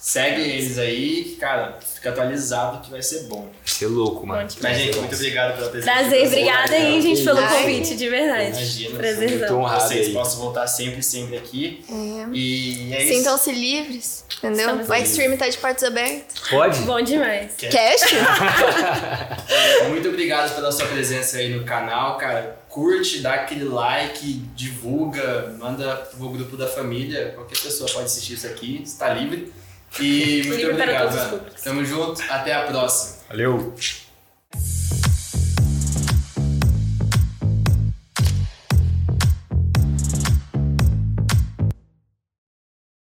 Segue 0.00 0.40
eles 0.40 0.78
aí, 0.78 1.36
cara, 1.40 1.76
fica 1.80 2.10
atualizado 2.10 2.80
que 2.82 2.90
vai 2.90 3.02
ser 3.02 3.24
bom. 3.24 3.50
Você 3.64 3.84
é 3.84 3.88
louco, 3.88 4.24
mano. 4.24 4.48
Mas, 4.62 4.78
gente, 4.78 4.96
muito 4.96 5.14
obrigado 5.14 5.56
pela 5.56 5.70
presença. 5.70 5.92
Prazer, 5.92 6.26
obrigada 6.26 6.72
aí, 6.72 7.02
gente, 7.02 7.24
pelo 7.24 7.42
convite, 7.46 7.96
de 7.96 8.08
verdade. 8.08 8.50
Imagina, 8.50 8.88
Muito 8.90 9.00
Prazerzão. 9.00 9.60
honrado 9.60 9.88
Vocês 9.88 10.06
aí. 10.06 10.12
possam 10.12 10.40
voltar 10.40 10.66
sempre, 10.68 11.02
sempre 11.02 11.36
aqui. 11.36 11.84
E 12.32 12.94
é 12.94 13.04
isso. 13.04 13.18
Sintam-se 13.18 13.50
livres, 13.52 14.24
entendeu? 14.38 14.60
Estamos 14.60 14.88
O 14.88 14.94
Extreme 14.94 15.36
tá 15.36 15.48
de 15.48 15.58
portas 15.58 15.82
abertas. 15.82 16.48
Pode? 16.48 16.78
Bom 16.82 17.02
demais. 17.02 17.52
Cast? 17.56 18.14
Muito 19.88 20.08
obrigado 20.08 20.54
pela 20.54 20.70
sua 20.70 20.86
presença 20.86 21.38
aí 21.38 21.52
no 21.52 21.64
canal, 21.64 22.16
cara. 22.18 22.56
Curte, 22.68 23.18
dá 23.20 23.34
aquele 23.34 23.64
like, 23.64 24.32
divulga, 24.54 25.56
manda 25.58 25.96
pro 26.16 26.28
grupo 26.28 26.56
da 26.56 26.68
família. 26.68 27.32
Qualquer 27.34 27.58
pessoa 27.58 27.90
pode 27.90 28.06
assistir 28.06 28.34
isso 28.34 28.46
aqui, 28.46 28.80
está 28.84 29.12
livre. 29.12 29.52
E 30.00 30.42
muito 30.46 30.66
obrigado. 30.70 31.40
Tamo 31.62 31.84
junto, 31.84 32.22
até 32.28 32.54
a 32.54 32.62
próxima. 32.62 33.18
Valeu. 33.28 33.74